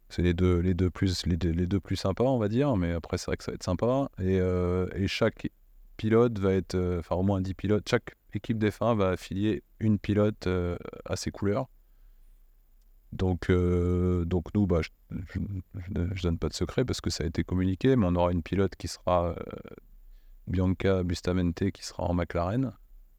c'est 0.10 0.22
les 0.22 0.34
deux, 0.34 0.60
les, 0.60 0.74
deux 0.74 0.90
plus, 0.90 1.26
les, 1.26 1.38
deux, 1.38 1.52
les 1.52 1.68
deux 1.68 1.80
plus 1.80 1.96
sympas, 1.96 2.26
on 2.26 2.38
va 2.38 2.50
dire, 2.50 2.76
mais 2.76 2.92
après, 2.92 3.18
c'est 3.18 3.28
vrai 3.28 3.38
que 3.38 3.44
ça 3.44 3.52
va 3.52 3.56
être 3.56 3.64
sympa. 3.64 4.10
Et, 4.20 4.40
et 4.96 5.08
chaque 5.08 5.50
pilote 6.00 6.40
va 6.40 6.54
être, 6.54 6.76
euh, 6.76 7.00
enfin 7.00 7.16
au 7.16 7.24
moins 7.24 7.42
10 7.42 7.54
pilotes, 7.56 7.90
chaque 7.90 8.16
équipe 8.34 8.64
F1 8.64 8.96
va 8.96 9.10
affilier 9.10 9.64
une 9.82 10.00
pilote 10.00 10.48
euh, 10.48 10.78
à 11.04 11.18
ses 11.18 11.30
couleurs. 11.30 11.68
Donc, 13.12 13.50
euh, 13.50 14.24
donc 14.24 14.54
nous, 14.54 14.66
bah, 14.66 14.80
je 14.82 15.40
ne 15.90 16.22
donne 16.22 16.38
pas 16.38 16.48
de 16.48 16.54
secret 16.54 16.86
parce 16.86 17.02
que 17.02 17.10
ça 17.10 17.26
a 17.26 17.28
été 17.28 17.44
communiqué, 17.44 17.98
mais 17.98 18.06
on 18.08 18.16
aura 18.16 18.32
une 18.32 18.44
pilote 18.44 18.78
qui 18.78 18.88
sera 18.88 19.36
Bianca 20.48 21.04
Bustamente 21.04 21.70
qui 21.72 21.86
sera 21.86 22.04
en 22.04 22.14
McLaren. 22.14 22.72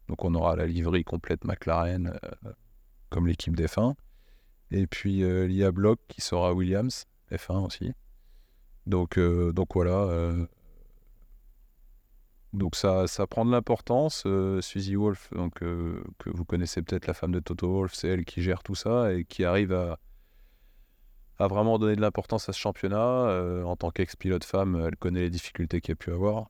Donc 0.09 0.25
on 0.25 0.35
aura 0.35 0.57
la 0.57 0.67
livrée 0.67 1.05
complète 1.05 1.45
McLaren 1.45 2.19
comme 3.11 3.27
l'équipe 3.27 3.55
d'F1. 3.55 3.95
Et 4.71 4.87
puis 4.87 5.23
Lia 5.49 5.73
Block 5.73 5.99
qui 6.09 6.21
sera 6.21 6.55
Williams, 6.55 7.07
F1 7.33 7.67
aussi. 7.67 7.93
Donc, 8.87 9.19
donc 9.19 9.75
voilà, 9.75 10.47
donc 12.53 12.75
ça, 12.75 13.07
prend 13.29 13.45
de 13.45 13.51
l'importance. 13.51 14.25
Euh, 14.27 14.61
Suzy 14.61 14.97
Wolf, 14.97 15.31
donc, 15.33 15.63
euh, 15.63 16.03
que 16.19 16.31
vous 16.31 16.45
connaissez 16.45 16.83
peut-être, 16.83 17.07
la 17.07 17.15
femme 17.15 17.33
de 17.33 17.41
Toto 17.41 17.73
Wolf, 17.73 17.93
c'est 17.95 18.09
elle 18.09 18.25
qui 18.25 18.43
gère 18.43 18.63
tout 18.63 18.75
ça 18.75 19.13
et 19.13 19.25
qui 19.25 19.45
arrive 19.45 19.73
à, 19.73 19.99
à 21.39 21.47
vraiment 21.47 21.79
donner 21.79 21.95
de 21.95 22.01
l'importance 22.01 22.49
à 22.49 22.53
ce 22.53 22.59
championnat. 22.59 22.99
Euh, 22.99 23.63
en 23.63 23.77
tant 23.77 23.91
qu'ex-pilote 23.91 24.45
femme, 24.45 24.83
elle 24.85 24.97
connaît 24.97 25.21
les 25.21 25.31
difficultés 25.31 25.81
qu'il 25.81 25.93
y 25.93 25.95
a 25.95 25.97
pu 25.97 26.13
avoir. 26.13 26.49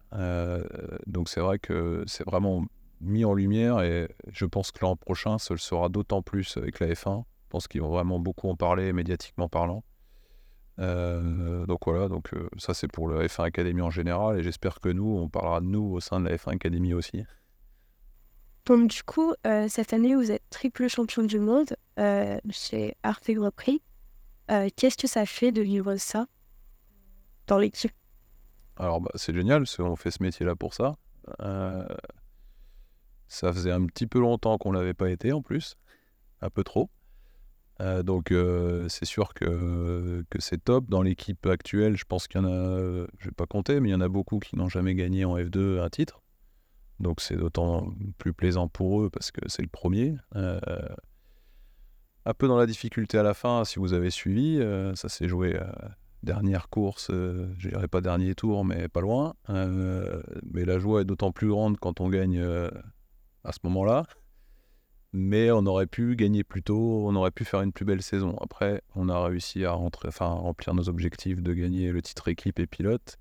donc 1.07 1.29
c'est 1.29 1.41
vrai 1.41 1.59
que 1.59 2.03
c'est 2.07 2.25
vraiment 2.25 2.65
mis 3.03 3.25
en 3.25 3.33
lumière 3.33 3.81
et 3.81 4.09
je 4.31 4.45
pense 4.45 4.73
que 4.73 4.79
l'an 4.83 4.97
prochain, 4.97 5.39
ce 5.39 5.55
le 5.55 5.59
sera 5.59 5.89
d'autant 5.89 6.23
plus 6.23 6.57
avec 6.57 6.81
la 6.81 6.89
F1. 6.89 7.25
Je 7.45 7.49
pense 7.49 7.67
qu'ils 7.67 7.81
vont 7.81 7.91
vraiment 7.91 8.19
beaucoup 8.19 8.49
en 8.49 8.57
parler 8.57 8.93
médiatiquement 8.93 9.49
parlant. 9.49 9.83
Euh, 10.81 11.67
donc 11.67 11.81
voilà, 11.85 12.09
donc 12.09 12.33
euh, 12.33 12.49
ça 12.57 12.73
c'est 12.73 12.89
pour 12.89 13.07
le 13.07 13.27
F1 13.27 13.45
Academy 13.45 13.83
en 13.83 13.91
général 13.91 14.39
et 14.39 14.43
j'espère 14.43 14.81
que 14.81 14.89
nous, 14.89 15.17
on 15.19 15.29
parlera 15.29 15.61
de 15.61 15.67
nous 15.67 15.93
au 15.93 16.01
sein 16.01 16.21
de 16.21 16.29
la 16.29 16.37
F1 16.37 16.55
Academy 16.55 16.95
aussi. 16.95 17.25
Donc 18.65 18.89
du 18.89 19.03
coup, 19.03 19.35
euh, 19.47 19.69
cette 19.69 19.93
année, 19.93 20.15
vous 20.15 20.31
êtes 20.31 20.43
triple 20.49 20.89
champion 20.89 21.23
du 21.23 21.39
monde 21.39 21.77
chez 22.51 22.97
Arte 23.03 23.31
Grand 23.31 23.51
Prix. 23.51 23.83
Qu'est-ce 24.77 24.97
que 24.97 25.07
ça 25.07 25.27
fait 25.27 25.53
de 25.53 25.63
vivre 25.63 25.97
ça 25.97 26.27
dans 27.47 27.59
l'équipe? 27.59 27.93
Alors 28.77 29.01
bah, 29.01 29.11
c'est 29.15 29.35
génial, 29.35 29.65
on 29.79 29.97
fait 29.97 30.11
ce 30.11 30.23
métier-là 30.23 30.57
pour 30.57 30.75
ça. 30.75 30.97
ça 33.29 33.53
faisait 33.53 33.71
un 33.71 33.85
petit 33.87 34.07
peu 34.07 34.19
longtemps 34.19 34.57
qu'on 34.57 34.73
l'avait 34.73 34.95
pas 34.95 35.11
été 35.11 35.33
en 35.33 35.43
plus, 35.43 35.77
un 36.41 36.51
peu 36.51 36.65
trop. 36.65 36.89
Euh, 37.81 38.03
donc 38.03 38.31
euh, 38.31 38.87
c'est 38.89 39.07
sûr 39.07 39.33
que, 39.35 40.25
c'est 40.39 40.63
top. 40.63 40.89
Dans 40.89 41.03
l'équipe 41.03 41.47
actuelle, 41.47 41.97
je 41.97 42.05
pense 42.05 42.29
qu'il 42.29 42.41
y 42.41 42.45
en 42.45 42.49
a, 42.49 43.07
je 43.19 43.25
vais 43.25 43.35
pas 43.35 43.47
compter, 43.47 43.81
mais 43.81 43.89
il 43.89 43.93
y 43.93 43.95
en 43.95 44.01
a 44.01 44.09
beaucoup 44.09 44.39
qui 44.39 44.57
n'ont 44.57 44.69
jamais 44.69 44.95
gagné 44.95 45.25
en 45.25 45.37
F2 45.37 45.81
un 45.81 45.89
titre. 45.89 46.21
Donc 46.99 47.21
c'est 47.23 47.37
d'autant 47.37 47.95
plus 48.19 48.35
plaisant 48.35 48.69
pour 48.69 49.03
eux 49.03 49.11
parce 49.11 49.31
que 49.31 49.41
c'est 49.49 49.63
le 49.63 49.69
premier. 49.69 50.17
Euh, 50.37 50.61
un 52.27 52.35
peu 52.35 52.47
dans 52.47 52.59
la 52.59 52.67
difficulté 52.67 53.17
à 53.17 53.23
la 53.23 53.33
fin, 53.33 53.65
si 53.65 53.79
vous 53.79 53.95
avez 53.95 54.11
suivi, 54.11 54.61
ça 54.95 55.09
s'est 55.09 55.27
joué 55.27 55.59
dernière 56.23 56.69
course, 56.69 57.11
je 57.11 57.69
dirais 57.71 57.89
pas 57.89 58.03
dernier 58.03 58.35
tour, 58.35 58.67
mais 58.67 58.89
pas 58.89 59.01
loin. 59.01 59.35
mais 59.49 60.67
la 60.67 60.79
joie 60.79 61.01
est 61.01 61.07
d'autant 61.07 61.33
plus 61.33 61.49
grande 61.49 61.79
quand 61.79 62.03
on 62.03 62.11
gagne 62.11 62.39
à 62.39 63.53
ce 63.53 63.59
moment-là 63.65 64.05
mais 65.13 65.51
on 65.51 65.67
aurait 65.67 65.87
pu 65.87 66.15
gagner 66.15 66.45
plus 66.45 66.63
tôt, 66.63 67.05
on 67.07 67.15
aurait 67.17 67.33
pu 67.33 67.45
faire 67.45 67.63
une 67.63 67.73
plus 67.73 67.85
belle 67.85 68.03
saison. 68.03 68.37
Après, 68.41 68.83
on 68.95 69.09
a 69.09 69.25
réussi 69.25 69.65
à, 69.65 69.73
remplir 69.73 70.75
nos 70.75 70.89
objectifs 70.89 71.43
de 71.43 71.53
gagner 71.53 71.91
le 71.91 72.01
titre 72.01 72.29
équipe 72.29 72.61
et 72.61 72.67
pilote, 72.67 73.19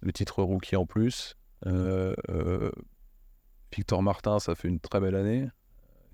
le 0.00 0.12
titre 0.12 0.42
rookie 0.42 0.76
en 0.76 0.86
plus. 0.86 1.36
Euh, 1.66 2.14
euh, 2.30 2.70
Victor 3.74 4.02
Martin, 4.02 4.38
ça 4.38 4.54
fait 4.54 4.68
une 4.68 4.80
très 4.80 5.00
belle 5.00 5.16
année. 5.16 5.48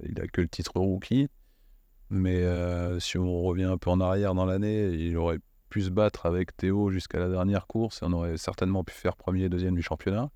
Il 0.02 0.20
a 0.20 0.26
que 0.26 0.40
le 0.40 0.48
titre 0.48 0.72
rookie. 0.76 1.28
Mais 2.10 2.42
euh, 2.42 2.98
si 2.98 3.16
on 3.16 3.42
revient 3.42 3.64
un 3.64 3.78
peu 3.78 3.90
en 3.90 4.00
arrière 4.00 4.34
dans 4.34 4.44
l'année, 4.44 4.88
il 4.88 5.16
aurait 5.16 5.38
pu 5.70 5.82
se 5.82 5.90
battre 5.90 6.26
avec 6.26 6.56
Théo 6.56 6.90
jusqu'à 6.90 7.18
la 7.18 7.28
dernière 7.28 7.66
course 7.66 8.02
et 8.02 8.04
on 8.04 8.12
aurait 8.12 8.36
certainement 8.36 8.84
pu 8.84 8.94
faire 8.94 9.16
premier 9.16 9.44
et 9.44 9.48
deuxième 9.48 9.74
du 9.74 9.82
championnat. 9.82 10.30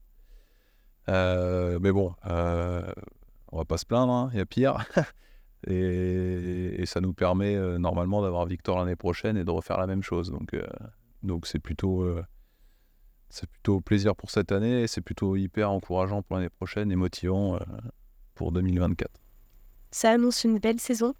mais 1.09 1.93
bon, 1.93 2.14
on 3.53 3.59
va 3.59 3.65
pas 3.65 3.79
se 3.79 3.87
plaindre, 3.87 4.13
hein, 4.13 4.31
il 4.33 4.39
y 4.39 4.41
a 4.41 4.47
pire. 4.47 4.85
Et, 5.67 6.85
ça 6.87 7.01
nous 7.01 7.13
permet 7.13 7.57
normalement 7.79 8.23
d'avoir 8.23 8.47
victoire 8.47 8.79
l'année 8.79 8.97
prochaine 8.97 9.37
et 9.37 9.45
de 9.45 9.51
refaire 9.51 9.77
la 9.77 9.89
même 9.89 10.03
chose. 10.03 10.31
Donc 10.31 10.57
donc 11.25 11.49
c'est 11.49 11.59
plutôt 11.59 12.09
c'est 13.29 13.51
plutôt 13.51 13.81
plaisir 13.81 14.15
pour 14.15 14.31
cette 14.31 14.53
année 14.53 14.83
et 14.83 14.87
c'est 14.87 15.01
plutôt 15.01 15.35
hyper 15.35 15.73
encourageant 15.73 16.23
pour 16.23 16.37
l'année 16.37 16.49
prochaine 16.49 16.93
et 16.93 16.97
motivant 16.97 17.59
pour 18.37 18.53
2024. 18.53 19.11
Ça 19.91 20.13
annonce 20.13 20.45
une 20.45 20.59
belle 20.59 20.79
saison. 20.79 21.15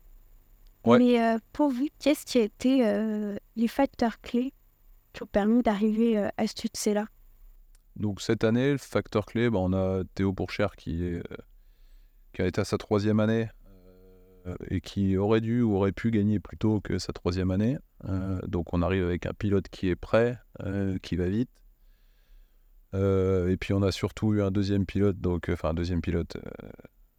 Mais 0.87 1.23
euh, 1.23 1.39
pour 1.53 1.71
vous, 1.71 1.89
qu'est-ce 1.99 2.25
qui 2.25 2.39
a 2.39 2.43
été 2.43 2.87
euh, 2.87 3.37
les 3.57 3.69
facteurs 3.69 4.21
clés 4.21 4.53
qui 5.13 5.23
ont 5.23 5.27
permis 5.27 5.63
d'arriver 5.63 6.19
euh, 6.19 6.29
à 6.37 6.47
ce 6.47 6.55
succès-là? 6.57 7.07
Donc 7.97 8.21
cette 8.21 8.45
année, 8.45 8.73
le 8.73 8.79
facteur 8.79 9.27
clé, 9.27 9.51
bah, 9.51 9.59
on 9.59 9.73
a 9.73 10.05
Théo 10.15 10.33
Pourchère 10.33 10.77
qui, 10.77 11.05
est, 11.05 11.23
qui 12.39 12.43
a 12.43 12.47
été 12.47 12.61
à 12.61 12.65
sa 12.65 12.79
troisième 12.79 13.19
année 13.19 13.49
et 14.71 14.81
qui 14.81 15.17
aurait 15.17 15.41
dû 15.41 15.61
ou 15.61 15.75
aurait 15.75 15.91
pu 15.91 16.13
gagner 16.13 16.39
plus 16.39 16.57
tôt 16.57 16.81
que 16.81 17.01
sa 17.01 17.13
troisième 17.13 17.51
année. 17.51 17.77
donc 18.47 18.73
on 18.73 18.81
arrive 18.81 19.05
avec 19.05 19.27
un 19.27 19.35
pilote 19.35 19.69
qui 19.69 19.89
est 19.89 19.97
prêt, 19.97 20.39
qui 21.03 21.17
va 21.17 21.29
vite. 21.29 21.51
et 22.95 23.57
puis 23.59 23.73
on 23.73 23.83
a 23.83 23.91
surtout 23.91 24.35
eu 24.35 24.43
un 24.43 24.53
deuxième 24.53 24.87
pilote, 24.87 25.19
donc 25.19 25.49
enfin 25.53 25.71
un 25.71 25.75
deuxième 25.75 26.01
pilote, 26.01 26.39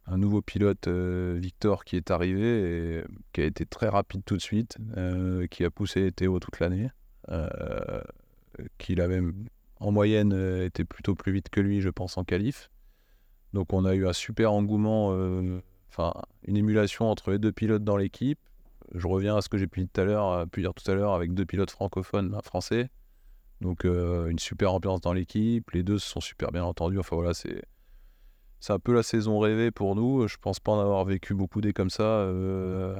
un 0.06 0.18
nouveau 0.18 0.42
pilote, 0.42 0.88
euh, 0.88 1.38
Victor, 1.38 1.84
qui 1.84 1.96
est 1.96 2.10
arrivé 2.10 2.98
et 2.98 3.04
qui 3.32 3.42
a 3.42 3.44
été 3.44 3.66
très 3.66 3.88
rapide 3.88 4.22
tout 4.24 4.36
de 4.36 4.42
suite, 4.42 4.76
euh, 4.96 5.46
qui 5.46 5.64
a 5.64 5.70
poussé 5.70 6.10
Théo 6.10 6.40
toute 6.40 6.58
l'année, 6.60 6.88
euh, 7.28 8.00
qui 8.78 9.00
a 9.00 9.06
même 9.06 9.46
en 9.78 9.92
moyenne 9.92 10.32
été 10.62 10.84
plutôt 10.84 11.14
plus 11.14 11.32
vite 11.32 11.48
que 11.48 11.60
lui, 11.60 11.80
je 11.80 11.90
pense, 11.90 12.18
en 12.18 12.24
qualif. 12.24 12.70
Donc 13.52 13.72
on 13.72 13.84
a 13.84 13.94
eu 13.94 14.06
un 14.06 14.12
super 14.12 14.52
engouement, 14.52 15.08
enfin 15.88 16.12
une 16.46 16.56
émulation 16.56 17.10
entre 17.10 17.30
les 17.30 17.38
deux 17.38 17.52
pilotes 17.52 17.84
dans 17.84 17.96
l'équipe. 17.96 18.38
Je 18.94 19.06
reviens 19.06 19.36
à 19.36 19.40
ce 19.40 19.48
que 19.48 19.58
j'ai 19.58 19.66
pu 19.66 19.80
dire 19.80 19.88
tout 19.92 20.00
à 20.00 20.04
l'heure, 20.04 20.48
l'heure 20.88 21.14
avec 21.14 21.34
deux 21.34 21.46
pilotes 21.46 21.70
francophones, 21.70 22.34
un 22.34 22.42
français. 22.42 22.90
Donc 23.60 23.84
une 23.84 24.38
super 24.38 24.72
ambiance 24.72 25.00
dans 25.00 25.12
l'équipe, 25.12 25.70
les 25.72 25.82
deux 25.82 25.98
se 25.98 26.08
sont 26.08 26.20
super 26.20 26.52
bien 26.52 26.64
entendus. 26.64 26.98
Enfin 26.98 27.16
voilà, 27.16 27.34
c'est 27.34 27.62
c'est 28.60 28.74
un 28.74 28.78
peu 28.78 28.94
la 28.94 29.02
saison 29.02 29.38
rêvée 29.38 29.70
pour 29.70 29.96
nous. 29.96 30.28
Je 30.28 30.36
pense 30.36 30.60
pas 30.60 30.72
en 30.72 30.80
avoir 30.80 31.04
vécu 31.04 31.34
beaucoup 31.34 31.62
des 31.62 31.72
comme 31.72 31.90
ça, 31.90 32.02
euh, 32.02 32.94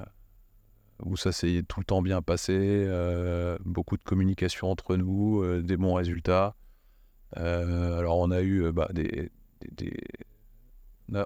où 1.04 1.16
ça 1.16 1.32
s'est 1.32 1.62
tout 1.68 1.80
le 1.80 1.84
temps 1.84 2.02
bien 2.02 2.22
passé, 2.22 2.56
euh, 2.58 3.58
beaucoup 3.64 3.98
de 3.98 4.02
communication 4.02 4.70
entre 4.70 4.96
nous, 4.96 5.42
euh, 5.42 5.62
des 5.62 5.76
bons 5.76 5.94
résultats. 5.94 6.56
alors 7.36 8.18
on 8.18 8.30
a 8.30 8.42
eu 8.42 8.72
bah, 8.72 8.88
des, 8.92 9.30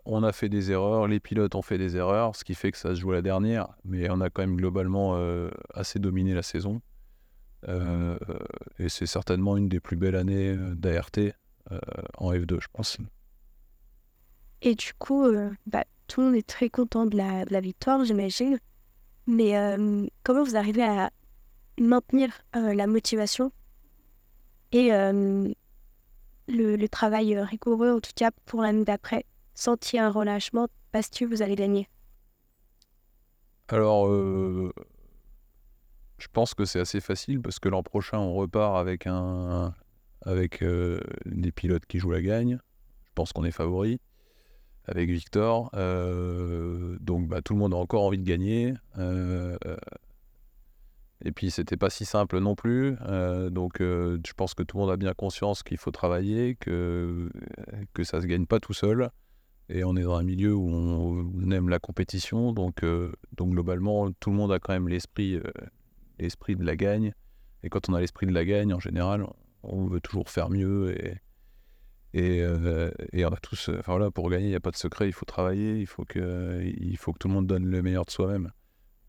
On, 0.07 0.23
a, 0.23 0.33
fait 0.33 0.49
des 0.49 0.71
erreurs, 0.71 1.07
les 1.09 1.21
pilotes 1.21 1.55
ont 1.55 1.63
fait 1.63 1.79
des 1.79 1.97
erreurs, 1.97 2.37
ce 2.37 2.45
qui 2.45 2.55
fait 2.55 2.73
que 2.73 2.79
ça 2.79 2.95
se 2.95 3.01
joue 3.01 3.13
la 3.13 3.23
dernière, 3.23 3.69
mais 3.85 4.09
on 4.11 4.21
a 4.21 4.31
quand 4.31 4.43
même 4.43 4.57
globalement 4.57 5.19
assez 5.75 5.99
dominé 5.99 6.35
la 6.35 6.43
saison. 6.43 6.81
et 7.69 8.89
c'est 8.89 9.07
certainement 9.07 9.57
une 9.57 9.69
des 9.69 9.81
plus 9.81 9.97
belles 9.97 10.17
années 10.17 10.57
d'ART 10.75 11.11
en 12.19 12.33
F2, 12.33 12.61
je 12.61 12.69
pense. 12.73 12.99
Et 14.65 14.75
du 14.75 14.95
coup, 14.99 15.25
euh, 15.25 15.51
bah, 15.67 15.85
tout 16.07 16.23
le 16.23 16.29
monde 16.29 16.37
est 16.37 16.47
très 16.47 16.71
content 16.71 17.05
de 17.05 17.17
la, 17.17 17.61
victoire, 17.61 18.03
j'imagine. 18.03 18.59
Mais 19.27 19.59
euh, 19.59 20.07
comment 20.23 20.43
vous 20.43 20.57
arrivez 20.57 20.83
à 20.83 21.11
maintenir 21.79 22.31
euh, 22.57 22.75
la 22.75 22.87
motivation 22.87 23.53
et 24.73 24.89
le, 24.89 25.55
le, 26.49 26.89
travail 26.89 27.39
rigoureux, 27.39 27.93
en 27.93 28.01
tout 28.01 28.11
cas 28.17 28.33
pour 28.45 28.61
l'année 28.61 28.85
d'après, 28.85 29.25
ait 29.93 29.99
un 29.99 30.11
relâchement 30.11 30.69
parce 30.93 31.09
que 31.09 31.25
vous 31.25 31.43
allez 31.43 31.57
gagner? 31.57 31.89
Alors, 33.69 34.09
je 36.19 36.29
pense 36.33 36.55
que 36.55 36.65
c'est 36.65 36.81
assez 36.81 37.01
facile 37.01 37.41
parce 37.41 37.59
que 37.59 37.69
l'an 37.69 37.83
prochain, 37.83 38.19
on 38.19 38.35
repart 38.35 38.77
avec, 38.77 39.07
un, 39.07 39.75
avec 40.23 40.63
des 41.27 41.53
pilotes 41.53 41.87
qui 41.87 41.99
jouent 41.99 42.13
la 42.13 42.23
gagne. 42.23 42.59
Je 43.05 43.11
pense 43.15 43.33
qu'on 43.33 43.45
est 43.45 43.51
favori 43.51 44.01
avec 44.87 45.11
Victor. 45.11 45.71
Euh, 45.75 46.97
donc 47.01 47.29
bah, 47.29 47.43
tout 47.43 47.55
le 47.55 47.59
monde 47.59 47.75
a 47.75 47.77
encore 47.77 48.03
envie 48.03 48.19
de 48.19 48.25
gagner. 48.25 48.75
Euh, 48.99 49.57
et 51.25 51.33
puis 51.33 51.51
c'était 51.51 51.77
pas 51.77 51.91
si 51.91 52.05
simple 52.05 52.39
non 52.39 52.55
plus. 52.55 52.97
Euh, 53.03 53.51
donc 53.51 53.79
je 53.81 54.33
pense 54.37 54.55
que 54.55 54.63
tout 54.63 54.77
le 54.77 54.83
monde 54.83 54.91
a 54.91 54.97
bien 54.97 55.15
conscience 55.15 55.63
qu'il 55.63 55.79
faut 55.79 55.91
travailler, 55.91 56.57
que, 56.57 57.31
que 57.93 58.05
ça 58.05 58.21
se 58.21 58.27
gagne 58.27 58.47
pas 58.47 58.61
tout 58.61 58.75
seul. 58.75 59.11
Et 59.69 59.83
on 59.85 59.97
est 59.97 60.03
dans 60.03 60.17
un 60.17 60.23
milieu 60.23 60.55
où 60.55 60.69
on, 60.69 61.51
aime 61.51 61.69
la 61.69 61.79
compétition. 61.79 62.53
Donc, 62.53 62.85
donc 63.33 63.51
globalement, 63.51 64.11
tout 64.13 64.31
le 64.31 64.37
monde 64.37 64.53
a 64.53 64.59
quand 64.59 64.73
même 64.73 64.89
l'esprit 64.89 65.41
l'esprit 66.19 66.57
de 66.57 66.65
la 66.65 66.77
gagne. 66.77 67.13
Et 67.63 67.71
quand 67.71 67.89
on 67.89 67.95
a 67.95 68.01
l'esprit 68.01 68.27
de 68.27 68.33
la 68.33 68.45
gagne, 68.45 68.75
en 68.75 68.81
général, 68.81 69.27
on 69.63 69.87
veut 69.87 70.01
toujours 70.01 70.29
faire 70.29 70.51
mieux 70.51 70.95
et, 72.15 72.43
euh, 72.43 72.93
et, 73.13 73.25
on 73.25 73.31
a 73.31 73.37
tous, 73.37 73.71
enfin 73.71 73.93
voilà, 73.93 74.11
pour 74.11 74.31
gagner, 74.31 74.47
il 74.47 74.51
n'y 74.51 74.55
a 74.55 74.61
pas 74.61 74.71
de 74.71 74.77
secret, 74.77 75.09
il 75.09 75.13
faut 75.13 75.25
travailler, 75.25 75.81
il 75.81 75.87
faut, 75.87 76.05
que, 76.05 76.63
il 76.63 76.97
faut 76.97 77.13
que 77.13 77.19
tout 77.19 77.27
le 77.27 77.35
monde 77.35 77.49
donne 77.49 77.67
le 77.67 77.83
meilleur 77.83 78.05
de 78.05 78.11
soi-même. 78.11 78.53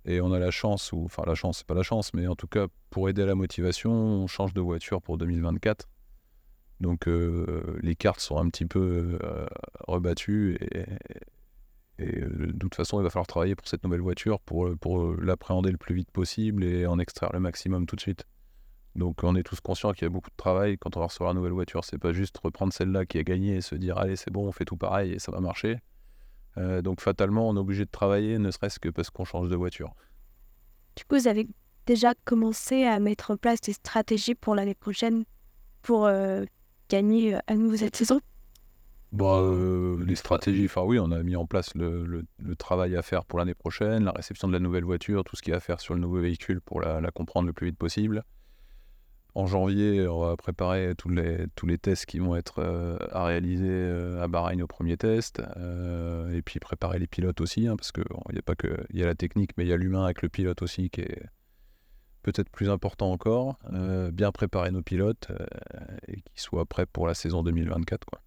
Et 0.06 0.22
on 0.22 0.32
a 0.32 0.40
la 0.40 0.50
chance, 0.50 0.92
ou 0.92 1.06
enfin 1.06 1.24
la 1.28 1.36
chance, 1.36 1.60
c'est 1.60 1.68
pas 1.68 1.76
la 1.76 1.84
chance, 1.84 2.14
mais 2.16 2.26
en 2.26 2.36
tout 2.36 2.48
cas, 2.48 2.66
pour 2.90 3.08
aider 3.08 3.22
à 3.22 3.28
la 3.28 3.36
motivation, 3.36 3.92
on 3.92 4.28
change 4.28 4.54
de 4.54 4.62
voiture 4.62 5.02
pour 5.02 5.18
2024. 5.20 5.88
Donc 6.82 7.08
euh, 7.08 7.78
les 7.82 7.96
cartes 7.96 8.20
sont 8.20 8.38
un 8.38 8.50
petit 8.50 8.66
peu 8.66 9.18
euh, 9.24 9.46
rebattues 9.88 10.58
et, 10.62 10.86
et 11.98 12.22
de 12.22 12.52
toute 12.60 12.76
façon, 12.76 13.00
il 13.00 13.04
va 13.04 13.10
falloir 13.10 13.28
travailler 13.28 13.56
pour 13.56 13.68
cette 13.68 13.84
nouvelle 13.84 14.02
voiture 14.02 14.40
pour, 14.42 14.70
pour 14.78 15.14
l'appréhender 15.16 15.72
le 15.72 15.78
plus 15.78 15.96
vite 15.96 16.12
possible 16.12 16.64
et 16.64 16.86
en 16.86 17.00
extraire 17.00 17.30
le 17.34 17.40
maximum 17.40 17.86
tout 17.86 17.96
de 17.96 18.02
suite. 18.02 18.26
Donc 18.96 19.24
on 19.24 19.36
est 19.36 19.44
tous 19.44 19.60
conscients 19.60 19.92
qu'il 19.92 20.04
y 20.04 20.06
a 20.06 20.10
beaucoup 20.10 20.30
de 20.30 20.36
travail 20.36 20.78
quand 20.78 20.96
on 20.96 21.02
va 21.02 21.08
recevoir 21.08 21.32
une 21.32 21.38
nouvelle 21.38 21.54
voiture. 21.54 21.84
C'est 21.84 21.98
pas 21.98 22.14
juste 22.14 22.38
reprendre 22.38 22.74
celle-là 22.74 23.06
qui 23.06 23.18
a 23.18 23.24
gagné 23.24 23.56
et 23.56 23.62
se 23.62 23.76
dire 23.76 23.98
allez 23.98 24.16
c'est 24.16 24.32
bon 24.32 24.48
on 24.48 24.52
fait 24.52 24.66
tout 24.66 24.78
pareil 24.78 25.14
et 25.14 25.20
ça 25.20 25.32
va 25.32 25.42
marcher. 25.42 25.80
Euh, 26.58 26.82
donc 26.82 27.02
fatalement 27.02 27.50
on 27.50 27.56
est 27.56 27.60
obligé 27.60 27.86
de 27.86 27.92
travailler 27.92 28.40
ne 28.40 28.52
serait-ce 28.52 28.80
que 28.80 28.90
parce 28.90 29.10
qu'on 29.10 29.26
change 29.26 29.50
de 29.50 29.56
voiture. 29.56 29.94
Du 30.96 31.04
coup 31.04 31.16
vous 31.18 31.28
avez 31.28 31.48
déjà 31.86 32.14
commencé 32.24 32.86
à 32.86 33.00
mettre 33.00 33.32
en 33.32 33.38
place 33.38 33.60
des 33.62 33.74
stratégies 33.74 34.36
pour 34.36 34.56
l'année 34.56 34.76
prochaine 34.76 35.26
pour 35.82 36.06
euh, 36.06 36.46
gagner 36.90 37.36
euh, 37.36 37.40
à 37.48 37.56
nouveau 37.56 37.78
cette 37.78 37.96
saison? 37.96 38.20
Bah, 39.12 39.42
les 40.06 40.16
stratégies, 40.16 40.66
enfin 40.66 40.82
oui, 40.82 41.00
on 41.00 41.12
a 41.12 41.24
mis 41.24 41.38
en 41.38 41.46
place 41.46 41.74
le, 41.74 42.26
travail 42.58 42.98
à 42.98 43.02
faire 43.02 43.24
pour 43.24 43.40
l'année 43.40 43.54
prochaine, 43.54 44.04
la 44.04 44.12
réception 44.12 44.48
de 44.48 44.54
la 44.54 44.60
nouvelle 44.60 44.84
voiture, 44.84 45.24
tout 45.24 45.38
ce 45.38 45.42
qu'il 45.42 45.52
y 45.52 45.54
a 45.54 45.58
à 45.58 45.62
faire 45.62 45.80
sur 45.80 45.94
le 45.94 46.02
nouveau 46.02 46.20
véhicule 46.20 46.60
pour 46.60 46.82
la 46.82 47.12
comprendre 47.12 47.48
le 47.48 47.54
plus 47.54 47.68
vite 47.68 47.78
possible. 47.78 48.24
En 49.36 49.48
janvier, 49.48 50.08
on 50.08 50.22
va 50.22 50.38
préparer 50.38 50.94
tous 50.96 51.10
les, 51.10 51.78
tests 51.78 52.06
qui 52.06 52.20
vont 52.20 52.38
être 52.38 52.60
euh, 52.60 52.98
à 53.12 53.26
réaliser 53.26 53.68
euh, 53.68 54.24
à 54.24 54.30
Bahreïn 54.30 54.62
au 54.62 54.68
premier 54.68 54.96
test. 54.96 55.42
Euh, 55.58 56.32
et 56.32 56.42
puis 56.42 56.62
préparer 56.62 57.00
les 57.00 57.08
pilotes 57.08 57.42
aussi, 57.42 57.68
hein, 57.68 57.76
parce 57.76 57.92
qu'il 57.92 58.06
n'y 58.32 58.40
a 58.40 58.42
pas 58.42 58.56
que 58.56 58.78
y 58.94 59.04
a 59.04 59.06
la 59.06 59.14
technique, 59.14 59.52
mais 59.58 59.66
il 59.66 59.68
y 59.68 59.74
a 59.74 59.78
l'humain 59.78 60.06
avec 60.06 60.22
le 60.22 60.30
pilote 60.30 60.62
aussi 60.62 60.90
qui 60.90 61.02
est 61.02 61.22
peut-être 62.32 62.50
plus 62.50 62.70
important 62.70 63.12
encore. 63.12 63.58
bien 64.12 64.32
préparer 64.32 64.72
nos 64.72 64.82
pilotes 64.82 65.30
et 66.08 66.22
qu'ils 66.22 66.42
soient 66.42 66.66
prêts 66.66 66.86
pour 66.86 67.08
la 67.08 67.14
saison 67.14 67.44
2024. 67.44 68.06
Quoi. 68.06 68.20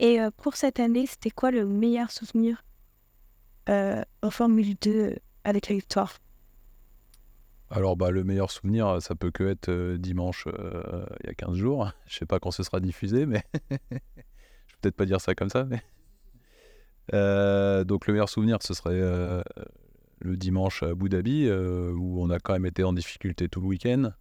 Et 0.00 0.18
pour 0.38 0.56
cette 0.56 0.80
année, 0.80 1.06
c'était 1.06 1.30
quoi 1.30 1.50
le 1.50 1.64
meilleur 1.66 2.10
souvenir 2.10 2.64
en 3.68 4.30
Formule 4.30 4.76
2 4.80 5.16
avec 5.44 5.68
la 5.68 5.76
victoire? 5.76 6.14
Alors, 7.72 7.96
bah, 7.96 8.10
le 8.10 8.24
meilleur 8.24 8.50
souvenir, 8.50 9.00
ça 9.00 9.14
peut 9.14 9.30
que 9.30 9.44
être 9.44 9.68
euh, 9.68 9.96
dimanche, 9.96 10.48
euh, 10.48 11.06
il 11.22 11.28
y 11.28 11.30
a 11.30 11.34
15 11.34 11.54
jours. 11.54 11.92
Je 12.06 12.18
sais 12.18 12.26
pas 12.26 12.40
quand 12.40 12.50
ce 12.50 12.64
sera 12.64 12.80
diffusé, 12.80 13.26
mais 13.26 13.44
je 13.70 13.76
vais 13.86 14.00
peut-être 14.80 14.96
pas 14.96 15.06
dire 15.06 15.20
ça 15.20 15.36
comme 15.36 15.50
ça. 15.50 15.64
Mais... 15.64 15.80
Euh, 17.14 17.84
donc, 17.84 18.08
le 18.08 18.14
meilleur 18.14 18.28
souvenir, 18.28 18.58
ce 18.60 18.74
serait 18.74 19.00
le 20.20 20.36
dimanche 20.36 20.82
à 20.82 20.88
Abu 20.88 21.08
Dhabi, 21.08 21.50
où 21.50 22.22
on 22.22 22.30
a 22.30 22.38
quand 22.38 22.52
même 22.52 22.66
été 22.66 22.84
en 22.84 22.92
difficulté 22.92 23.48
tout 23.48 23.60
le 23.60 23.66
week-end, 23.66 24.12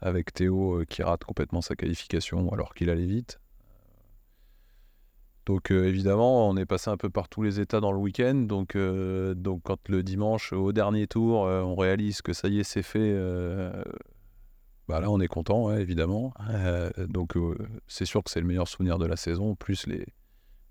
avec 0.00 0.32
Théo 0.32 0.84
qui 0.88 1.02
rate 1.02 1.24
complètement 1.24 1.60
sa 1.60 1.74
qualification 1.76 2.50
alors 2.52 2.74
qu'il 2.74 2.90
allait 2.90 3.06
vite. 3.06 3.40
Donc 5.48 5.72
euh, 5.72 5.88
évidemment, 5.88 6.46
on 6.46 6.58
est 6.58 6.66
passé 6.66 6.90
un 6.90 6.98
peu 6.98 7.08
par 7.08 7.30
tous 7.30 7.42
les 7.42 7.58
états 7.58 7.80
dans 7.80 7.90
le 7.90 7.96
week-end. 7.96 8.34
Donc, 8.34 8.76
euh, 8.76 9.32
donc 9.32 9.62
quand 9.64 9.88
le 9.88 10.02
dimanche, 10.02 10.52
au 10.52 10.72
dernier 10.72 11.06
tour, 11.06 11.46
euh, 11.46 11.62
on 11.62 11.74
réalise 11.74 12.20
que 12.20 12.34
ça 12.34 12.48
y 12.48 12.60
est, 12.60 12.64
c'est 12.64 12.82
fait, 12.82 13.14
bah 14.86 15.00
là 15.00 15.10
on 15.10 15.20
est 15.20 15.26
content, 15.26 15.74
évidemment. 15.74 16.34
donc 17.08 17.34
c'est 17.86 18.04
sûr 18.04 18.22
que 18.22 18.30
c'est 18.30 18.40
le 18.40 18.46
meilleur 18.46 18.68
souvenir 18.68 18.98
de 18.98 19.06
la 19.06 19.16
saison, 19.16 19.54
plus 19.54 19.86
les, 19.86 20.04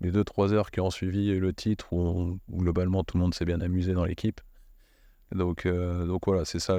les 0.00 0.12
2-3 0.12 0.52
heures 0.52 0.70
qui 0.70 0.80
ont 0.80 0.90
suivi 0.90 1.38
le 1.38 1.52
titre 1.52 1.92
où, 1.92 2.38
globalement 2.50 3.04
tout 3.04 3.16
le 3.16 3.22
monde 3.22 3.34
s'est 3.34 3.44
bien 3.44 3.60
amusé 3.60 3.92
dans 3.92 4.04
l'équipe. 4.04 4.40
Donc, 5.32 5.66
donc 5.66 6.26
voilà, 6.26 6.44
c'est 6.44 6.60
ça. 6.60 6.78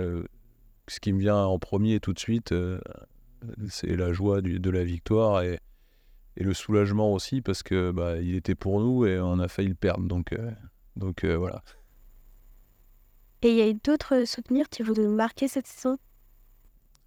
ce 0.88 1.00
qui 1.00 1.14
me 1.14 1.20
vient 1.20 1.38
en 1.38 1.60
premier 1.60 2.00
tout 2.00 2.14
de 2.14 2.20
suite, 2.20 2.54
c'est 3.68 3.96
la 3.96 4.12
joie 4.14 4.42
de 4.42 4.70
la 4.70 4.84
victoire 4.84 5.42
et 5.42 5.60
et 6.40 6.44
le 6.44 6.54
soulagement 6.54 7.14
aussi 7.14 7.42
parce 7.42 7.64
que 7.64 7.92
bah, 7.92 8.18
il 8.18 8.36
était 8.36 8.56
pour 8.56 8.80
nous 8.80 9.06
et 9.06 9.20
on 9.20 9.40
a 9.40 9.48
failli 9.48 9.68
le 9.68 9.76
perdre. 9.76 10.08
Donc, 10.08 10.34
donc 10.96 11.26
voilà. 11.26 11.64
Et 13.42 13.52
il 13.52 13.56
y 13.56 13.62
a 13.62 13.74
d'autres 13.74 14.26
souvenirs 14.26 14.70
qui 14.70 14.82
vous 14.84 15.00
ont 15.00 15.10
marqué 15.10 15.48
cette 15.48 15.68
saison? 15.68 15.98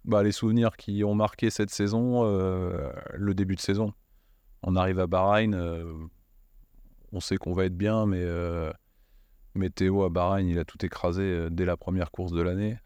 Bah, 0.05 0.23
Les 0.23 0.31
souvenirs 0.31 0.77
qui 0.77 1.03
ont 1.03 1.15
marqué 1.15 1.49
cette 1.49 1.71
saison, 1.71 2.23
le 2.23 3.33
début 3.33 3.55
de 3.55 3.61
saison. 3.61 3.93
On 4.63 4.75
arrive 4.75 4.99
à 4.99 5.07
Bahreïn, 5.07 5.53
on 7.11 7.19
sait 7.19 7.37
qu'on 7.37 7.53
va 7.53 7.65
être 7.65 7.77
bien, 7.77 8.05
mais, 8.05 8.25
mais 9.55 9.69
Théo 9.69 10.03
à 10.03 10.09
Bahreïn, 10.09 10.47
il 10.47 10.57
a 10.57 10.65
tout 10.65 10.83
écrasé 10.85 11.49
dès 11.51 11.65
la 11.65 11.77
première 11.77 12.11
course 12.11 12.31
de 12.31 12.41
l'année. 12.41 12.77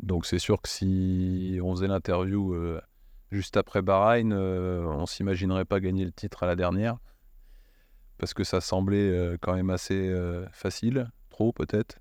donc 0.00 0.26
c'est 0.26 0.38
sûr 0.38 0.60
que 0.60 0.68
si 0.68 1.58
on 1.62 1.74
faisait 1.74 1.86
l'interview 1.86 2.56
juste 3.30 3.56
après 3.56 3.82
Bahreïn, 3.82 4.32
on 4.32 5.06
s'imaginerait 5.06 5.64
pas 5.64 5.80
gagner 5.80 6.04
le 6.04 6.12
titre 6.12 6.42
à 6.42 6.46
la 6.46 6.56
dernière, 6.56 6.96
parce 8.18 8.34
que 8.34 8.44
ça 8.44 8.60
semblait 8.60 9.36
quand 9.40 9.54
même 9.54 9.70
assez 9.70 10.14
facile, 10.52 11.10
trop 11.30 11.52
peut-être. 11.52 11.98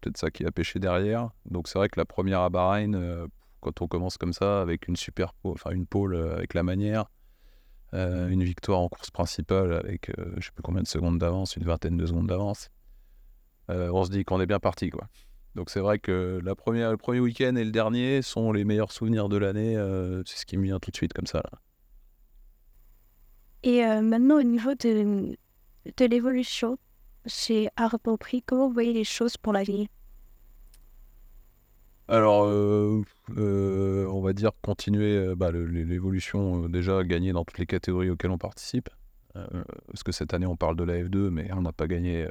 Peut-être 0.00 0.18
ça 0.18 0.30
qui 0.30 0.44
a 0.44 0.50
pêché 0.50 0.78
derrière. 0.78 1.30
Donc 1.46 1.68
c'est 1.68 1.78
vrai 1.78 1.88
que 1.88 1.98
la 1.98 2.04
première 2.04 2.40
à 2.40 2.50
Bahreïn, 2.50 3.28
quand 3.60 3.80
on 3.80 3.88
commence 3.88 4.18
comme 4.18 4.32
ça, 4.32 4.60
avec 4.60 4.88
une 4.88 4.96
super 4.96 5.32
enfin 5.44 5.70
une 5.70 5.86
pole 5.86 6.16
avec 6.16 6.54
la 6.54 6.62
manière, 6.64 7.06
euh, 7.94 8.28
une 8.28 8.42
victoire 8.42 8.80
en 8.80 8.88
course 8.88 9.10
principale 9.10 9.72
avec 9.72 10.10
euh, 10.10 10.14
je 10.32 10.36
ne 10.36 10.40
sais 10.40 10.50
plus 10.54 10.62
combien 10.62 10.82
de 10.82 10.88
secondes 10.88 11.18
d'avance, 11.18 11.56
une 11.56 11.64
vingtaine 11.64 11.96
de 11.96 12.06
secondes 12.06 12.26
d'avance. 12.26 12.70
Euh, 13.70 13.90
on 13.92 14.04
se 14.04 14.10
dit 14.10 14.24
qu'on 14.24 14.40
est 14.40 14.46
bien 14.46 14.58
parti. 14.58 14.90
quoi. 14.90 15.08
Donc 15.54 15.70
c'est 15.70 15.80
vrai 15.80 15.98
que 15.98 16.40
la 16.42 16.54
première, 16.54 16.90
le 16.90 16.96
premier 16.96 17.20
week-end 17.20 17.54
et 17.56 17.64
le 17.64 17.70
dernier 17.70 18.22
sont 18.22 18.52
les 18.52 18.64
meilleurs 18.64 18.92
souvenirs 18.92 19.28
de 19.28 19.36
l'année. 19.36 19.74
c'est 20.26 20.38
ce 20.38 20.46
qui 20.46 20.56
me 20.56 20.64
vient 20.64 20.78
tout 20.78 20.90
de 20.90 20.96
suite 20.96 21.12
comme 21.12 21.26
ça. 21.26 21.42
Et 23.62 23.82
maintenant 23.82 24.38
au 24.38 24.42
niveau 24.42 24.74
de, 24.74 25.36
de 25.96 26.04
l'évolution 26.06 26.78
chez 27.26 27.68
Arpent 27.76 28.16
Prix, 28.16 28.42
comment 28.42 28.66
vous 28.66 28.72
voyez 28.72 28.92
les 28.92 29.04
choses 29.04 29.36
pour 29.36 29.52
la 29.52 29.62
vie 29.62 29.88
alors, 32.12 32.44
euh, 32.44 33.00
euh, 33.38 33.71
dire 34.32 34.52
continuer 34.62 35.16
euh, 35.16 35.34
bah, 35.34 35.50
l'évolution, 35.52 36.68
déjà 36.68 37.02
gagner 37.04 37.32
dans 37.32 37.44
toutes 37.44 37.58
les 37.58 37.66
catégories 37.66 38.10
auxquelles 38.10 38.30
on 38.30 38.38
participe. 38.38 38.88
parce 39.34 40.02
que 40.02 40.12
cette 40.12 40.34
année, 40.34 40.46
on 40.46 40.56
parle 40.56 40.76
de 40.76 40.84
la 40.84 41.02
F2, 41.02 41.30
mais 41.30 41.50
on 41.52 41.62
n'a 41.62 41.72
pas 41.72 41.86
gagné, 41.86 42.28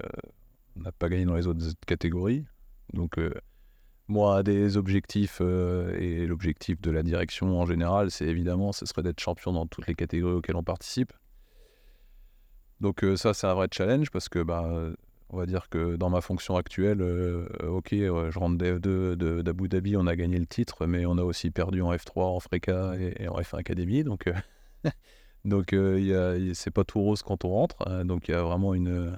on 0.75 0.81
n'a 0.81 0.91
pas 0.91 1.09
gagné 1.09 1.25
dans 1.25 1.35
les 1.35 1.47
autres 1.47 1.65
catégories. 1.87 2.45
Donc, 2.93 3.19
moi, 4.07 4.43
des 4.43 4.77
objectifs 4.77 5.41
et 5.41 6.27
l'objectif 6.27 6.79
de 6.81 6.91
la 6.91 7.01
direction 7.01 7.59
en 7.59 7.65
général, 7.65 8.11
c'est 8.11 8.27
évidemment, 8.27 8.71
ce 8.71 8.85
serait 8.85 9.01
d'être 9.01 9.19
champion 9.19 9.51
dans 9.51 9.65
toutes 9.65 9.87
les 9.87 9.95
catégories 9.95 10.35
auxquelles 10.35 10.55
on 10.55 10.63
participe. 10.63 11.11
Donc 12.81 13.03
ça, 13.15 13.33
c'est 13.33 13.47
un 13.47 13.53
vrai 13.55 13.67
challenge 13.71 14.11
parce 14.11 14.29
que 14.29 14.43
bah, 14.43 14.91
on 15.31 15.37
va 15.37 15.45
dire 15.45 15.69
que 15.69 15.95
dans 15.95 16.09
ma 16.09 16.19
fonction 16.19 16.57
actuelle, 16.57 17.01
euh, 17.01 17.47
ok, 17.61 17.89
je 17.91 18.37
rentre 18.37 18.57
DF2 18.57 19.41
d'Abu 19.41 19.69
Dhabi, 19.69 19.95
on 19.95 20.05
a 20.05 20.15
gagné 20.15 20.37
le 20.37 20.45
titre, 20.45 20.85
mais 20.85 21.05
on 21.05 21.17
a 21.17 21.23
aussi 21.23 21.51
perdu 21.51 21.81
en 21.81 21.93
F3, 21.93 22.23
en 22.23 22.39
Freka 22.39 22.95
et, 22.99 23.27
en 23.29 23.39
F1 23.39 23.59
Academy. 23.59 24.03
Donc, 24.03 24.27
euh, 24.27 24.33
donc 25.45 25.71
euh, 25.71 26.51
c'est 26.53 26.71
pas 26.71 26.83
tout 26.83 26.99
rose 26.99 27.23
quand 27.23 27.45
on 27.45 27.49
rentre. 27.49 27.77
Hein. 27.87 28.03
donc 28.03 28.27
il 28.27 28.31
y 28.31 28.33
a 28.35 28.43
vraiment 28.43 28.73
une, 28.73 29.17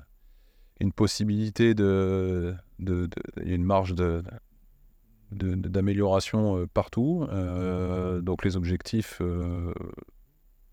une 0.80 0.92
possibilité 0.92 1.74
de, 1.74 2.54
une 2.80 3.64
marge 3.64 3.96
de, 3.96 4.24
d'amélioration 5.32 6.68
partout. 6.68 7.26
donc 8.22 8.46
les 8.46 8.56
objectifs, 8.56 9.20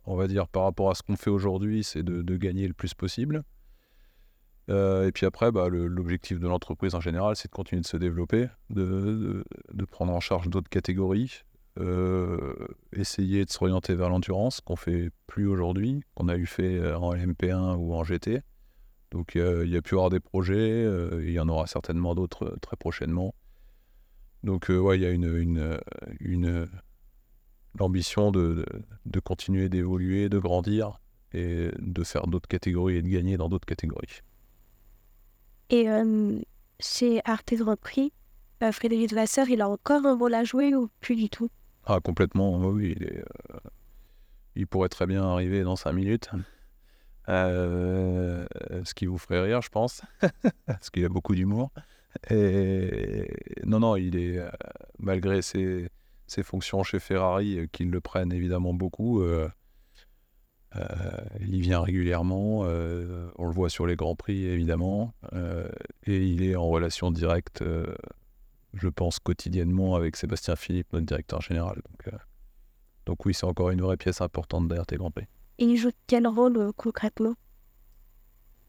on 0.05 0.17
va 0.17 0.29
dire 0.29 0.49
par 0.49 0.65
rapport 0.65 0.91
à 0.91 0.95
ce 0.95 1.03
qu'on 1.03 1.17
fait 1.17 1.31
aujourd'hui, 1.31 1.83
c'est 1.83 2.03
de, 2.03 2.37
gagner 2.37 2.69
le 2.69 2.75
plus 2.75 2.93
possible. 2.93 3.43
Euh, 4.71 5.09
et 5.09 5.13
puis 5.13 5.27
après, 5.27 5.51
bah, 5.51 5.69
l'objectif 5.69 6.39
de 6.39 6.47
l'entreprise 6.47 6.95
en 6.95 7.01
général, 7.01 7.35
c'est 7.37 7.49
de 7.49 7.53
continuer 7.53 7.83
de 7.83 7.87
se 7.87 7.97
développer, 7.97 8.49
de, 8.71 9.45
prendre 9.91 10.13
en 10.13 10.21
charge 10.21 10.49
d'autres 10.49 10.69
catégories, 10.69 11.43
euh, 11.79 12.55
essayer 12.93 13.45
de 13.45 13.51
s'orienter 13.51 13.95
vers 13.95 14.11
l'endurance, 14.11 14.61
qu'on 14.61 14.77
fait 14.77 15.11
plus 15.27 15.47
aujourd'hui, 15.47 16.03
qu'on 16.15 16.29
a 16.29 16.37
eu 16.37 16.47
fait 16.47 16.79
euh, 16.79 16.97
en 16.99 17.15
LMP1 17.15 17.77
ou 17.77 17.95
en 17.95 18.05
GT. 18.05 18.43
Donc 19.11 19.35
il 19.35 19.69
y 19.69 19.77
a 19.77 19.83
pu 19.83 19.95
avoir 19.95 20.09
des 20.09 20.21
projets, 20.21 20.87
il 21.21 21.33
y 21.33 21.41
en 21.41 21.49
aura 21.49 21.67
certainement 21.67 22.15
d'autres 22.15 22.57
très 22.63 22.77
prochainement. 22.77 23.35
Donc 24.45 24.69
ouais, 24.69 25.01
il 25.01 25.03
y 25.03 26.47
a 26.47 26.67
l'ambition 27.77 28.31
de, 28.31 28.65
continuer 29.25 29.69
d'évoluer, 29.69 30.29
de 30.29 30.39
grandir 30.39 31.01
et 31.33 31.71
de 31.81 32.05
faire 32.05 32.29
d'autres 32.29 32.47
catégories 32.47 32.99
et 32.99 33.03
de 33.03 33.09
gagner 33.09 33.37
dans 33.37 33.49
d'autres 33.49 33.67
catégories. 33.67 34.21
Et 35.71 35.87
chez 36.81 37.21
Arte 37.25 37.55
Grand 37.55 37.77
Prix, 37.77 38.13
euh, 38.63 38.73
Frédéric 38.73 39.13
Vasseur, 39.13 39.49
il 39.49 39.63
a 39.63 39.69
encore 39.69 40.05
un 40.05 40.17
rôle 40.17 40.35
à 40.35 40.45
jouer 40.45 40.75
ou 40.75 40.91
plus 41.01 41.17
du 41.17 41.31
tout? 41.31 41.49
Ah, 41.85 42.01
complètement, 42.03 42.59
oui. 42.59 42.97
Euh, 43.01 43.59
il 44.57 44.67
pourrait 44.67 44.89
très 44.89 45.07
bien 45.07 45.23
arriver 45.23 45.63
dans 45.63 45.77
5 45.77 45.93
minutes. 45.93 46.31
Euh, 47.29 48.45
ce 48.85 48.93
qui 48.95 49.07
vous 49.07 49.19
ferait 49.19 49.43
rire, 49.43 49.63
je 49.63 49.69
pense, 49.69 50.03
parce 50.67 50.91
qu'il 50.91 51.05
a 51.05 51.09
beaucoup 51.09 51.35
d'humour. 51.35 51.71
Et 52.29 53.33
non, 53.65 53.79
non, 53.81 53.97
il 53.97 54.17
est, 54.17 54.41
malgré 54.99 55.41
ses, 55.41 55.89
fonctions 56.43 56.83
chez 56.83 56.99
Ferrari, 56.99 57.69
qui 57.71 57.85
le 57.85 58.01
prennent 58.01 58.33
évidemment 58.33 58.75
beaucoup, 58.75 59.23
il 61.41 61.61
vient 61.61 61.81
régulièrement, 61.81 62.61
euh, 62.65 63.29
on 63.37 63.47
le 63.47 63.53
voit 63.53 63.71
sur 63.71 63.87
les 63.87 63.97
grands 63.97 64.15
prix 64.15 64.45
évidemment, 64.45 65.13
euh, 65.33 65.69
et 66.07 66.25
il 66.25 66.43
est 66.45 66.55
en 66.55 66.69
relation 66.69 67.11
directe, 67.11 67.65
je 68.75 68.89
pense 68.89 69.19
quotidiennement 69.19 69.97
avec 69.97 70.17
Sébastien 70.17 70.57
Philippe, 70.57 70.93
notre 70.93 71.07
directeur 71.07 71.41
général. 71.41 71.77
Donc, 71.77 72.15
donc 73.07 73.27
oui, 73.27 73.35
c'est 73.35 73.47
encore 73.47 73.71
une 73.71 73.81
vraie 73.81 73.97
pièce 73.97 74.21
importante 74.21 74.69
derrière 74.69 74.87
tes 74.87 74.97
grands 74.97 75.11
prix. 75.11 75.27
Et 75.59 75.65
il 75.65 75.77
joue 75.77 75.91
quel 76.07 76.27
rôle 76.27 76.73
concrètement? 76.77 77.35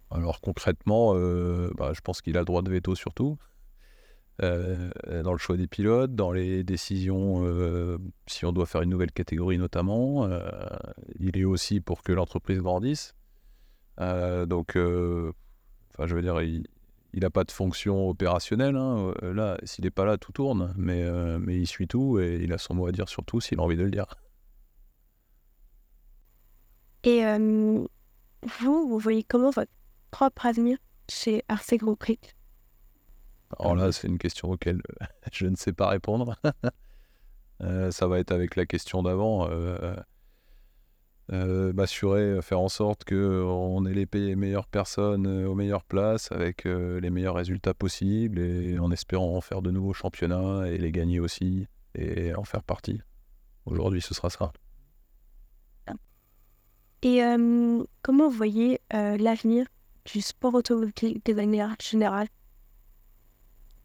Alors 0.10 0.42
concrètement, 0.42 1.14
bah, 1.14 1.94
je 1.94 2.02
pense 2.02 2.22
qu'il 2.22 2.36
a 2.36 2.40
le 2.40 2.46
droit 2.46 2.64
de 2.64 2.72
veto 2.72 2.96
surtout. 2.96 3.38
Euh, 4.44 4.90
dans 5.22 5.34
le 5.34 5.38
choix 5.38 5.56
des 5.56 5.68
pilotes, 5.68 6.16
dans 6.16 6.32
les 6.32 6.64
décisions, 6.64 7.46
euh, 7.46 8.00
si 8.26 8.44
on 8.46 8.52
doit 8.52 8.66
faire 8.66 8.82
une 8.82 8.90
nouvelle 8.90 9.12
catégorie 9.12 9.60
notamment. 9.60 10.26
Euh, 10.26 10.50
il 11.20 11.38
est 11.38 11.44
aussi 11.44 11.80
pour 11.80 12.02
que 12.02 12.12
l'entreprise 12.12 12.60
grandisse. 12.60 13.16
donc, 14.00 14.70
enfin, 14.76 16.08
je 16.08 16.16
veux 16.16 16.24
dire, 16.24 16.42
il 16.42 16.66
n'a 17.14 17.30
pas 17.30 17.44
de 17.44 17.52
fonction 17.52 18.10
opérationnelle. 18.10 18.76
Hein. 18.76 19.14
Là, 19.22 19.58
s'il 19.64 19.84
n'est 19.84 19.92
pas 19.92 20.06
là, 20.06 20.18
tout 20.18 20.32
tourne. 20.32 20.74
Mais, 20.76 21.04
mais 21.40 21.58
il 21.58 21.68
suit 21.68 21.88
tout 21.88 22.20
et 22.20 22.40
il 22.42 22.52
a 22.52 22.58
son 22.58 22.74
mot 22.74 22.88
à 22.88 22.92
dire 22.92 23.10
sur 23.10 23.24
tout 23.24 23.42
s'il 23.42 23.60
a 23.60 23.64
envie 23.64 23.78
de 23.78 23.84
le 23.84 23.92
dire. 23.92 24.08
Et 27.04 27.22
vous, 28.60 28.88
vous 28.88 29.00
voyez 29.00 29.24
comment 29.24 29.52
votre 29.52 29.72
propre 30.10 30.48
avenir 30.48 30.80
chez 31.08 31.44
Arce 31.48 31.76
Group 31.76 32.00
Prix 32.00 32.20
alors 33.60 33.76
là, 33.76 33.92
c'est 33.92 34.08
une 34.08 34.18
question 34.18 34.52
auquel 34.52 34.78
euh, 34.78 35.06
je 35.32 35.48
ne 35.48 35.56
sais 35.56 35.74
pas 35.74 35.88
répondre. 35.88 36.36
Euh, 37.64 37.92
ça 37.92 38.08
va 38.08 38.18
être 38.18 38.32
avec 38.32 38.56
la 38.56 38.66
question 38.66 39.04
d'avant. 39.04 39.48
Euh, 39.48 39.96
m'assurer, 41.74 42.42
faire 42.42 42.60
en 42.60 42.70
sorte 42.70 43.06
qu'on 43.06 43.86
ait 43.86 43.94
les 43.94 44.36
meilleures 44.36 44.66
personnes 44.66 45.28
aux 45.46 45.54
meilleures 45.54 45.84
places 45.84 46.32
avec 46.32 46.64
les 46.64 47.10
meilleurs 47.12 47.36
résultats 47.36 47.76
possibles 47.76 48.40
et 48.40 48.80
en 48.80 48.90
espérant 48.90 49.38
en 49.38 49.42
faire 49.42 49.62
de 49.62 49.70
nouveaux 49.70 49.94
championnats 49.94 50.68
et 50.70 50.80
les 50.80 50.92
gagner 50.92 51.20
aussi 51.20 51.68
et 51.94 52.34
en 52.34 52.46
faire 52.46 52.64
partie. 52.64 53.00
Aujourd'hui, 53.68 54.02
ce 54.02 54.16
sera 54.16 54.32
ça. 54.32 54.52
Et 57.04 57.22
comment 58.02 58.28
vous 58.28 58.36
voyez 58.36 58.82
l'avenir 58.90 59.68
du 60.06 60.22
sport 60.22 60.56
automobile 60.56 61.22
de 61.24 61.34
manière 61.34 61.70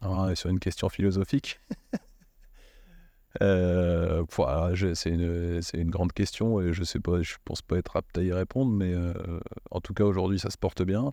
générale 0.07 0.37
sur 0.37 0.51
une 0.51 0.61
question 0.61 0.89
philosophique. 0.89 1.61
euh, 3.43 4.25
c'est 4.95 5.11
une, 5.11 5.61
une, 5.75 5.91
grande 5.91 6.13
question 6.13 6.61
et 6.61 6.73
je 6.73 6.85
sais 6.85 7.01
pas, 7.01 7.23
je 7.23 7.35
pense 7.45 7.63
pas 7.63 7.77
être 7.79 7.97
apte 7.97 8.17
à 8.19 8.23
y 8.23 8.33
répondre, 8.33 8.73
mais 8.73 8.93
euh, 8.93 9.41
en 9.71 9.81
tout 9.81 9.95
cas 9.95 10.05
aujourd'hui 10.05 10.39
ça 10.39 10.51
se 10.51 10.59
porte 10.59 10.83
bien. 10.83 11.11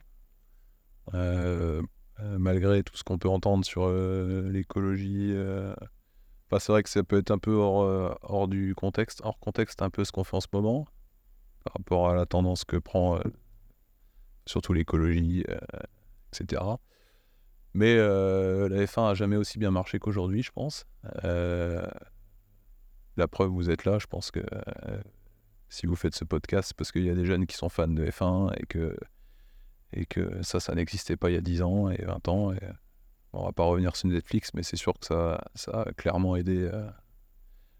Euh, 1.13 1.81
euh, 2.19 2.37
malgré 2.37 2.83
tout 2.83 2.95
ce 2.95 3.03
qu'on 3.03 3.17
peut 3.17 3.29
entendre 3.29 3.65
sur 3.65 3.89
l'écologie, 3.89 5.33
enfin, 6.47 6.59
c'est 6.59 6.71
vrai 6.71 6.83
que 6.83 6.89
ça 6.89 7.03
peut 7.03 7.17
être 7.17 7.31
un 7.31 7.39
peu 7.39 7.55
hors, 7.55 8.17
hors, 8.21 8.47
du 8.47 8.75
contexte, 8.75 9.21
hors 9.23 9.39
contexte 9.39 9.81
un 9.81 9.89
peu 9.89 10.05
ce 10.05 10.11
qu'on 10.11 10.23
fait 10.23 10.37
en 10.37 10.41
ce 10.41 10.47
moment 10.53 10.85
par 11.63 11.73
rapport 11.77 12.09
à 12.09 12.15
la 12.15 12.25
tendance 12.25 12.65
que 12.65 12.77
prend 12.77 13.19
surtout 14.45 14.73
l'écologie, 14.73 15.45
etc. 16.31 16.61
Mais 17.73 17.95
euh, 17.97 18.69
la 18.69 18.85
F1 18.85 19.11
a 19.11 19.13
jamais 19.13 19.35
aussi 19.35 19.57
bien 19.57 19.71
marché 19.71 19.99
qu'aujourd'hui, 19.99 20.43
je 20.43 20.51
pense. 20.51 20.85
Euh, 21.23 21.85
la 23.17 23.27
preuve, 23.27 23.49
vous 23.49 23.69
êtes 23.69 23.85
là. 23.85 23.97
Je 23.99 24.05
pense 24.05 24.29
que 24.29 24.39
euh, 24.39 25.01
si 25.69 25.87
vous 25.87 25.95
faites 25.95 26.15
ce 26.15 26.23
podcast, 26.23 26.73
parce 26.75 26.91
qu'il 26.91 27.05
y 27.05 27.09
a 27.09 27.15
des 27.15 27.25
jeunes 27.25 27.47
qui 27.47 27.57
sont 27.57 27.69
fans 27.69 27.87
de 27.87 28.05
F1 28.05 28.53
et 28.57 28.65
que, 28.67 28.95
et 29.91 30.05
que 30.05 30.41
ça, 30.43 30.59
ça 30.59 30.75
n'existait 30.75 31.17
pas 31.17 31.31
il 31.31 31.33
y 31.33 31.37
a 31.37 31.41
10 31.41 31.61
ans 31.63 31.89
et 31.89 32.03
20 32.03 32.27
ans. 32.27 32.53
Et, 32.53 32.59
on 33.35 33.45
va 33.45 33.51
pas 33.51 33.63
revenir 33.63 33.95
sur 33.95 34.09
Netflix, 34.09 34.51
mais 34.53 34.61
c'est 34.61 34.75
sûr 34.75 34.93
que 34.93 35.07
ça, 35.07 35.43
ça 35.55 35.85
a 35.87 35.91
clairement 35.93 36.35
aidé 36.35 36.69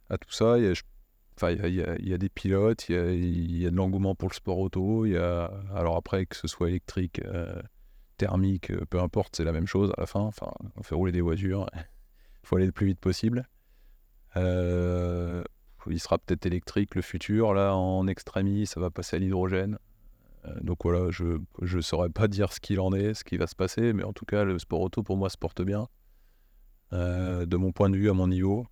à, 0.10 0.18
tout 0.18 0.32
ça. 0.32 0.58
Il 0.58 0.66
y 0.66 0.68
a, 0.68 0.74
enfin, 1.38 1.52
il 1.52 1.76
y, 1.76 2.14
a, 2.14 2.18
des 2.18 2.30
pilotes, 2.30 2.90
il 2.90 3.60
y 3.60 3.68
a, 3.68 3.70
de 3.70 3.76
l'engouement 3.76 4.16
pour 4.16 4.30
le 4.30 4.34
sport 4.34 4.58
auto. 4.58 5.06
Y 5.06 5.16
a, 5.16 5.52
alors 5.76 5.96
après, 5.96 6.26
que 6.26 6.36
ce 6.36 6.48
soit 6.48 6.70
électrique, 6.70 7.22
thermique, 8.18 8.72
peu 8.86 9.00
importe, 9.00 9.36
c'est 9.36 9.44
la 9.44 9.52
même 9.52 9.68
chose 9.68 9.92
à 9.98 10.02
la 10.02 10.08
fin. 10.08 10.22
Enfin, 10.22 10.52
on 10.76 10.84
fait 10.84 10.96
rouler 10.96 11.12
des 11.12 11.22
voitures, 11.22 11.68
il 11.74 11.84
faut 12.44 12.56
aller 12.56 12.66
le 12.66 12.72
plus 12.72 12.88
vite 12.88 13.00
possible. 13.00 13.48
Euh, 14.36 15.44
il 15.88 16.00
sera 16.00 16.18
peut-être 16.18 16.46
électrique 16.46 16.96
le 16.96 17.02
futur. 17.02 17.54
Là, 17.54 17.76
en 17.76 18.08
extrémie, 18.08 18.66
ça 18.66 18.80
va 18.80 18.90
passer 18.90 19.18
à 19.18 19.20
l'hydrogène. 19.20 19.78
Euh, 20.46 20.60
donc 20.62 20.80
voilà, 20.84 21.10
je 21.12 21.38
ne 21.62 21.82
saurais 21.82 22.10
pas 22.10 22.28
dire 22.28 22.54
ce 22.54 22.60
qu'il 22.60 22.80
en 22.80 22.94
est, 22.94 23.14
ce 23.14 23.24
qui 23.24 23.38
va 23.38 23.48
se 23.48 23.56
passer, 23.56 23.94
mais 23.94 24.04
en 24.04 24.14
tout 24.14 24.26
cas, 24.26 24.44
le 24.44 24.58
sport 24.60 24.82
auto 24.82 25.04
pour 25.04 25.18
moi 25.18 25.30
se 25.30 25.38
porte 25.38 25.62
bien. 25.62 25.88
Euh, 26.94 27.46
de 27.46 27.58
mon 27.58 27.72
point 27.72 27.90
de 27.90 27.98
vue, 27.98 28.10
à 28.10 28.14
mon 28.14 28.28
niveau. 28.28 28.68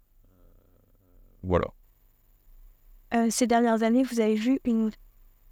Voilà. 1.44 1.68
ces 3.32 3.48
dernières 3.48 3.82
années, 3.82 4.04
vous 4.04 4.20
avez 4.20 4.36
vu 4.36 4.60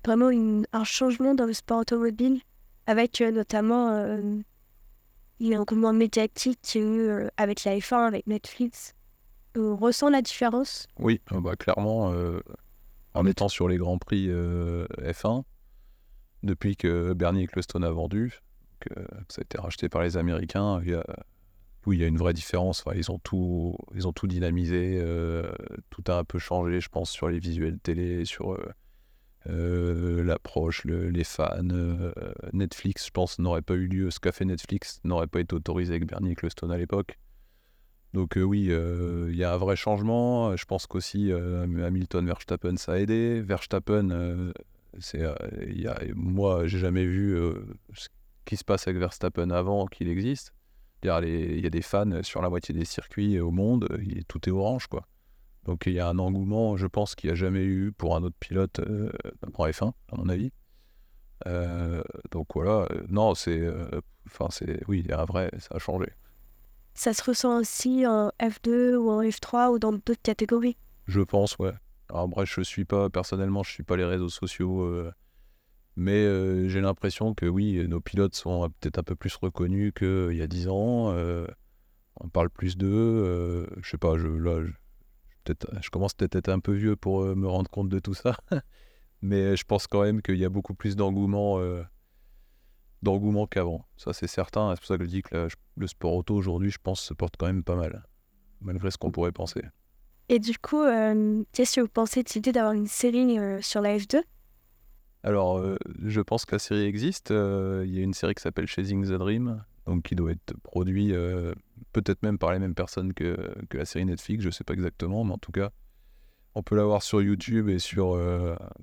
vraiment 0.06 0.30
un 0.72 0.84
changement 0.84 1.34
dans 1.34 1.46
le 1.46 1.54
sport 1.54 1.80
automobile, 1.80 2.42
avec 2.90 3.22
notamment 3.22 3.90
un 3.92 4.42
engouement 5.60 5.94
médiatique 5.94 6.60
qu'il 6.64 6.82
y 6.82 6.84
a 6.84 6.88
eu 6.88 7.30
avec 7.38 7.64
la 7.64 7.78
F1, 7.78 8.08
avec 8.08 8.26
Netflix. 8.26 8.96
On 9.56 9.76
ressent 9.76 10.10
la 10.10 10.24
différence? 10.24 10.88
Oui, 10.98 11.22
euh, 11.32 11.40
bah, 11.40 11.56
clairement, 11.56 12.12
euh, 12.12 12.40
en 13.14 13.28
étant 13.28 13.48
sur 13.48 13.68
les 13.68 13.78
Grands 13.78 14.00
Prix 14.00 14.26
euh, 14.30 14.88
F1, 15.02 15.44
depuis 16.42 16.76
que 16.76 17.14
Bernie 17.14 17.44
Ecclestone 17.44 17.84
a 17.84 17.92
vendu, 17.92 18.40
que, 18.80 18.90
ça 19.28 19.42
a 19.42 19.44
été 19.44 19.60
racheté 19.60 19.88
par 19.88 20.02
les 20.02 20.18
Américains, 20.18 20.82
il 20.82 20.90
y 20.90 20.94
a, 20.96 21.06
oui, 21.86 21.98
il 21.98 22.02
y 22.02 22.04
a 22.04 22.08
une 22.08 22.18
vraie 22.18 22.34
différence. 22.34 22.82
Enfin, 22.84 22.98
ils, 22.98 23.12
ont 23.12 23.20
tout, 23.20 23.78
ils 23.94 24.08
ont 24.08 24.14
tout 24.14 24.26
dynamisé, 24.26 25.00
tout 25.92 26.04
a 26.08 26.18
un 26.18 26.24
peu 26.24 26.40
changé, 26.40 26.80
je 26.80 26.90
pense, 26.90 27.12
sur 27.12 27.30
les 27.30 27.40
visuels 27.40 27.78
télé, 27.78 28.26
sur 28.26 28.58
l'approche, 29.46 30.86
les 30.86 31.24
fans. 31.24 31.64
Netflix, 32.54 33.08
je 33.08 33.12
pense, 33.12 33.40
n'aurait 33.40 33.62
pas 33.62 33.76
eu 33.76 33.88
lieu. 33.88 34.12
Ce 34.12 34.20
qu'a 34.20 34.32
fait 34.32 34.46
Netflix 34.46 35.00
n'aurait 35.04 35.28
pas 35.28 35.40
été 35.40 35.56
autorisé 35.56 35.94
avec 35.94 36.08
Bernie 36.08 36.32
Ecclestone 36.32 36.72
à 36.72 36.78
l'époque. 36.78 37.18
Donc 38.14 38.38
euh, 38.38 38.42
oui, 38.42 38.68
euh, 38.70 39.30
il 39.32 39.38
y 39.38 39.44
a 39.44 39.54
un 39.54 39.58
vrai 39.58 39.76
changement. 39.76 40.56
Je 40.56 40.66
pense 40.66 40.88
qu'aussi 40.88 41.32
euh, 41.32 41.86
Hamilton 41.86 42.26
Verstappen 42.26 42.76
ça 42.78 42.94
a 42.94 42.98
aidé. 42.98 43.42
Verstappen, 43.42 44.52
c'est, 45.00 45.24
y 45.68 45.88
a, 45.88 46.00
moi 46.16 46.66
j'ai 46.68 46.80
jamais 46.80 47.06
vu 47.06 47.38
ce 47.94 48.08
qui 48.46 48.58
se 48.58 48.64
passe 48.64 48.88
avec 48.88 49.00
Verstappen 49.00 49.52
avant 49.52 49.86
qu'il 49.86 50.08
existe. 50.08 50.54
Il 51.04 51.08
y, 51.08 51.66
a 51.66 51.70
des 51.70 51.82
fans 51.82 52.24
sur 52.24 52.42
la 52.42 52.50
moitié 52.50 52.76
des 52.76 52.84
circuits 52.84 53.40
au 53.40 53.52
monde, 53.52 53.88
tout 54.28 54.50
est 54.50 54.52
orange 54.52 54.88
quoi. 54.88 55.08
Donc 55.66 55.84
il 55.86 55.93
y 55.93 55.99
a 55.99 56.07
un 56.07 56.20
engouement, 56.20 56.78
je 56.78 56.88
pense, 56.88 57.16
qu'il 57.16 57.30
n'y 57.30 57.34
a 57.34 57.36
jamais 57.36 57.64
eu 57.64 57.91
pour 57.91 58.16
un 58.16 58.24
autre 58.24 58.38
pilote 58.39 58.80
en 59.55 59.68
F1, 59.68 59.93
à 60.12 60.16
mon 60.16 60.30
avis. 60.30 60.51
donc 62.32 62.47
voilà, 62.55 62.88
non, 63.10 63.36
c'est, 63.36 63.68
enfin 64.28 64.47
c'est, 64.49 64.82
oui, 64.88 65.01
il 65.03 65.07
y 65.07 65.12
a 65.12 65.22
un 65.22 65.26
vrai, 65.26 65.51
ça 65.60 65.76
a 65.76 65.80
changé 65.80 66.07
ça 66.99 67.14
se 67.14 67.24
ressent 67.24 67.57
aussi 67.57 68.05
en 68.05 68.34
F2 68.41 68.95
ou 68.95 69.10
en 69.10 69.24
F3 69.24 69.72
ou 69.72 69.80
dans 69.80 69.93
d'autres 69.93 70.22
catégories? 70.22 70.76
Je 71.07 71.22
pense, 71.22 71.57
ouais. 71.57 71.72
Alors 72.10 72.28
bref, 72.28 72.53
je 72.53 72.62
suis 72.62 72.84
pas, 72.84 73.10
personnellement, 73.10 73.64
je 73.64 73.72
suis 73.72 73.84
pas 73.84 73.95
les 73.95 74.03
réseaux 74.03 74.28
sociaux, 74.28 74.82
euh, 74.82 75.10
mais 75.95 76.26
euh, 76.26 76.68
j'ai 76.68 76.82
l'impression 76.82 77.34
que 77.34 77.45
oui, 77.45 77.88
nos 77.88 78.01
pilotes 78.01 78.36
sont 78.36 78.70
peut-être 78.82 78.99
un 78.99 79.03
peu 79.03 79.16
plus 79.16 79.34
reconnus 79.38 79.93
qu'il 79.95 80.34
y 80.34 80.41
a 80.41 80.47
10 80.47 80.68
ans. 80.68 81.12
Euh, 81.14 81.47
on 82.20 82.28
parle 82.28 82.49
plus 82.49 82.76
d'eux. 82.76 83.66
je 83.82 83.89
sais 83.89 83.97
pas, 83.97 84.18
je, 84.18 84.28
là, 84.28 84.62
je, 85.50 85.80
je 85.82 85.89
commence 85.89 86.14
peut-être 86.14 86.36
à 86.36 86.39
être 86.39 86.50
un 86.50 86.60
peu 86.60 86.74
vieux 86.74 86.95
pour 86.95 87.24
me 87.24 87.47
rendre 87.47 87.70
compte 87.70 87.89
de 87.89 88.00
tout 88.00 88.14
ça, 88.14 88.38
mais 89.22 89.56
je 89.56 89.64
pense 89.66 89.88
quand 89.88 90.04
même 90.04 90.22
qu'il 90.22 90.38
y 90.38 90.45
a 90.45 90.50
beaucoup 90.50 90.74
plus 90.74 90.95
d'engouement 90.95 91.60
d'engouement 93.02 93.47
qu'avant. 93.47 93.86
Ça, 93.97 94.14
c'est 94.14 94.28
certain. 94.28 94.74
C'est 94.76 94.82
pour 94.82 94.88
ça 94.88 94.97
que 94.97 95.06
je 95.06 95.10
dis 95.10 95.22
que 95.22 95.47
le 95.78 95.88
sport 95.88 96.14
auto 96.14 96.36
aujourd'hui, 96.36 96.70
je 96.70 96.80
pense, 96.82 97.02
se 97.02 97.14
porte 97.14 97.36
quand 97.38 97.47
même 97.47 97.64
pas 97.64 97.76
mal, 97.76 98.06
malgré 98.62 98.91
ce 98.91 98.97
qu'on 98.97 99.12
pourrait 99.12 99.32
penser. 99.32 99.62
Et 100.30 100.39
du 100.39 100.58
coup, 100.58 100.82
euh, 100.82 101.43
qu'est-ce 101.54 101.78
que 101.78 101.82
vous 101.82 101.88
pensez 101.88 102.24
de 102.24 102.30
l'idée 102.34 102.52
d'avoir 102.52 102.74
une 102.74 102.88
série 102.88 103.39
euh, 103.39 103.60
sur 103.62 103.82
la 103.82 103.97
F2 103.97 104.22
Alors, 105.24 105.58
euh, 105.58 105.78
je 106.04 106.22
pense 106.22 106.45
que 106.45 106.56
la 106.56 106.60
série 106.60 106.84
existe. 106.84 107.32
Il 107.32 107.89
y 107.89 108.00
a 108.00 108.04
une 108.04 108.14
série 108.14 108.36
qui 108.36 108.43
s'appelle 108.43 108.68
Chasing 108.68 109.06
the 109.06 109.14
Dream, 109.14 109.64
donc 109.86 110.03
qui 110.03 110.15
doit 110.15 110.32
être 110.32 110.53
produite 110.61 111.13
peut-être 111.93 112.21
même 112.23 112.38
par 112.38 112.53
les 112.53 112.59
mêmes 112.59 112.75
personnes 112.75 113.13
que, 113.13 113.53
que 113.69 113.77
la 113.77 113.86
série 113.86 114.05
Netflix, 114.05 114.43
je 114.43 114.49
sais 114.49 114.63
pas 114.63 114.73
exactement, 114.73 115.23
mais 115.23 115.34
en 115.34 115.38
tout 115.38 115.51
cas, 115.51 115.71
on 116.55 116.63
peut 116.63 116.75
la 116.75 116.84
voir 116.84 117.03
sur 117.03 117.21
YouTube 117.21 117.69
et 117.69 117.80
sur, 117.80 118.19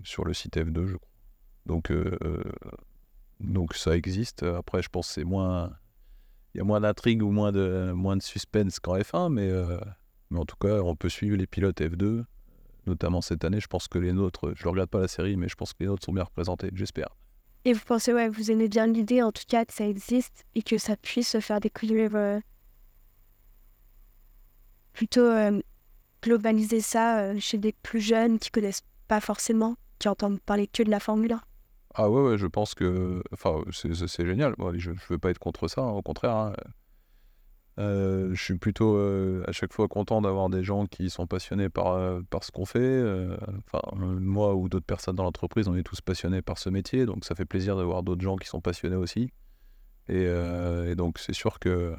sur 0.03 0.25
le 0.25 0.35
site 0.35 0.57
F2, 0.57 0.87
je 0.87 0.97
crois. 0.97 1.09
Donc, 1.67 1.93
donc 3.41 3.75
ça 3.75 3.97
existe. 3.97 4.43
Après, 4.43 4.83
je 4.83 4.89
pense 4.89 5.09
c'est 5.09 5.25
moins. 5.25 5.73
Il 6.55 6.59
y 6.59 6.61
a 6.61 6.65
moins 6.65 6.81
d'intrigue 6.81 7.23
ou 7.23 7.31
moins 7.31 7.53
de, 7.53 7.93
moins 7.93 8.17
de 8.17 8.23
suspense 8.23 8.81
qu'en 8.81 8.97
F1, 8.97 9.31
mais, 9.31 9.51
euh, 9.51 9.79
mais 10.31 10.39
en 10.39 10.47
tout 10.47 10.57
cas, 10.57 10.81
on 10.81 10.97
peut 10.97 11.11
suivre 11.11 11.37
les 11.37 11.47
pilotes 11.47 11.79
F2, 11.79 12.25
notamment 12.87 13.21
cette 13.21 13.45
année. 13.45 13.61
Je 13.61 13.67
pense 13.67 13.89
que 13.89 13.99
les 13.99 14.13
nôtres, 14.13 14.55
je 14.55 14.65
ne 14.65 14.71
regarde 14.71 14.89
pas 14.89 15.01
la 15.01 15.09
série, 15.09 15.37
mais 15.37 15.49
je 15.49 15.55
pense 15.55 15.75
que 15.75 15.79
les 15.81 15.87
nôtres 15.87 16.07
sont 16.07 16.15
bien 16.15 16.25
représentés, 16.25 16.71
j'espère. 16.73 17.09
Et 17.67 17.73
vous 17.73 17.85
pensez, 17.85 18.13
ouais, 18.13 18.29
vous 18.29 18.53
aimez 18.53 18.69
bien 18.69 18.87
l'idée 18.87 19.23
en 19.23 19.33
tout 19.33 19.43
cas 19.49 19.65
que 19.65 19.75
ça 19.75 19.89
existe 19.89 20.47
et 20.55 20.63
que 20.63 20.79
ça 20.79 20.97
puisse 20.97 21.31
se 21.31 21.41
faire 21.41 21.59
découvrir 21.59 22.15
euh, 22.15 22.39
plutôt 24.93 25.23
euh, 25.23 25.61
globaliser 26.23 26.81
ça 26.81 27.37
chez 27.41 27.59
des 27.59 27.73
plus 27.73 28.01
jeunes 28.01 28.39
qui 28.39 28.53
connaissent 28.53 28.85
pas 29.09 29.21
forcément, 29.21 29.75
qui 29.99 30.09
entendent 30.09 30.41
parler 30.41 30.69
que 30.69 30.85
de 30.85 30.91
la 30.91 31.01
Formule 31.01 31.33
1 31.33 31.41
ah 31.99 32.11
ouais, 32.11 32.21
ouais, 32.21 32.39
je 32.39 32.47
pense 32.47 32.75
que. 32.75 33.23
Enfin, 33.33 33.63
c'est 33.73 34.27
génial. 34.27 34.55
je 34.75 34.91
ne 34.91 34.97
veux 35.09 35.19
pas 35.19 35.31
être 35.31 35.39
contre 35.39 35.67
ça, 35.67 35.81
hein, 35.81 35.89
au 35.89 36.03
contraire. 36.03 36.37
Hein. 36.37 36.53
Euh, 37.79 38.31
je 38.33 38.43
suis 38.43 38.57
plutôt 38.57 38.97
euh, 38.97 39.45
à 39.47 39.53
chaque 39.53 39.73
fois 39.73 39.87
content 39.87 40.23
d'avoir 40.23 40.49
des 40.49 40.65
gens 40.65 40.87
qui 40.87 41.11
sont 41.11 41.27
passionnés 41.27 41.69
par, 41.69 41.89
euh, 41.89 42.23
par 42.31 42.43
ce 42.43 42.51
qu'on 42.51 42.65
fait. 42.65 43.05
Moi 43.95 44.55
ou 44.55 44.69
d'autres 44.69 44.87
personnes 44.87 45.17
dans 45.17 45.25
l'entreprise, 45.25 45.69
on 45.69 45.77
est 45.77 45.83
tous 45.83 46.01
passionnés 46.01 46.43
par 46.43 46.59
ce 46.59 46.71
métier, 46.71 47.07
donc 47.07 47.25
ça 47.25 47.35
fait 47.35 47.45
plaisir 47.45 47.77
d'avoir 47.77 48.03
d'autres 48.03 48.23
gens 48.23 48.37
qui 48.37 48.49
sont 48.49 48.61
passionnés 48.61 48.97
aussi. 48.97 49.31
Et, 50.09 50.27
donc 50.95 51.19
c'est 51.19 51.35
sûr 51.35 51.59
que 51.59 51.95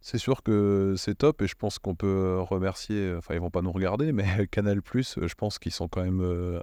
c'est 0.00 0.18
sûr 0.18 0.44
que 0.44 0.94
c'est 0.96 1.16
top 1.16 1.42
et 1.42 1.48
je 1.48 1.56
pense 1.56 1.78
qu'on 1.78 1.96
peut 1.96 2.38
remercier. 2.40 3.14
Enfin, 3.18 3.34
ils 3.34 3.40
vont 3.40 3.50
pas 3.50 3.62
nous 3.62 3.72
regarder, 3.72 4.12
mais 4.12 4.46
Canal 4.50 4.80
je 4.94 5.34
pense 5.34 5.58
qu'ils 5.58 5.72
sont 5.72 5.88
quand 5.88 6.02
même 6.02 6.62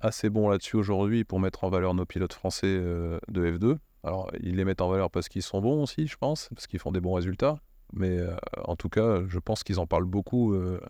assez 0.00 0.30
bon 0.30 0.48
là-dessus 0.48 0.76
aujourd'hui 0.76 1.24
pour 1.24 1.40
mettre 1.40 1.64
en 1.64 1.68
valeur 1.68 1.94
nos 1.94 2.06
pilotes 2.06 2.32
français 2.32 2.78
de 2.78 3.20
F2. 3.28 3.78
Alors, 4.04 4.30
ils 4.40 4.54
les 4.56 4.64
mettent 4.64 4.82
en 4.82 4.88
valeur 4.88 5.10
parce 5.10 5.28
qu'ils 5.28 5.42
sont 5.42 5.60
bons 5.60 5.82
aussi, 5.82 6.06
je 6.06 6.16
pense, 6.16 6.50
parce 6.54 6.66
qu'ils 6.66 6.78
font 6.78 6.92
des 6.92 7.00
bons 7.00 7.14
résultats. 7.14 7.58
Mais 7.92 8.18
euh, 8.18 8.36
en 8.64 8.76
tout 8.76 8.88
cas, 8.88 9.22
je 9.26 9.38
pense 9.38 9.64
qu'ils 9.64 9.80
en 9.80 9.86
parlent 9.86 10.04
beaucoup 10.04 10.52
euh, 10.52 10.80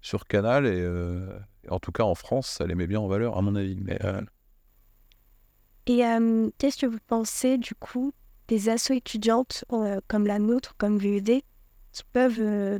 sur 0.00 0.26
Canal 0.26 0.66
et, 0.66 1.68
en 1.68 1.78
tout 1.80 1.92
cas 1.92 2.04
en 2.04 2.14
France, 2.14 2.48
ça 2.48 2.66
les 2.66 2.74
met 2.74 2.86
bien 2.86 3.00
en 3.00 3.08
valeur, 3.08 3.36
à 3.36 3.42
mon 3.42 3.56
avis. 3.56 3.76
Mais, 3.80 3.98
et 5.86 6.02
qu'est-ce 6.58 6.78
que 6.78 6.86
vous 6.86 6.98
pensez 7.06 7.58
du 7.58 7.74
coup 7.74 8.12
des 8.48 8.68
assos 8.68 8.94
étudiantes 8.94 9.64
comme 10.06 10.26
la 10.26 10.38
nôtre, 10.38 10.76
comme 10.76 10.98
VUD, 10.98 11.42
qui 11.92 12.02
peuvent 12.12 12.78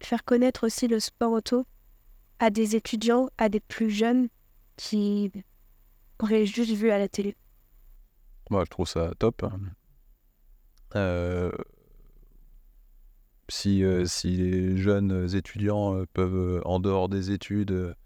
faire 0.00 0.24
connaître 0.24 0.66
aussi 0.66 0.88
le 0.88 1.00
sport 1.00 1.32
auto 1.32 1.64
à 2.38 2.50
des 2.50 2.76
étudiants, 2.76 3.28
à 3.38 3.48
des 3.48 3.60
plus 3.60 3.90
jeunes 3.90 4.28
qui 4.76 5.32
auraient 6.18 6.46
juste 6.46 6.72
vu 6.72 6.90
à 6.90 6.98
la 6.98 7.08
télé? 7.08 7.36
Moi, 8.52 8.64
je 8.66 8.70
trouve 8.70 8.86
ça 8.86 9.12
top. 9.18 9.46
Euh, 10.94 11.50
si, 13.48 13.82
euh, 13.82 14.04
si 14.04 14.36
les 14.36 14.76
jeunes 14.76 15.34
étudiants 15.34 15.96
euh, 15.96 16.04
peuvent, 16.12 16.60
en 16.66 16.78
dehors 16.78 17.08
des 17.08 17.30
études, 17.30 17.96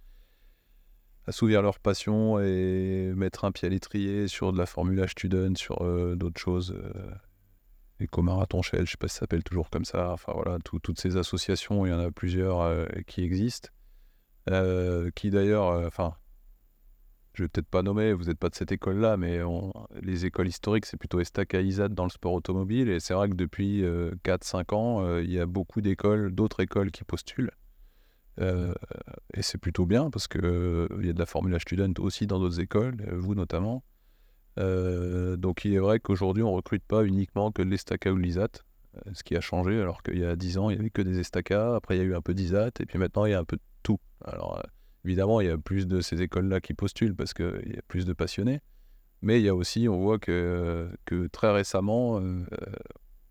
assouvir 1.26 1.62
leur 1.62 1.80
passion 1.80 2.38
et 2.38 3.12
mettre 3.16 3.44
un 3.44 3.50
pied 3.50 3.66
à 3.66 3.70
l'étrier 3.70 4.28
sur 4.28 4.52
de 4.52 4.58
la 4.58 4.66
Formule 4.66 5.04
Student, 5.08 5.56
sur 5.56 5.84
d'autres 6.14 6.40
choses, 6.40 6.80
Éco-Marathon 7.98 8.62
Shell, 8.62 8.78
je 8.78 8.82
ne 8.82 8.86
sais 8.86 8.96
pas 8.98 9.08
si 9.08 9.14
ça 9.14 9.20
s'appelle 9.20 9.42
toujours 9.42 9.68
comme 9.68 9.84
ça, 9.84 10.12
enfin 10.12 10.32
voilà, 10.32 10.58
toutes 10.62 11.00
ces 11.00 11.16
associations, 11.16 11.86
il 11.86 11.90
y 11.90 11.92
en 11.92 11.98
a 11.98 12.12
plusieurs 12.12 12.86
qui 13.08 13.24
existent, 13.24 13.70
qui 15.16 15.30
d'ailleurs, 15.30 15.84
enfin, 15.84 16.14
je 17.36 17.42
vais 17.42 17.48
peut-être 17.48 17.68
pas 17.68 17.82
nommer, 17.82 18.14
vous 18.14 18.24
n'êtes 18.24 18.38
pas 18.38 18.48
de 18.48 18.54
cette 18.54 18.72
école-là, 18.72 19.18
mais 19.18 19.40
les 20.02 20.24
écoles 20.24 20.48
historiques, 20.48 20.86
c'est 20.86 20.96
plutôt 20.96 21.20
Estaca 21.20 21.60
ISAT 21.60 21.90
dans 21.90 22.04
le 22.04 22.10
sport 22.10 22.32
automobile. 22.32 22.88
Et 22.88 22.98
c'est 22.98 23.12
vrai 23.12 23.28
que 23.28 23.34
depuis 23.34 23.82
4-5 23.82 23.84
euh, 23.84 24.74
ans, 24.74 25.04
euh, 25.04 25.22
il 25.22 25.30
y 25.30 25.38
a 25.38 25.44
beaucoup 25.44 25.82
d'écoles, 25.82 26.34
d'autres 26.34 26.60
écoles 26.60 26.90
qui 26.90 27.04
postulent. 27.04 27.50
et 28.40 29.42
c'est 29.42 29.58
plutôt 29.58 29.86
bien 29.86 30.10
parce 30.10 30.28
qu'il 30.28 30.40
il 31.00 31.06
y 31.06 31.10
a 31.10 31.12
de 31.12 31.18
la 31.18 31.26
Formula 31.26 31.58
Student 31.58 31.92
aussi 31.98 32.26
dans 32.26 32.40
d'autres 32.40 32.60
écoles, 32.60 32.96
vous 33.12 33.34
notamment. 33.34 33.84
donc 34.56 35.64
il 35.64 35.74
est 35.74 35.78
vrai 35.78 36.00
qu'aujourd'hui 36.00 36.42
on 36.42 36.52
recrute 36.52 36.84
pas 36.84 37.04
uniquement 37.04 37.52
que 37.52 37.62
de 37.62 37.68
l'Estaca 37.68 38.12
ou 38.12 38.16
l'ISAT, 38.16 38.62
ce 39.12 39.22
qui 39.24 39.36
a 39.36 39.42
changé 39.42 39.80
alors 39.80 40.02
qu'il 40.02 40.18
y 40.18 40.24
a 40.24 40.36
10 40.36 40.58
ans 40.58 40.70
il 40.70 40.74
n'y 40.74 40.80
avait 40.80 40.90
que 40.90 41.02
des 41.02 41.18
Estaca, 41.18 41.76
après 41.76 41.96
il 41.96 41.98
y 41.98 42.02
a 42.02 42.04
eu 42.04 42.14
un 42.14 42.22
peu 42.22 42.34
d'ISAT 42.34 42.72
et 42.80 42.86
puis 42.86 42.98
maintenant 42.98 43.26
il 43.26 43.32
y 43.32 43.34
a 43.34 43.40
un 43.40 43.44
peu 43.44 43.56
de 43.56 43.62
tout. 43.82 44.00
Alors 44.24 44.62
évidemment 45.06 45.40
il 45.40 45.46
y 45.46 45.50
a 45.50 45.58
plus 45.58 45.86
de 45.86 46.00
ces 46.00 46.22
écoles-là 46.22 46.60
qui 46.60 46.74
postulent 46.74 47.14
parce 47.14 47.32
qu'il 47.32 47.72
y 47.74 47.78
a 47.78 47.82
plus 47.88 48.04
de 48.04 48.12
passionnés, 48.12 48.60
mais 49.22 49.40
il 49.40 49.44
y 49.44 49.48
a 49.48 49.54
aussi, 49.54 49.88
on 49.88 49.98
voit 49.98 50.18
que, 50.18 50.90
très 51.32 51.52
récemment 51.52 52.20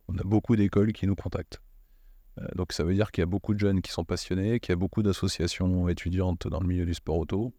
on 0.08 0.18
a 0.18 0.24
beaucoup 0.24 0.56
d'écoles 0.56 0.94
qui 0.94 1.08
nous 1.08 1.16
contactent. 1.16 1.62
donc 2.56 2.74
ça 2.74 2.84
veut 2.84 2.94
dire 2.94 3.12
qu'il 3.12 3.22
y 3.22 3.24
a 3.24 3.28
beaucoup 3.28 3.54
de 3.54 3.60
jeunes 3.60 3.82
qui 3.82 3.92
sont 3.92 4.06
passionnés, 4.06 4.60
qu'il 4.60 4.72
y 4.72 4.74
a 4.74 4.78
beaucoup 4.78 5.04
d'associations 5.04 5.90
étudiantes 5.90 6.48
dans 6.48 6.60
le 6.60 6.68
milieu 6.68 6.86
du 6.86 6.94
sport 6.94 7.18
auto. 7.18 7.54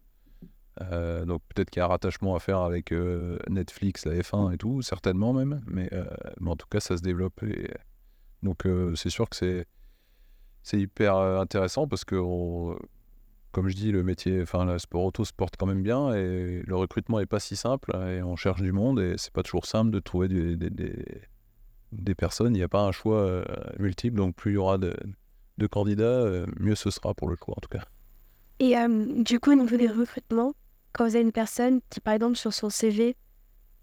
Euh, 0.81 1.25
donc 1.25 1.41
peut-être 1.49 1.69
qu'il 1.69 1.79
y 1.79 1.83
a 1.83 1.85
un 1.85 1.89
rattachement 1.89 2.35
à 2.35 2.39
faire 2.39 2.59
avec 2.59 2.91
euh, 2.91 3.37
Netflix, 3.49 4.05
la 4.05 4.13
F1 4.13 4.53
et 4.53 4.57
tout, 4.57 4.81
certainement 4.81 5.33
même, 5.33 5.61
mais, 5.67 5.89
euh, 5.93 6.05
en 6.45 6.55
tout 6.55 6.67
cas 6.69 6.79
ça 6.79 6.97
se 6.97 7.01
développe. 7.01 7.43
Donc 8.43 8.67
c'est 8.95 9.09
sûr 9.09 9.29
que 9.29 9.65
c'est 10.63 10.79
hyper 10.79 11.15
intéressant 11.17 11.87
parce 11.87 12.05
que, 12.05 12.15
comme 13.57 13.69
je 13.69 13.75
dis, 13.75 13.91
le 13.91 14.03
métier, 14.03 14.43
enfin 14.43 14.65
le 14.65 14.77
sport 14.77 15.03
auto 15.03 15.25
se 15.25 15.33
porte 15.33 15.55
quand 15.57 15.65
même 15.65 15.81
bien 15.81 16.13
et 16.13 16.61
le 16.63 16.75
recrutement 16.75 17.17
n'est 17.17 17.25
pas 17.25 17.39
si 17.39 17.55
simple 17.55 17.91
et 18.07 18.21
on 18.21 18.35
cherche 18.35 18.61
du 18.61 18.71
monde 18.71 18.99
et 18.99 19.15
c'est 19.17 19.33
pas 19.33 19.41
toujours 19.41 19.65
simple 19.65 19.89
de 19.89 19.99
trouver 19.99 20.27
des, 20.27 20.55
des, 21.91 22.13
personnes. 22.13 22.53
Il 22.53 22.59
n'y 22.59 22.63
a 22.63 22.67
pas 22.67 22.83
un 22.83 22.91
choix 22.91 23.43
multiple, 23.79 24.15
donc 24.15 24.35
plus 24.35 24.51
il 24.51 24.53
y 24.53 24.57
aura 24.57 24.77
de, 24.77 24.95
de 25.57 25.65
candidats, 25.65 26.45
mieux 26.59 26.75
ce 26.75 26.91
sera 26.91 27.15
pour 27.15 27.29
le 27.29 27.35
choix 27.35 27.55
en 27.57 27.61
tout 27.61 27.69
cas. 27.69 27.83
Et 28.59 28.75
du 29.23 29.39
coup, 29.39 29.53
au 29.53 29.55
niveau 29.55 29.75
des 29.75 29.87
recrutements, 29.87 30.53
quand 30.93 31.05
vous 31.07 31.15
avez 31.15 31.25
une 31.25 31.31
personne 31.31 31.79
qui, 31.89 31.99
par 31.99 32.13
exemple, 32.13 32.35
sur 32.35 32.53
son 32.53 32.69
CV, 32.69 33.15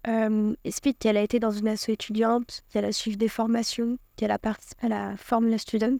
euh, 0.07 0.55
explique 0.63 0.99
qu'elle 0.99 1.17
a 1.17 1.21
été 1.21 1.41
dans 1.41 1.51
une 1.51 1.67
asso 1.67 1.89
étudiante, 1.89 2.63
qu'elle 2.69 2.85
a 2.85 2.93
suivi 2.93 3.17
des 3.17 3.27
formations, 3.27 3.97
qu'elle 4.15 4.31
a 4.31 4.39
participé 4.39 4.85
à 4.85 4.89
la 4.89 5.17
Formula 5.17 5.57
Student, 5.57 5.99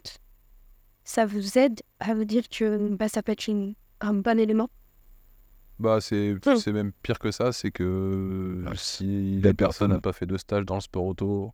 ça 1.06 1.24
vous 1.24 1.56
aide 1.56 1.80
à 2.00 2.14
vous 2.14 2.24
dire 2.24 2.48
que 2.48 2.94
bah, 2.94 3.08
ça 3.08 3.22
peut 3.22 3.32
être 3.32 3.48
un 4.00 4.14
bon 4.14 4.38
élément? 4.38 4.68
Bah, 5.78 6.00
c'est 6.00 6.34
hmm. 6.34 6.72
même 6.72 6.92
pire 7.02 7.18
que 7.18 7.30
ça, 7.30 7.52
c'est 7.52 7.70
que 7.70 8.64
si 8.74 9.40
la 9.40 9.54
personne 9.54 9.92
n'a 9.92 10.00
pas 10.00 10.12
fait 10.12 10.26
de 10.26 10.36
stage 10.36 10.64
dans 10.64 10.74
le 10.74 10.80
sport 10.80 11.04
auto, 11.04 11.52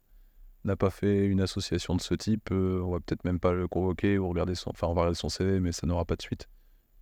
n'a 0.64 0.76
pas 0.76 0.90
fait 0.90 1.26
une 1.26 1.40
association 1.40 1.94
de 1.94 2.00
ce 2.00 2.14
type, 2.14 2.48
euh, 2.50 2.80
on 2.82 2.92
va 2.92 3.00
peut-être 3.00 3.24
même 3.24 3.40
pas 3.40 3.52
le 3.52 3.68
convoquer 3.68 4.16
ou 4.16 4.28
regarder 4.28 4.54
son, 4.54 4.70
enfin 4.70 4.86
on 4.86 4.94
va 4.94 5.02
regarder 5.02 5.18
son 5.18 5.28
CV, 5.28 5.60
mais 5.60 5.72
ça 5.72 5.86
n'aura 5.86 6.04
pas 6.04 6.16
de 6.16 6.22
suite. 6.22 6.48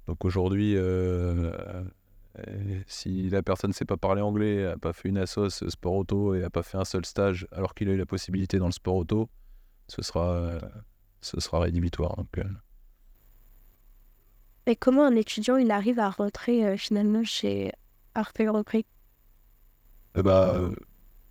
Donc 0.08 0.24
aujourd'hui, 0.24 0.74
euh, 0.76 1.52
si 2.86 3.28
la 3.28 3.42
personne 3.42 3.70
ne 3.70 3.74
sait 3.74 3.84
pas 3.84 3.98
parler 3.98 4.22
anglais, 4.22 4.64
n'a 4.64 4.78
pas 4.78 4.94
fait 4.94 5.10
une 5.10 5.18
assos 5.18 5.50
sport 5.50 5.92
auto 5.92 6.34
et 6.34 6.40
n'a 6.40 6.50
pas 6.50 6.62
fait 6.62 6.78
un 6.78 6.86
seul 6.86 7.04
stage 7.04 7.46
alors 7.52 7.74
qu'il 7.74 7.90
a 7.90 7.92
eu 7.92 7.98
la 7.98 8.06
possibilité 8.06 8.58
dans 8.58 8.66
le 8.66 8.72
sport 8.72 8.96
auto, 8.96 9.28
ce 9.88 10.02
sera, 10.02 10.58
ce 11.20 11.40
sera 11.40 11.60
rédhibitoire. 11.60 12.16
Donc, 12.16 12.38
euh. 12.38 12.44
Comment 14.78 15.04
un 15.04 15.16
étudiant 15.16 15.56
il 15.56 15.72
arrive 15.72 15.98
à 15.98 16.10
rentrer 16.10 16.64
euh, 16.64 16.76
finalement 16.76 17.24
chez 17.24 17.72
Arte 18.14 18.38
Repris 18.38 18.86
eh 20.14 20.22
bah, 20.22 20.70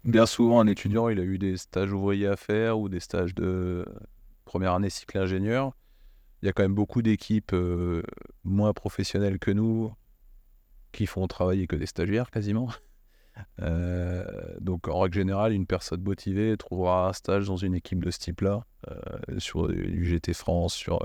Bien 0.03 0.25
souvent, 0.25 0.59
un 0.59 0.67
étudiant 0.67 1.07
il 1.07 1.19
a 1.19 1.23
eu 1.23 1.37
des 1.37 1.55
stages 1.55 1.93
ouvriers 1.93 2.27
à 2.27 2.35
faire 2.35 2.79
ou 2.79 2.89
des 2.89 2.99
stages 2.99 3.33
de 3.35 3.85
première 4.43 4.73
année 4.73 4.89
cycle 4.89 5.17
ingénieur. 5.17 5.71
Il 6.41 6.47
y 6.47 6.49
a 6.49 6.53
quand 6.53 6.63
même 6.63 6.75
beaucoup 6.75 7.01
d'équipes 7.01 7.55
moins 8.43 8.73
professionnelles 8.73 9.39
que 9.39 9.51
nous, 9.51 9.93
qui 10.91 11.05
font 11.05 11.27
travailler 11.27 11.67
que 11.67 11.75
des 11.77 11.85
stagiaires 11.85 12.31
quasiment. 12.31 12.69
Euh, 13.61 14.23
donc 14.59 14.87
en 14.87 14.99
règle 14.99 15.15
générale, 15.15 15.53
une 15.53 15.65
personne 15.65 16.01
motivée 16.01 16.55
trouvera 16.57 17.09
un 17.09 17.13
stage 17.13 17.47
dans 17.47 17.57
une 17.57 17.75
équipe 17.75 18.03
de 18.03 18.11
ce 18.11 18.19
type-là, 18.19 18.65
euh, 18.89 19.39
sur 19.39 19.67
l'UGT 19.67 20.33
France, 20.33 20.73
sur 20.73 20.99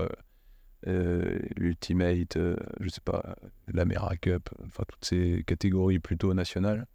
euh, 0.87 1.39
l'Ultimate, 1.57 2.37
je 2.79 2.89
sais 2.89 3.01
pas, 3.03 3.35
la 3.67 3.85
Mera 3.85 4.15
Cup, 4.17 4.49
enfin 4.65 4.83
toutes 4.87 5.05
ces 5.05 5.43
catégories 5.45 5.99
plutôt 5.99 6.33
nationales. 6.33 6.85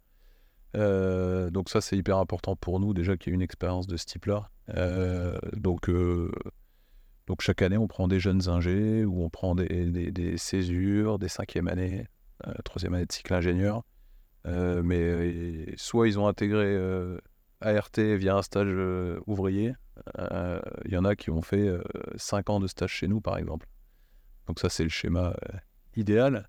donc 0.73 1.69
ça 1.69 1.81
c'est 1.81 1.97
hyper 1.97 2.17
important 2.17 2.55
pour 2.55 2.79
nous 2.79 2.93
déjà 2.93 3.17
qu'il 3.17 3.31
y 3.31 3.33
ait 3.33 3.35
une 3.35 3.41
expérience 3.41 3.87
de 3.87 3.97
ce 3.97 4.05
type-là. 4.05 4.49
donc 5.53 5.91
donc 7.27 7.41
chaque 7.41 7.61
année 7.61 7.77
on 7.77 7.87
prend 7.87 8.07
des 8.07 8.19
jeunes 8.19 8.49
ingés 8.49 9.05
ou 9.05 9.23
on 9.23 9.29
prend 9.29 9.55
des, 9.55 10.11
des, 10.11 10.37
césures, 10.37 11.19
des 11.19 11.29
cinquièmes 11.29 11.67
années. 11.67 12.05
Troisième 12.65 12.95
année 12.95 13.05
de 13.05 13.11
cycle 13.11 13.33
ingénieur. 13.35 13.83
Euh, 14.47 14.81
mais 14.83 14.99
euh, 14.99 15.65
soit 15.77 16.07
ils 16.07 16.17
ont 16.19 16.27
intégré 16.27 16.77
ART 17.61 17.91
via 17.97 18.35
un 18.35 18.41
stage 18.41 18.73
ouvrier. 19.27 19.73
Il 20.85 20.91
y 20.91 20.97
en 20.97 21.05
a 21.05 21.15
qui 21.15 21.29
ont 21.29 21.41
fait 21.41 21.69
5 22.15 22.49
ans 22.49 22.59
de 22.59 22.67
stage 22.67 22.91
chez 22.91 23.07
nous, 23.07 23.21
par 23.21 23.37
exemple. 23.37 23.67
Donc 24.47 24.59
ça, 24.59 24.69
c'est 24.69 24.83
le 24.83 24.89
schéma 24.89 25.35
idéal. 25.95 26.47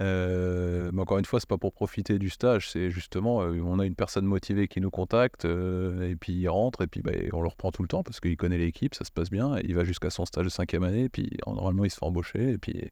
mais 0.00 1.00
encore 1.00 1.18
une 1.18 1.24
fois, 1.24 1.40
c'est 1.40 1.48
pas 1.48 1.58
pour 1.58 1.72
profiter 1.72 2.18
du 2.18 2.28
stage, 2.28 2.70
c'est 2.70 2.90
justement, 2.90 3.38
on 3.38 3.78
a 3.78 3.86
une 3.86 3.94
personne 3.94 4.26
motivée 4.26 4.68
qui 4.68 4.80
nous 4.80 4.90
contacte, 4.90 5.46
et 5.46 6.16
puis 6.20 6.34
il 6.34 6.48
rentre, 6.48 6.82
et 6.82 6.86
puis 6.86 7.00
bah, 7.00 7.12
on 7.32 7.40
le 7.40 7.48
reprend 7.48 7.70
tout 7.70 7.82
le 7.82 7.88
temps 7.88 8.02
parce 8.02 8.20
qu'il 8.20 8.36
connaît 8.36 8.58
l'équipe, 8.58 8.94
ça 8.94 9.04
se 9.04 9.12
passe 9.12 9.30
bien, 9.30 9.58
il 9.64 9.74
va 9.74 9.84
jusqu'à 9.84 10.10
son 10.10 10.26
stage 10.26 10.44
de 10.44 10.50
cinquième 10.50 10.82
année, 10.82 11.04
et 11.04 11.08
puis 11.08 11.30
normalement 11.46 11.84
il 11.84 11.90
se 11.90 11.96
fait 11.96 12.04
embaucher, 12.04 12.50
et 12.50 12.58
puis 12.58 12.90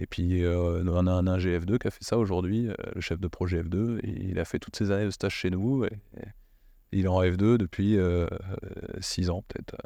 et 0.00 0.06
puis, 0.06 0.42
euh, 0.42 0.82
on 0.86 1.06
a 1.06 1.12
un 1.12 1.26
ingé 1.26 1.58
F2 1.58 1.76
qui 1.76 1.86
a 1.86 1.90
fait 1.90 2.02
ça 2.02 2.16
aujourd'hui, 2.16 2.68
euh, 2.68 2.74
le 2.94 3.02
chef 3.02 3.20
de 3.20 3.28
projet 3.28 3.62
F2. 3.62 4.00
il 4.02 4.38
a 4.38 4.46
fait 4.46 4.58
toutes 4.58 4.74
ses 4.74 4.90
années 4.90 5.04
de 5.04 5.10
stage 5.10 5.34
chez 5.34 5.50
nous. 5.50 5.84
Il 6.90 7.04
est 7.04 7.08
en 7.08 7.22
F2 7.22 7.58
depuis 7.58 7.98
6 9.00 9.28
euh, 9.28 9.32
ans, 9.32 9.44
peut-être. 9.46 9.76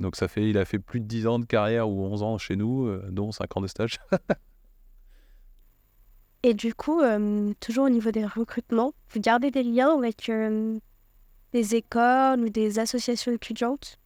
Donc, 0.00 0.16
ça 0.16 0.26
fait, 0.26 0.50
il 0.50 0.58
a 0.58 0.64
fait 0.64 0.80
plus 0.80 0.98
de 0.98 1.06
10 1.06 1.28
ans 1.28 1.38
de 1.38 1.44
carrière 1.44 1.88
ou 1.88 2.02
11 2.02 2.24
ans 2.24 2.36
chez 2.36 2.56
nous, 2.56 2.92
dont 3.12 3.30
5 3.30 3.56
ans 3.56 3.60
de 3.60 3.68
stage. 3.68 4.00
et 6.42 6.52
du 6.52 6.74
coup, 6.74 7.00
toujours 7.60 7.84
au 7.84 7.90
niveau 7.90 8.10
des 8.10 8.26
recrutements, 8.26 8.92
vous 9.10 9.20
gardez 9.20 9.52
des 9.52 9.62
liens 9.62 9.96
avec 9.96 10.28
des 11.52 11.74
écoles 11.76 12.40
ou 12.40 12.48
des 12.48 12.80
associations 12.80 13.30
étudiantes 13.30 14.00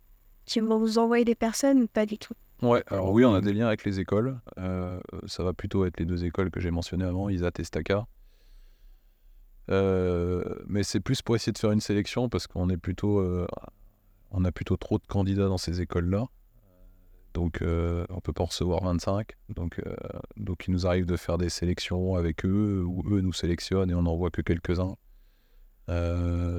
qui 0.45 0.61
vont 0.61 0.79
vous 0.79 0.99
envoyer 0.99 1.25
des 1.25 1.35
personnes 1.35 1.89
pas 1.89 2.05
du 2.05 2.19
tout? 2.19 2.35
Ouais, 2.63 2.83
alors 2.89 3.13
oui, 3.13 3.25
on 3.25 3.35
a 3.35 3.41
des 3.41 3.53
liens 3.53 3.69
avec 3.69 3.85
les 3.85 4.01
écoles. 4.01 4.41
Euh, 4.59 4.99
ça 5.27 5.45
va 5.45 5.53
plutôt 5.53 5.85
être 5.85 5.99
les 6.01 6.07
deux 6.07 6.25
écoles 6.25 6.51
que 6.51 6.59
j'ai 6.59 6.73
mentionnées 6.73 7.05
avant, 7.05 7.29
ISAT 7.29 7.53
et 7.59 7.65
Staka. 7.65 8.07
Euh, 9.71 10.43
mais 10.67 10.83
c'est 10.83 11.01
plus 11.01 11.23
pour 11.23 11.37
essayer 11.37 11.53
de 11.53 11.59
faire 11.59 11.71
une 11.71 11.81
sélection 11.81 12.29
parce 12.29 12.47
qu'on 12.47 12.69
est 12.69 12.77
plutôt, 12.77 13.21
euh, 13.21 13.47
on 14.33 14.45
a 14.45 14.51
plutôt 14.51 14.77
trop 14.77 14.99
de 14.99 15.07
candidats 15.07 15.47
dans 15.47 15.59
ces 15.59 15.81
écoles-là. 15.81 16.27
Donc 17.35 17.61
on 17.63 18.21
peut 18.21 18.33
pas 18.33 18.43
en 18.43 18.47
recevoir 18.47 18.83
25. 18.83 19.37
Donc, 19.51 19.81
donc 20.37 20.67
il 20.67 20.73
nous 20.73 20.89
arrive 20.89 21.07
de 21.07 21.17
faire 21.17 21.39
des 21.39 21.51
sélections 21.51 22.17
avec 22.17 22.45
eux 22.45 22.83
ou 22.85 23.05
eux 23.15 23.21
nous 23.21 23.33
sélectionnent 23.33 23.91
et 23.93 23.95
on 23.95 24.03
n'en 24.03 24.17
voit 24.17 24.31
que 24.31 24.43
quelques-uns. 24.43 24.97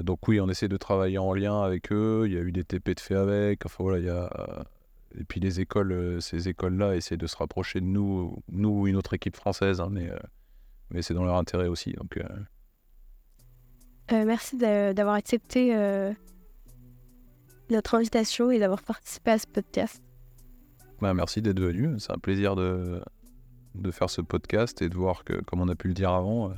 donc 0.02 0.26
oui, 0.28 0.40
on 0.40 0.48
essaie 0.48 0.68
de 0.68 0.78
travailler 0.78 1.18
en 1.18 1.34
lien 1.34 1.60
avec 1.60 1.92
eux. 1.92 2.22
Il 2.24 2.32
y 2.32 2.38
a 2.38 2.40
eu 2.40 2.52
des 2.52 2.64
TP 2.64 2.94
de 2.94 3.00
fait 3.00 3.16
avec. 3.16 3.66
Enfin 3.66 3.82
voilà, 3.84 3.98
il 3.98 4.06
y 4.06 4.08
a 4.08 4.64
et 5.18 5.24
puis 5.24 5.40
les 5.40 5.60
écoles, 5.60 5.92
euh, 5.92 6.20
ces 6.20 6.48
écoles-là 6.48 6.94
essaient 6.94 7.16
de 7.16 7.26
se 7.26 7.36
rapprocher 7.36 7.80
de 7.80 7.86
nous, 7.86 8.42
nous 8.48 8.68
ou 8.68 8.86
une 8.86 8.96
autre 8.96 9.14
équipe 9.14 9.36
française, 9.36 9.80
hein, 9.80 9.88
mais, 9.90 10.08
euh, 10.08 10.18
mais 10.90 11.02
c'est 11.02 11.14
dans 11.14 11.24
leur 11.24 11.36
intérêt 11.36 11.66
aussi. 11.66 11.92
Donc, 11.92 12.16
euh. 12.16 14.24
merci 14.24 14.56
d'avoir 14.56 15.14
accepté 15.14 15.74
notre 17.70 17.94
invitation 17.94 18.50
et 18.50 18.58
d'avoir 18.58 18.82
participé 18.82 19.32
à 19.32 19.38
ce 19.38 19.46
podcast. 19.46 20.02
Bah, 21.00 21.14
merci 21.14 21.40
d'être 21.40 21.60
venu. 21.60 21.98
C'est 21.98 22.12
un 22.12 22.18
plaisir 22.18 22.56
de, 22.56 23.02
de 23.74 23.90
faire 23.90 24.10
ce 24.10 24.20
podcast 24.20 24.82
et 24.82 24.88
de 24.88 24.94
voir 24.94 25.24
que, 25.24 25.40
comme 25.42 25.60
on 25.60 25.68
a 25.68 25.74
pu 25.74 25.88
le 25.88 25.94
dire 25.94 26.10
avant, 26.10 26.52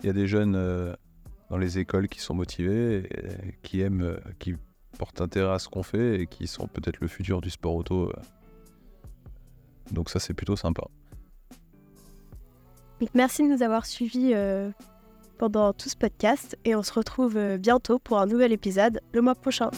il 0.00 0.06
y 0.06 0.10
a 0.10 0.12
des 0.12 0.26
jeunes 0.26 0.96
dans 1.50 1.58
les 1.58 1.78
écoles 1.78 2.08
qui 2.08 2.20
sont 2.20 2.34
motivés 2.34 3.08
et 3.10 3.58
qui 3.62 3.80
aiment, 3.80 4.18
qui 4.38 4.54
portent 4.96 5.20
intérêt 5.20 5.54
à 5.54 5.58
ce 5.58 5.68
qu'on 5.68 5.82
fait 5.82 6.20
et 6.20 6.26
qui 6.26 6.46
sont 6.46 6.66
peut-être 6.66 7.00
le 7.00 7.08
futur 7.08 7.40
du 7.40 7.50
sport 7.50 7.74
auto. 7.74 8.08
Euh. 8.08 8.12
Donc 9.92 10.10
ça 10.10 10.18
c'est 10.18 10.34
plutôt 10.34 10.56
sympa. 10.56 10.84
merci 13.14 13.42
de 13.42 13.48
nous 13.48 13.62
avoir 13.62 13.86
suivis 13.86 14.32
euh, 14.34 14.70
pendant 15.38 15.72
tout 15.72 15.88
ce 15.88 15.96
podcast 15.96 16.58
et 16.64 16.74
on 16.74 16.82
se 16.82 16.92
retrouve 16.92 17.36
euh, 17.36 17.58
bientôt 17.58 17.98
pour 17.98 18.18
un 18.18 18.26
nouvel 18.26 18.52
épisode 18.52 19.00
le 19.12 19.22
mois 19.22 19.34
prochain. 19.34 19.70